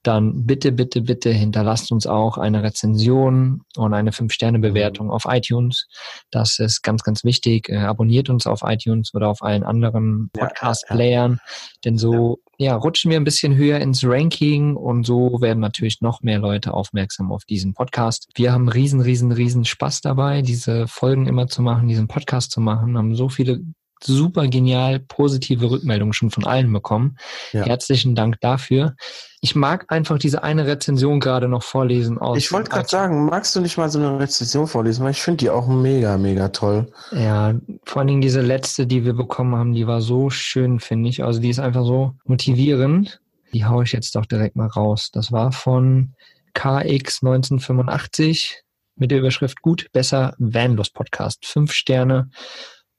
dann 0.03 0.45
bitte, 0.45 0.71
bitte, 0.71 1.01
bitte 1.01 1.31
hinterlasst 1.31 1.91
uns 1.91 2.05
auch 2.05 2.37
eine 2.37 2.61
Rezension 2.61 3.61
und 3.77 3.93
eine 3.93 4.11
5-Sterne-Bewertung 4.11 5.09
auf 5.09 5.23
iTunes. 5.27 5.87
Das 6.29 6.59
ist 6.59 6.83
ganz, 6.83 7.03
ganz 7.03 7.23
wichtig. 7.23 7.69
Äh, 7.69 7.77
abonniert 7.77 8.29
uns 8.29 8.45
auf 8.45 8.61
iTunes 8.63 9.13
oder 9.13 9.29
auf 9.29 9.41
allen 9.41 9.63
anderen 9.63 10.29
Podcast-Playern, 10.33 11.39
denn 11.85 11.97
so 11.97 12.39
ja, 12.57 12.75
rutschen 12.75 13.09
wir 13.09 13.19
ein 13.19 13.23
bisschen 13.23 13.55
höher 13.55 13.79
ins 13.79 14.03
Ranking 14.03 14.75
und 14.75 15.05
so 15.05 15.41
werden 15.41 15.59
natürlich 15.59 16.01
noch 16.01 16.21
mehr 16.21 16.39
Leute 16.39 16.73
aufmerksam 16.73 17.31
auf 17.31 17.45
diesen 17.45 17.73
Podcast. 17.73 18.29
Wir 18.35 18.53
haben 18.53 18.69
riesen, 18.69 19.01
riesen, 19.01 19.31
riesen 19.31 19.65
Spaß 19.65 20.01
dabei, 20.01 20.41
diese 20.41 20.87
Folgen 20.87 21.27
immer 21.27 21.47
zu 21.47 21.61
machen, 21.61 21.87
diesen 21.87 22.07
Podcast 22.07 22.51
zu 22.51 22.61
machen, 22.61 22.97
haben 22.97 23.15
so 23.15 23.27
viele 23.27 23.61
super 24.05 24.47
genial 24.47 24.99
positive 24.99 25.69
Rückmeldungen 25.69 26.13
schon 26.13 26.31
von 26.31 26.45
allen 26.45 26.71
bekommen. 26.71 27.17
Ja. 27.51 27.63
Herzlichen 27.63 28.15
Dank 28.15 28.39
dafür. 28.41 28.95
Ich 29.41 29.55
mag 29.55 29.85
einfach 29.89 30.17
diese 30.17 30.43
eine 30.43 30.65
Rezension 30.65 31.19
gerade 31.19 31.47
noch 31.47 31.63
vorlesen 31.63 32.17
aus. 32.17 32.37
Ich 32.37 32.51
wollte 32.51 32.69
gerade 32.69 32.87
sagen, 32.87 33.25
magst 33.25 33.55
du 33.55 33.59
nicht 33.59 33.77
mal 33.77 33.89
so 33.89 33.99
eine 33.99 34.19
Rezension 34.19 34.67
vorlesen? 34.67 35.03
Weil 35.03 35.11
ich 35.11 35.21
finde 35.21 35.37
die 35.37 35.49
auch 35.49 35.67
mega, 35.67 36.17
mega 36.17 36.49
toll. 36.49 36.87
Ja, 37.11 37.53
vor 37.83 37.99
allen 37.99 38.07
Dingen 38.07 38.21
diese 38.21 38.41
letzte, 38.41 38.87
die 38.87 39.03
wir 39.03 39.13
bekommen 39.13 39.55
haben, 39.55 39.73
die 39.73 39.87
war 39.87 40.01
so 40.01 40.29
schön, 40.29 40.79
finde 40.79 41.09
ich. 41.09 41.23
Also 41.23 41.41
die 41.41 41.49
ist 41.49 41.59
einfach 41.59 41.85
so 41.85 42.13
motivierend. 42.25 43.19
Die 43.53 43.65
haue 43.65 43.83
ich 43.83 43.91
jetzt 43.91 44.15
doch 44.15 44.25
direkt 44.25 44.55
mal 44.55 44.67
raus. 44.67 45.09
Das 45.11 45.31
war 45.31 45.51
von 45.51 46.13
KX 46.53 47.21
1985 47.23 48.63
mit 48.95 49.11
der 49.11 49.19
Überschrift 49.19 49.61
Gut, 49.61 49.87
besser, 49.91 50.35
Vanlust 50.37 50.93
Podcast. 50.93 51.45
Fünf 51.45 51.73
Sterne 51.73 52.29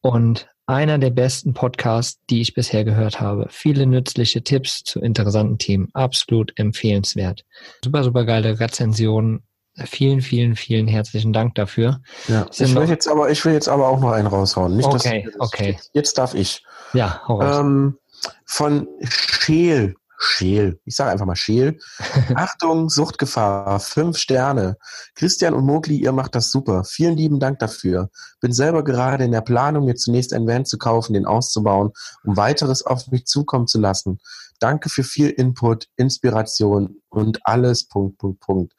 und 0.00 0.48
einer 0.66 0.98
der 0.98 1.10
besten 1.10 1.52
Podcasts, 1.54 2.20
die 2.30 2.40
ich 2.40 2.54
bisher 2.54 2.84
gehört 2.84 3.20
habe. 3.20 3.46
Viele 3.50 3.86
nützliche 3.86 4.42
Tipps 4.42 4.82
zu 4.82 5.00
interessanten 5.00 5.58
Themen. 5.58 5.88
Absolut 5.92 6.52
empfehlenswert. 6.56 7.44
Super, 7.84 8.02
super 8.04 8.24
geile 8.24 8.58
Rezension. 8.60 9.42
Vielen, 9.76 10.20
vielen, 10.20 10.54
vielen 10.54 10.86
herzlichen 10.86 11.32
Dank 11.32 11.56
dafür. 11.56 12.00
Ja. 12.28 12.46
Sind 12.50 12.68
Ich 12.68 12.74
will 12.76 12.82
noch- 12.84 12.88
jetzt 12.90 13.08
aber, 13.08 13.30
ich 13.30 13.44
will 13.44 13.52
jetzt 13.54 13.68
aber 13.68 13.88
auch 13.88 14.00
noch 14.00 14.12
einen 14.12 14.28
raushauen. 14.28 14.76
Nicht, 14.76 14.86
dass- 14.92 15.04
Okay, 15.04 15.28
okay. 15.40 15.70
Jetzt, 15.72 15.90
jetzt 15.94 16.18
darf 16.18 16.34
ich. 16.34 16.62
Ja, 16.92 17.20
hau 17.26 17.40
raus. 17.40 17.58
Ähm, 17.60 17.98
von 18.46 18.86
Scheel. 19.02 19.96
Scheel. 20.24 20.80
Ich 20.84 20.96
sage 20.96 21.10
einfach 21.10 21.26
mal 21.26 21.36
Scheel. 21.36 21.78
Achtung, 22.34 22.88
Suchtgefahr. 22.88 23.80
Fünf 23.80 24.18
Sterne. 24.18 24.76
Christian 25.14 25.54
und 25.54 25.64
Mogli, 25.64 25.96
ihr 25.96 26.12
macht 26.12 26.34
das 26.34 26.50
super. 26.50 26.84
Vielen 26.84 27.16
lieben 27.16 27.40
Dank 27.40 27.58
dafür. 27.58 28.10
Bin 28.40 28.52
selber 28.52 28.84
gerade 28.84 29.24
in 29.24 29.32
der 29.32 29.40
Planung, 29.42 29.84
mir 29.84 29.94
zunächst 29.94 30.32
ein 30.32 30.46
Van 30.46 30.64
zu 30.64 30.78
kaufen, 30.78 31.14
den 31.14 31.26
auszubauen, 31.26 31.90
um 32.24 32.36
weiteres 32.36 32.84
auf 32.84 33.06
mich 33.08 33.26
zukommen 33.26 33.66
zu 33.66 33.80
lassen. 33.80 34.18
Danke 34.60 34.88
für 34.88 35.04
viel 35.04 35.30
Input, 35.30 35.88
Inspiration 35.96 36.96
und 37.08 37.40
alles. 37.44 37.86
Punkt, 37.86 38.18
Punkt, 38.18 38.40
Punkt. 38.40 38.72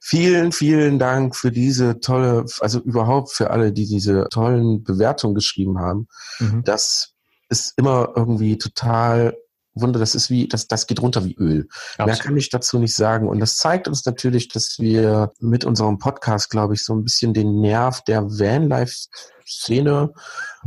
Vielen, 0.00 0.50
vielen 0.50 0.98
Dank 0.98 1.36
für 1.36 1.52
diese 1.52 2.00
tolle, 2.00 2.44
also 2.60 2.80
überhaupt 2.80 3.30
für 3.30 3.50
alle, 3.50 3.72
die 3.72 3.86
diese 3.86 4.26
tollen 4.30 4.82
Bewertungen 4.82 5.34
geschrieben 5.34 5.78
haben 5.78 6.08
Mhm. 6.40 6.64
das 6.64 7.12
ist 7.48 7.74
immer 7.76 8.12
irgendwie 8.16 8.56
total 8.58 9.36
Wunder, 9.74 9.98
das 9.98 10.14
ist 10.14 10.28
wie, 10.30 10.48
das, 10.48 10.66
das 10.68 10.86
geht 10.86 11.00
runter 11.00 11.24
wie 11.24 11.34
Öl. 11.34 11.66
Mehr 11.98 12.06
Absolut. 12.06 12.20
kann 12.22 12.36
ich 12.36 12.50
dazu 12.50 12.78
nicht 12.78 12.94
sagen. 12.94 13.28
Und 13.28 13.40
das 13.40 13.56
zeigt 13.56 13.88
uns 13.88 14.04
natürlich, 14.04 14.48
dass 14.48 14.76
wir 14.78 15.32
mit 15.40 15.64
unserem 15.64 15.98
Podcast, 15.98 16.50
glaube 16.50 16.74
ich, 16.74 16.84
so 16.84 16.94
ein 16.94 17.04
bisschen 17.04 17.32
den 17.32 17.60
Nerv 17.60 18.02
der 18.02 18.24
Vanlife-Szene, 18.24 20.12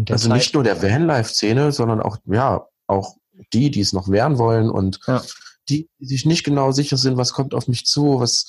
also 0.10 0.28
Zeit- 0.30 0.38
nicht 0.38 0.54
nur 0.54 0.64
der 0.64 0.82
Vanlife-Szene, 0.82 1.72
sondern 1.72 2.02
auch, 2.02 2.18
ja, 2.26 2.66
auch 2.88 3.16
die, 3.54 3.72
die 3.72 3.82
es 3.82 3.94
noch 3.94 4.10
werden 4.10 4.38
wollen 4.38 4.70
und 4.70 5.00
Ja. 5.08 5.22
die, 5.70 5.90
die 6.00 6.06
sich 6.08 6.26
nicht 6.26 6.44
genau 6.44 6.72
sicher 6.72 6.98
sind, 6.98 7.18
was 7.18 7.34
kommt 7.34 7.54
auf 7.54 7.68
mich 7.68 7.86
zu, 7.86 8.20
was, 8.20 8.46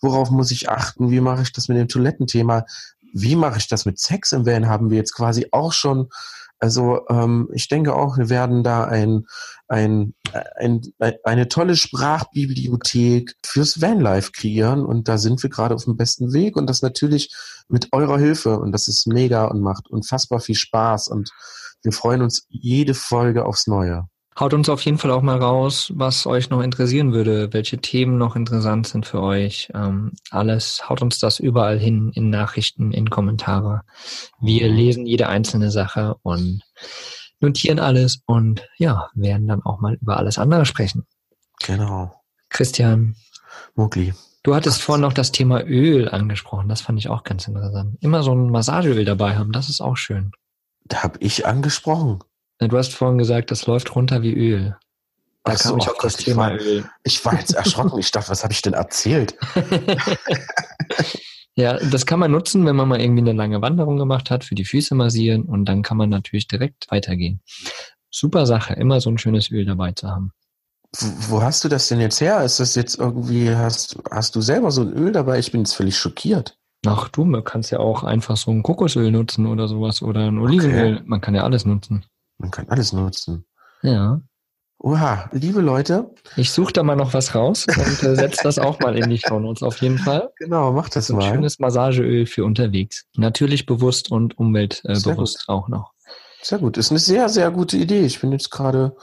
worauf 0.00 0.30
muss 0.30 0.50
ich 0.50 0.68
achten, 0.68 1.10
wie 1.10 1.20
mache 1.20 1.42
ich 1.42 1.52
das 1.52 1.68
mit 1.68 1.78
dem 1.78 1.88
Toilettenthema, 1.88 2.64
wie 3.12 3.36
mache 3.36 3.58
ich 3.58 3.68
das 3.68 3.84
mit 3.84 3.98
Sex 4.00 4.32
im 4.32 4.44
Van, 4.44 4.68
haben 4.68 4.90
wir 4.90 4.96
jetzt 4.98 5.14
quasi 5.14 5.46
auch 5.52 5.72
schon. 5.72 6.08
Also 6.58 7.06
ähm, 7.08 7.48
ich 7.52 7.68
denke 7.68 7.94
auch, 7.94 8.16
wir 8.16 8.30
werden 8.30 8.62
da 8.62 8.84
ein, 8.84 9.26
ein, 9.68 10.14
ein, 10.56 10.82
eine 11.24 11.48
tolle 11.48 11.76
Sprachbibliothek 11.76 13.34
fürs 13.44 13.80
Vanlife 13.80 14.32
kreieren 14.32 14.84
und 14.84 15.08
da 15.08 15.18
sind 15.18 15.42
wir 15.42 15.50
gerade 15.50 15.74
auf 15.74 15.84
dem 15.84 15.96
besten 15.96 16.32
Weg 16.32 16.56
und 16.56 16.68
das 16.68 16.82
natürlich 16.82 17.34
mit 17.68 17.88
eurer 17.92 18.18
Hilfe 18.18 18.58
und 18.58 18.72
das 18.72 18.88
ist 18.88 19.06
mega 19.06 19.46
und 19.46 19.60
macht 19.60 19.88
unfassbar 19.88 20.40
viel 20.40 20.54
Spaß 20.54 21.08
und 21.08 21.30
wir 21.82 21.92
freuen 21.92 22.22
uns 22.22 22.46
jede 22.48 22.94
Folge 22.94 23.44
aufs 23.44 23.66
Neue. 23.66 24.08
Haut 24.38 24.52
uns 24.52 24.68
auf 24.68 24.80
jeden 24.84 24.98
Fall 24.98 25.12
auch 25.12 25.22
mal 25.22 25.38
raus, 25.38 25.92
was 25.94 26.26
euch 26.26 26.50
noch 26.50 26.60
interessieren 26.60 27.12
würde, 27.12 27.52
welche 27.52 27.78
Themen 27.78 28.18
noch 28.18 28.34
interessant 28.34 28.88
sind 28.88 29.06
für 29.06 29.22
euch. 29.22 29.70
Ähm, 29.74 30.12
alles, 30.30 30.88
haut 30.88 31.02
uns 31.02 31.20
das 31.20 31.38
überall 31.38 31.78
hin 31.78 32.10
in 32.14 32.30
Nachrichten, 32.30 32.90
in 32.90 33.10
Kommentare. 33.10 33.82
Wir 34.40 34.68
lesen 34.68 35.06
jede 35.06 35.28
einzelne 35.28 35.70
Sache 35.70 36.16
und 36.22 36.62
notieren 37.38 37.78
alles 37.78 38.22
und 38.26 38.68
ja, 38.76 39.08
werden 39.14 39.46
dann 39.46 39.62
auch 39.62 39.80
mal 39.80 39.94
über 40.00 40.16
alles 40.16 40.38
andere 40.38 40.66
sprechen. 40.66 41.06
Genau. 41.64 42.20
Christian, 42.48 43.14
Mugli. 43.76 44.14
du 44.42 44.54
hattest 44.56 44.82
vorhin 44.82 45.02
noch 45.02 45.12
das 45.12 45.30
Thema 45.30 45.62
Öl 45.62 46.08
angesprochen. 46.08 46.68
Das 46.68 46.80
fand 46.80 46.98
ich 46.98 47.08
auch 47.08 47.22
ganz 47.22 47.46
interessant. 47.46 47.96
Immer 48.00 48.24
so 48.24 48.34
ein 48.34 48.50
Massageöl 48.50 49.04
dabei 49.04 49.36
haben, 49.36 49.52
das 49.52 49.68
ist 49.68 49.80
auch 49.80 49.96
schön. 49.96 50.32
Da 50.86 51.04
habe 51.04 51.18
ich 51.20 51.46
angesprochen. 51.46 52.18
Du 52.58 52.78
hast 52.78 52.94
vorhin 52.94 53.18
gesagt, 53.18 53.50
das 53.50 53.66
läuft 53.66 53.94
runter 53.94 54.22
wie 54.22 54.32
Öl. 54.32 54.76
Da 55.44 55.52
Ach 55.52 55.58
so, 55.58 55.70
kam 55.70 55.78
ich 55.78 55.88
oh 55.88 55.90
auf 55.90 55.98
das 55.98 56.12
Gott, 56.14 56.20
ich 56.20 56.24
Thema 56.26 56.50
war- 56.50 56.60
Öl. 56.60 56.84
Ich 57.02 57.24
war 57.24 57.34
jetzt 57.38 57.54
erschrocken. 57.54 57.98
Ich 57.98 58.10
dachte, 58.10 58.30
was 58.30 58.42
habe 58.42 58.52
ich 58.52 58.62
denn 58.62 58.72
erzählt? 58.72 59.36
ja, 61.56 61.74
das 61.78 62.06
kann 62.06 62.18
man 62.18 62.30
nutzen, 62.30 62.64
wenn 62.66 62.76
man 62.76 62.88
mal 62.88 63.00
irgendwie 63.00 63.22
eine 63.22 63.32
lange 63.32 63.60
Wanderung 63.62 63.96
gemacht 63.98 64.30
hat, 64.30 64.44
für 64.44 64.54
die 64.54 64.64
Füße 64.64 64.94
massieren 64.94 65.42
und 65.42 65.66
dann 65.66 65.82
kann 65.82 65.96
man 65.96 66.08
natürlich 66.08 66.48
direkt 66.48 66.90
weitergehen. 66.90 67.40
Super 68.10 68.46
Sache, 68.46 68.74
immer 68.74 69.00
so 69.00 69.10
ein 69.10 69.18
schönes 69.18 69.50
Öl 69.50 69.64
dabei 69.64 69.92
zu 69.92 70.08
haben. 70.08 70.32
wo 71.28 71.42
hast 71.42 71.64
du 71.64 71.68
das 71.68 71.88
denn 71.88 72.00
jetzt 72.00 72.20
her? 72.20 72.42
Ist 72.42 72.60
das 72.60 72.74
jetzt 72.76 72.98
irgendwie, 72.98 73.54
hast, 73.54 73.98
hast 74.10 74.34
du 74.36 74.40
selber 74.40 74.70
so 74.70 74.82
ein 74.82 74.92
Öl 74.92 75.12
dabei? 75.12 75.38
Ich 75.38 75.52
bin 75.52 75.62
jetzt 75.62 75.74
völlig 75.74 75.96
schockiert. 75.98 76.56
Ach 76.86 77.08
du, 77.08 77.24
man 77.24 77.44
kannst 77.44 77.70
ja 77.70 77.78
auch 77.80 78.04
einfach 78.04 78.36
so 78.36 78.50
ein 78.50 78.62
Kokosöl 78.62 79.10
nutzen 79.10 79.46
oder 79.46 79.68
sowas 79.68 80.02
oder 80.02 80.28
ein 80.28 80.38
Olivenöl. 80.38 81.02
Man 81.04 81.20
kann 81.20 81.34
ja 81.34 81.42
alles 81.42 81.64
nutzen. 81.64 82.04
Man 82.44 82.50
kann 82.50 82.68
alles 82.68 82.92
nutzen. 82.92 83.46
Ja. 83.80 84.20
Oha, 84.78 85.30
liebe 85.32 85.62
Leute. 85.62 86.10
Ich 86.36 86.50
suche 86.50 86.74
da 86.74 86.82
mal 86.82 86.94
noch 86.94 87.14
was 87.14 87.34
raus 87.34 87.64
und 87.66 88.02
äh, 88.02 88.16
setze 88.16 88.42
das 88.42 88.58
auch 88.58 88.80
mal 88.80 88.98
in 88.98 89.08
die 89.08 89.16
Shownotes 89.16 89.62
auf 89.62 89.78
jeden 89.78 89.96
Fall. 89.96 90.30
Genau, 90.38 90.70
mach 90.72 90.90
das 90.90 91.06
So 91.06 91.14
ein 91.14 91.20
mal. 91.20 91.32
schönes 91.32 91.58
Massageöl 91.58 92.26
für 92.26 92.44
unterwegs. 92.44 93.06
Natürlich 93.16 93.64
bewusst 93.64 94.10
und 94.10 94.36
umweltbewusst 94.36 95.04
bewusst 95.06 95.44
auch 95.48 95.68
noch. 95.68 95.92
Sehr 96.42 96.58
gut. 96.58 96.76
Ist 96.76 96.90
eine 96.90 96.98
sehr, 97.00 97.30
sehr 97.30 97.50
gute 97.50 97.78
Idee. 97.78 98.00
Ich 98.04 98.20
bin 98.20 98.30
jetzt 98.30 98.50
gerade, 98.50 98.94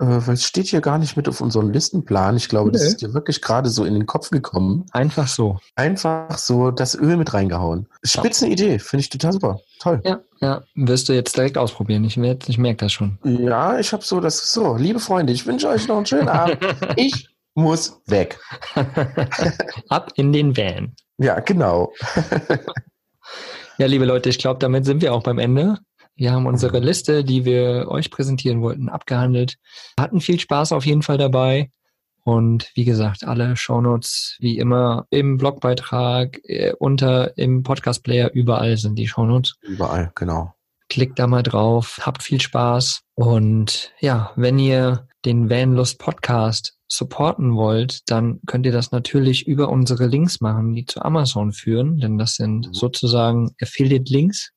äh, 0.00 0.26
weil 0.26 0.34
es 0.34 0.44
steht 0.44 0.66
hier 0.66 0.80
gar 0.80 0.98
nicht 0.98 1.16
mit 1.16 1.28
auf 1.28 1.40
unserem 1.40 1.70
Listenplan. 1.70 2.36
Ich 2.36 2.48
glaube, 2.48 2.70
das 2.70 2.82
Nö. 2.82 2.88
ist 2.88 3.02
dir 3.02 3.14
wirklich 3.14 3.40
gerade 3.40 3.68
so 3.68 3.84
in 3.84 3.94
den 3.94 4.06
Kopf 4.06 4.30
gekommen. 4.30 4.86
Einfach 4.92 5.28
so. 5.28 5.58
Einfach 5.74 6.38
so 6.38 6.70
das 6.70 6.94
Öl 6.94 7.16
mit 7.16 7.34
reingehauen. 7.34 7.88
Spitzen 8.04 8.50
Idee. 8.50 8.78
Finde 8.78 9.00
ich 9.02 9.10
total 9.10 9.32
super. 9.32 9.60
Toll. 9.80 10.00
Ja, 10.04 10.20
ja. 10.40 10.62
Wirst 10.74 11.08
du 11.08 11.12
jetzt 11.12 11.36
direkt 11.36 11.58
ausprobieren. 11.58 12.04
Ich, 12.04 12.16
ich 12.16 12.58
merke 12.58 12.84
das 12.84 12.92
schon. 12.92 13.18
Ja, 13.24 13.78
ich 13.78 13.92
habe 13.92 14.04
so 14.04 14.20
das 14.20 14.52
so. 14.52 14.76
Liebe 14.76 15.00
Freunde, 15.00 15.32
ich 15.32 15.46
wünsche 15.46 15.68
euch 15.68 15.88
noch 15.88 15.96
einen 15.96 16.06
schönen 16.06 16.28
Abend. 16.28 16.58
Ich 16.96 17.28
muss 17.54 18.00
weg. 18.06 18.38
Ab 19.88 20.12
in 20.14 20.32
den 20.32 20.56
Van. 20.56 20.94
Ja, 21.18 21.40
genau. 21.40 21.92
Ja, 23.78 23.86
liebe 23.86 24.04
Leute, 24.04 24.28
ich 24.28 24.38
glaube, 24.38 24.58
damit 24.58 24.84
sind 24.84 25.02
wir 25.02 25.14
auch 25.14 25.22
beim 25.22 25.38
Ende. 25.38 25.78
Wir 26.18 26.32
haben 26.32 26.46
unsere 26.46 26.80
Liste, 26.80 27.22
die 27.22 27.44
wir 27.44 27.86
euch 27.88 28.10
präsentieren 28.10 28.60
wollten, 28.60 28.88
abgehandelt. 28.88 29.54
Hatten 29.98 30.20
viel 30.20 30.40
Spaß 30.40 30.72
auf 30.72 30.84
jeden 30.84 31.02
Fall 31.02 31.16
dabei. 31.16 31.70
Und 32.24 32.72
wie 32.74 32.84
gesagt, 32.84 33.22
alle 33.22 33.56
Shownotes 33.56 34.36
wie 34.40 34.58
immer 34.58 35.06
im 35.10 35.38
Blogbeitrag, 35.38 36.40
äh, 36.42 36.72
unter 36.80 37.38
im 37.38 37.62
Podcast-Player, 37.62 38.32
überall 38.32 38.76
sind 38.76 38.96
die 38.96 39.06
Shownotes. 39.06 39.54
Überall, 39.62 40.10
genau. 40.16 40.54
Klickt 40.88 41.20
da 41.20 41.28
mal 41.28 41.44
drauf, 41.44 42.00
habt 42.02 42.24
viel 42.24 42.40
Spaß. 42.40 43.02
Und 43.14 43.92
ja, 44.00 44.32
wenn 44.34 44.58
ihr 44.58 45.06
den 45.24 45.48
Vanlust 45.48 46.00
Podcast 46.00 46.76
supporten 46.88 47.54
wollt, 47.54 48.10
dann 48.10 48.40
könnt 48.46 48.66
ihr 48.66 48.72
das 48.72 48.90
natürlich 48.90 49.46
über 49.46 49.68
unsere 49.68 50.06
Links 50.06 50.40
machen, 50.40 50.74
die 50.74 50.84
zu 50.84 51.00
Amazon 51.00 51.52
führen, 51.52 51.98
denn 51.98 52.18
das 52.18 52.34
sind 52.34 52.70
sozusagen 52.72 53.54
Affiliate-Links. 53.62 54.50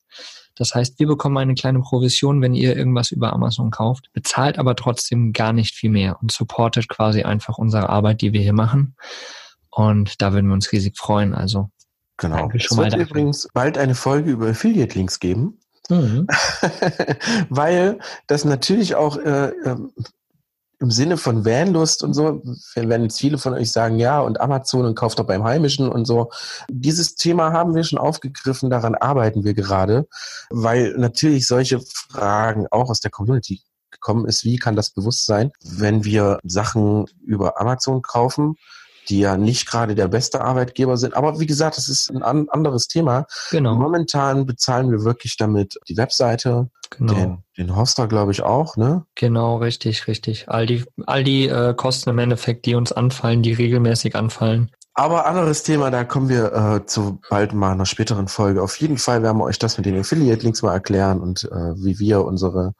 Das 0.56 0.76
heißt, 0.76 1.00
wir 1.00 1.08
bekommen 1.08 1.38
eine 1.38 1.56
kleine 1.56 1.80
Provision, 1.80 2.42
wenn 2.42 2.54
ihr 2.54 2.76
irgendwas 2.76 3.12
über 3.12 3.34
Amazon 3.34 3.72
kauft, 3.72 4.12
bezahlt 4.14 4.60
aber 4.60 4.76
trotzdem 4.76 5.34
gar 5.34 5.54
nicht 5.54 5.76
viel 5.76 5.90
mehr 5.90 6.22
und 6.22 6.32
supportet 6.32 6.88
quasi 6.90 7.24
einfach 7.24 7.58
unsere 7.58 7.90
Arbeit, 7.90 8.22
die 8.22 8.34
wir 8.34 8.42
hier 8.42 8.54
machen. 8.54 8.96
Und 9.70 10.22
da 10.22 10.34
würden 10.34 10.48
wir 10.48 10.54
uns 10.54 10.72
riesig 10.72 10.98
freuen. 10.98 11.34
Also, 11.34 11.70
Genau. 12.22 12.52
Es 12.54 12.78
wird 12.78 12.96
übrigens 12.96 13.48
bald 13.54 13.80
eine 13.80 13.96
Folge 13.96 14.32
über 14.32 14.48
Affiliate-Links 14.50 15.20
geben. 15.20 15.58
mhm. 15.90 16.28
weil 17.50 18.00
das 18.28 18.46
natürlich 18.46 18.96
auch 18.96 19.18
äh, 19.18 19.52
ähm, 19.66 19.92
im 20.82 20.90
Sinne 20.90 21.18
von 21.18 21.46
Vanlust 21.46 22.04
und 22.04 22.14
so, 22.14 22.42
wenn 22.76 23.04
jetzt 23.04 23.20
viele 23.20 23.38
von 23.38 23.54
euch 23.54 23.72
sagen, 23.72 24.00
ja, 24.00 24.20
und 24.20 24.42
Amazon 24.42 24.86
und 24.86 24.96
kauft 24.96 25.20
doch 25.20 25.26
beim 25.26 25.44
Heimischen 25.44 25.88
und 25.88 26.06
so. 26.06 26.32
Dieses 26.70 27.16
Thema 27.16 27.54
haben 27.54 27.76
wir 27.76 27.84
schon 27.84 28.00
aufgegriffen, 28.00 28.72
daran 28.72 28.96
arbeiten 28.96 29.44
wir 29.44 29.54
gerade, 29.54 30.08
weil 30.50 30.96
natürlich 30.98 31.46
solche 31.46 31.80
Fragen 31.80 32.66
auch 32.72 32.90
aus 32.90 33.00
der 33.00 33.12
Community 33.12 33.62
gekommen 33.92 34.26
ist, 34.26 34.44
wie 34.44 34.58
kann 34.58 34.76
das 34.76 34.90
bewusst 34.90 35.26
sein, 35.26 35.52
wenn 35.64 36.04
wir 36.04 36.40
Sachen 36.44 37.06
über 37.24 37.62
Amazon 37.62 38.02
kaufen, 38.02 38.56
die 39.10 39.20
ja 39.20 39.38
nicht 39.38 39.68
gerade 39.70 39.96
der 39.96 40.08
beste 40.08 40.42
Arbeitgeber 40.42 40.98
sind. 40.98 41.16
Aber 41.16 41.40
wie 41.40 41.46
gesagt, 41.46 41.78
das 41.78 41.88
ist 41.88 42.10
ein 42.10 42.24
an 42.24 42.48
anderes 42.50 42.88
Thema. 42.88 43.26
genau, 43.50 43.76
Momentan 43.76 44.46
bezahlen 44.46 44.92
wir 44.92 45.04
wirklich 45.04 45.38
damit 45.38 45.78
die 45.88 45.98
Webseite, 45.98 46.70
genau. 46.90 47.14
den, 47.14 47.44
den 47.58 47.76
Hoster, 47.76 48.08
glaube 48.08 48.32
ich, 48.32 48.44
auch, 48.44 48.78
ne? 48.78 49.06
Genau, 49.16 49.58
richtig, 49.58 50.08
richtig. 50.08 50.50
All 50.50 50.66
die, 50.66 50.84
all 51.06 51.24
die 51.24 51.48
äh, 51.48 51.74
Kosten 51.74 52.10
im 52.10 52.20
Endeffekt, 52.20 52.66
die 52.66 52.76
uns 52.76 52.92
anfallen, 52.92 53.42
die 53.42 53.54
regelmäßig 53.54 54.16
anfallen. 54.16 54.72
Aber 54.94 55.26
anderes 55.26 55.64
Thema, 55.64 55.90
da 55.90 56.04
kommen 56.04 56.28
wir 56.28 56.54
äh, 56.54 56.86
zu 56.86 57.22
bald 57.30 57.54
mal 57.54 57.72
einer 57.72 57.86
späteren 57.86 58.28
Folge. 58.28 58.62
Auf 58.62 58.76
jeden 58.78 58.98
Fall 58.98 59.24
werden 59.24 59.38
wir 59.38 59.46
euch 59.46 59.58
das 59.58 59.78
mit 59.78 59.86
den 59.86 59.98
Affiliate-Links 59.98 60.64
mal 60.64 60.74
erklären 60.74 61.22
und 61.22 61.46
äh, 61.46 61.76
wie 61.76 61.98
wir 61.98 62.26
unsere 62.26 62.74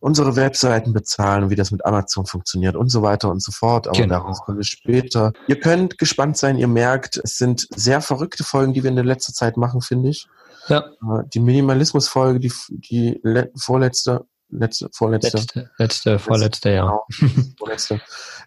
unsere 0.00 0.36
Webseiten 0.36 0.92
bezahlen 0.92 1.50
wie 1.50 1.56
das 1.56 1.70
mit 1.70 1.84
Amazon 1.84 2.26
funktioniert 2.26 2.76
und 2.76 2.88
so 2.90 3.02
weiter 3.02 3.30
und 3.30 3.42
so 3.42 3.52
fort. 3.52 3.86
Aber 3.88 3.96
Genau. 3.96 4.14
darauf 4.20 4.40
kommen 4.42 4.58
wir 4.58 4.64
später. 4.64 5.32
Ihr 5.48 5.58
könnt 5.60 5.98
gespannt 5.98 6.36
sein, 6.36 6.56
ihr 6.58 6.68
merkt, 6.68 7.16
es 7.22 7.38
sind 7.38 7.66
sehr 7.74 8.00
verrückte 8.00 8.44
Folgen, 8.44 8.72
die 8.72 8.82
wir 8.82 8.90
in 8.90 8.96
der 8.96 9.04
letzten 9.04 9.32
Zeit 9.32 9.56
machen, 9.56 9.80
finde 9.80 10.10
ich. 10.10 10.26
Ja, 10.68 10.80
Äh, 10.80 11.22
Die 11.32 11.40
Minimalismus-Folge, 11.40 12.40
die, 12.40 12.52
die 12.68 13.20
le 13.22 13.50
vorletzte, 13.56 14.26
letzte, 14.50 14.88
vorletzte, 14.92 15.36
letzte, 15.38 15.70
letzte, 15.78 16.18
vorletzte 16.18 16.70
Jahr. 16.70 17.04
Genau. 17.18 17.42
vorletzte, 17.58 18.00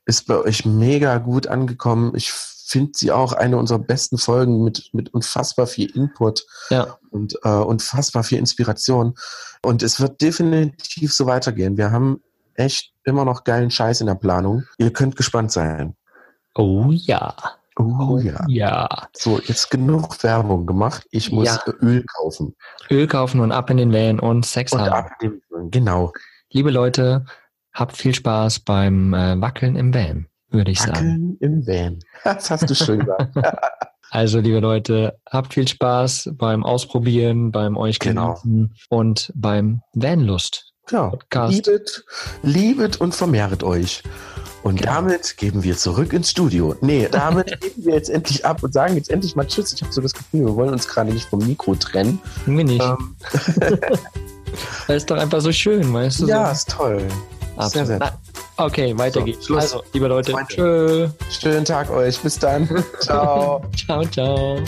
ist 0.06 0.28
bei 0.28 0.38
euch 0.38 0.66
mega 0.66 1.18
gut 1.18 1.48
angekommen. 1.48 2.14
Ich 2.16 2.32
finde 2.70 2.92
sie 2.96 3.12
auch 3.12 3.34
eine 3.34 3.58
unserer 3.58 3.80
besten 3.80 4.18
Folgen 4.18 4.64
mit, 4.64 4.90
mit 4.94 5.14
unfassbar 5.14 5.68
viel 5.68 5.90
Input 5.96 6.46
Ja, 6.70 6.98
und 7.12 7.36
äh, 7.44 7.50
unfassbar 7.50 8.24
viel 8.24 8.38
Inspiration. 8.38 9.16
Und 9.64 9.82
es 9.84 10.00
wird 10.00 10.22
definitiv 10.22 11.14
so 11.14 11.26
weitergehen. 11.26 11.78
Wir 11.78 11.92
haben 11.92 12.22
echt 12.54 12.94
immer 13.04 13.26
noch 13.26 13.44
geilen 13.44 13.72
Scheiß 13.72 14.02
in 14.02 14.08
der 14.08 14.16
Planung. 14.16 14.64
Ihr 14.78 14.92
könnt 14.94 15.16
gespannt 15.16 15.52
sein. 15.52 15.96
oh 16.56 16.92
ja. 16.92 17.36
Oh 17.78 18.18
ja. 18.18 18.44
Ja. 18.50 18.90
So, 19.14 19.40
jetzt 19.40 19.72
genug 19.72 20.22
Werbung 20.22 20.66
gemacht. 20.66 21.08
Ich 21.12 21.32
muss 21.32 21.46
Ja. 21.48 21.62
Öl 21.82 22.04
kaufen. 22.14 22.54
Öl 22.92 23.08
kaufen 23.08 23.40
und 23.40 23.54
ab 23.54 23.70
in 23.70 23.78
den 23.78 23.94
Van 23.94 24.20
und 24.20 24.46
Sex 24.46 24.74
Und 24.74 24.82
haben. 24.82 24.92
ab 24.92 25.12
dem, 25.22 25.42
genau. 25.72 26.12
Liebe 26.52 26.72
Leute, 26.72 27.24
habt 27.74 27.96
viel 27.96 28.14
Spaß 28.14 28.60
beim 28.60 29.14
äh, 29.14 29.40
Wackeln 29.40 29.78
im 29.78 29.94
Van, 29.94 30.28
würde 30.52 30.72
ich 30.72 30.80
sagen. 30.80 30.94
Wackeln 30.94 31.38
im 31.40 31.68
Van. 31.68 32.00
Das 32.24 32.50
hast 32.50 32.70
du 32.70 32.76
schön 32.76 33.00
gesagt. 33.00 33.36
Also, 34.12 34.40
liebe 34.40 34.60
Leute, 34.60 35.20
habt 35.30 35.54
viel 35.54 35.68
Spaß 35.68 36.32
beim 36.34 36.66
Ausprobieren, 36.66 37.52
beim 37.52 37.78
euch 37.78 38.00
Genau. 38.00 38.40
genießen 38.42 38.74
und 38.90 39.32
beim 39.36 39.84
Vanlust. 39.94 40.74
Ja, 40.90 41.10
Podcast. 41.10 41.54
liebet, 41.54 42.04
liebet 42.42 43.00
und 43.02 43.14
vermehret 43.14 43.62
euch. 43.62 44.02
Und 44.64 44.78
Genau. 44.82 44.94
damit 44.96 45.38
geben 45.38 45.62
wir 45.64 45.78
zurück 45.78 46.12
ins 46.14 46.32
Studio. 46.32 46.76
Nee, 46.82 47.08
damit 47.12 47.48
geben 47.62 47.86
wir 47.86 47.94
jetzt 47.94 48.10
endlich 48.10 48.44
ab 48.44 48.64
und 48.64 48.74
sagen 48.74 48.96
jetzt 48.96 49.12
endlich 49.12 49.36
mal 49.36 49.46
Tschüss. 49.46 49.72
Ich 49.74 49.84
habe 49.84 49.94
so 49.94 50.02
das 50.02 50.14
Gefühl, 50.14 50.48
wir 50.48 50.56
wollen 50.56 50.72
uns 50.72 50.88
gerade 50.88 51.14
nicht 51.14 51.30
vom 51.30 51.46
Mikro 51.46 51.76
trennen. 51.76 52.20
Irgendwie 52.48 52.64
nicht. 52.64 52.84
Ähm, 52.84 53.16
Das 54.88 54.96
ist 54.98 55.12
doch 55.12 55.18
einfach 55.18 55.42
so 55.42 55.52
schön, 55.52 55.94
weißt 55.94 56.22
du? 56.22 56.28
ja, 56.28 56.48
so. 56.48 56.52
ist 56.54 56.70
toll. 56.72 57.08
Absolut. 57.66 57.88
sehr, 57.88 57.98
sehr. 57.98 58.00
Na, 58.00 58.66
Okay, 58.66 58.98
weiter 58.98 59.20
So, 59.22 59.26
geht's. 59.26 59.46
Schluss. 59.46 59.62
Also, 59.62 59.84
liebe 59.94 60.08
Leute, 60.08 60.34
tschö. 60.50 61.08
Schönen 61.30 61.64
Tag 61.64 61.90
euch. 61.90 62.20
Bis 62.20 62.38
dann. 62.40 62.68
Ciao. 63.00 63.62
Ciao, 63.76 64.04
ciao. 64.06 64.60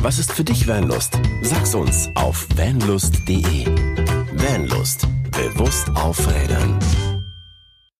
Was 0.00 0.18
ist 0.18 0.30
für 0.32 0.44
dich 0.44 0.68
Vanlust? 0.68 1.18
Sag's 1.42 1.74
uns 1.74 2.08
auf 2.14 2.46
vanlust.de. 2.56 3.66
Vanlust. 4.34 5.08
Bewusst 5.32 5.88
aufrädern. 5.96 6.78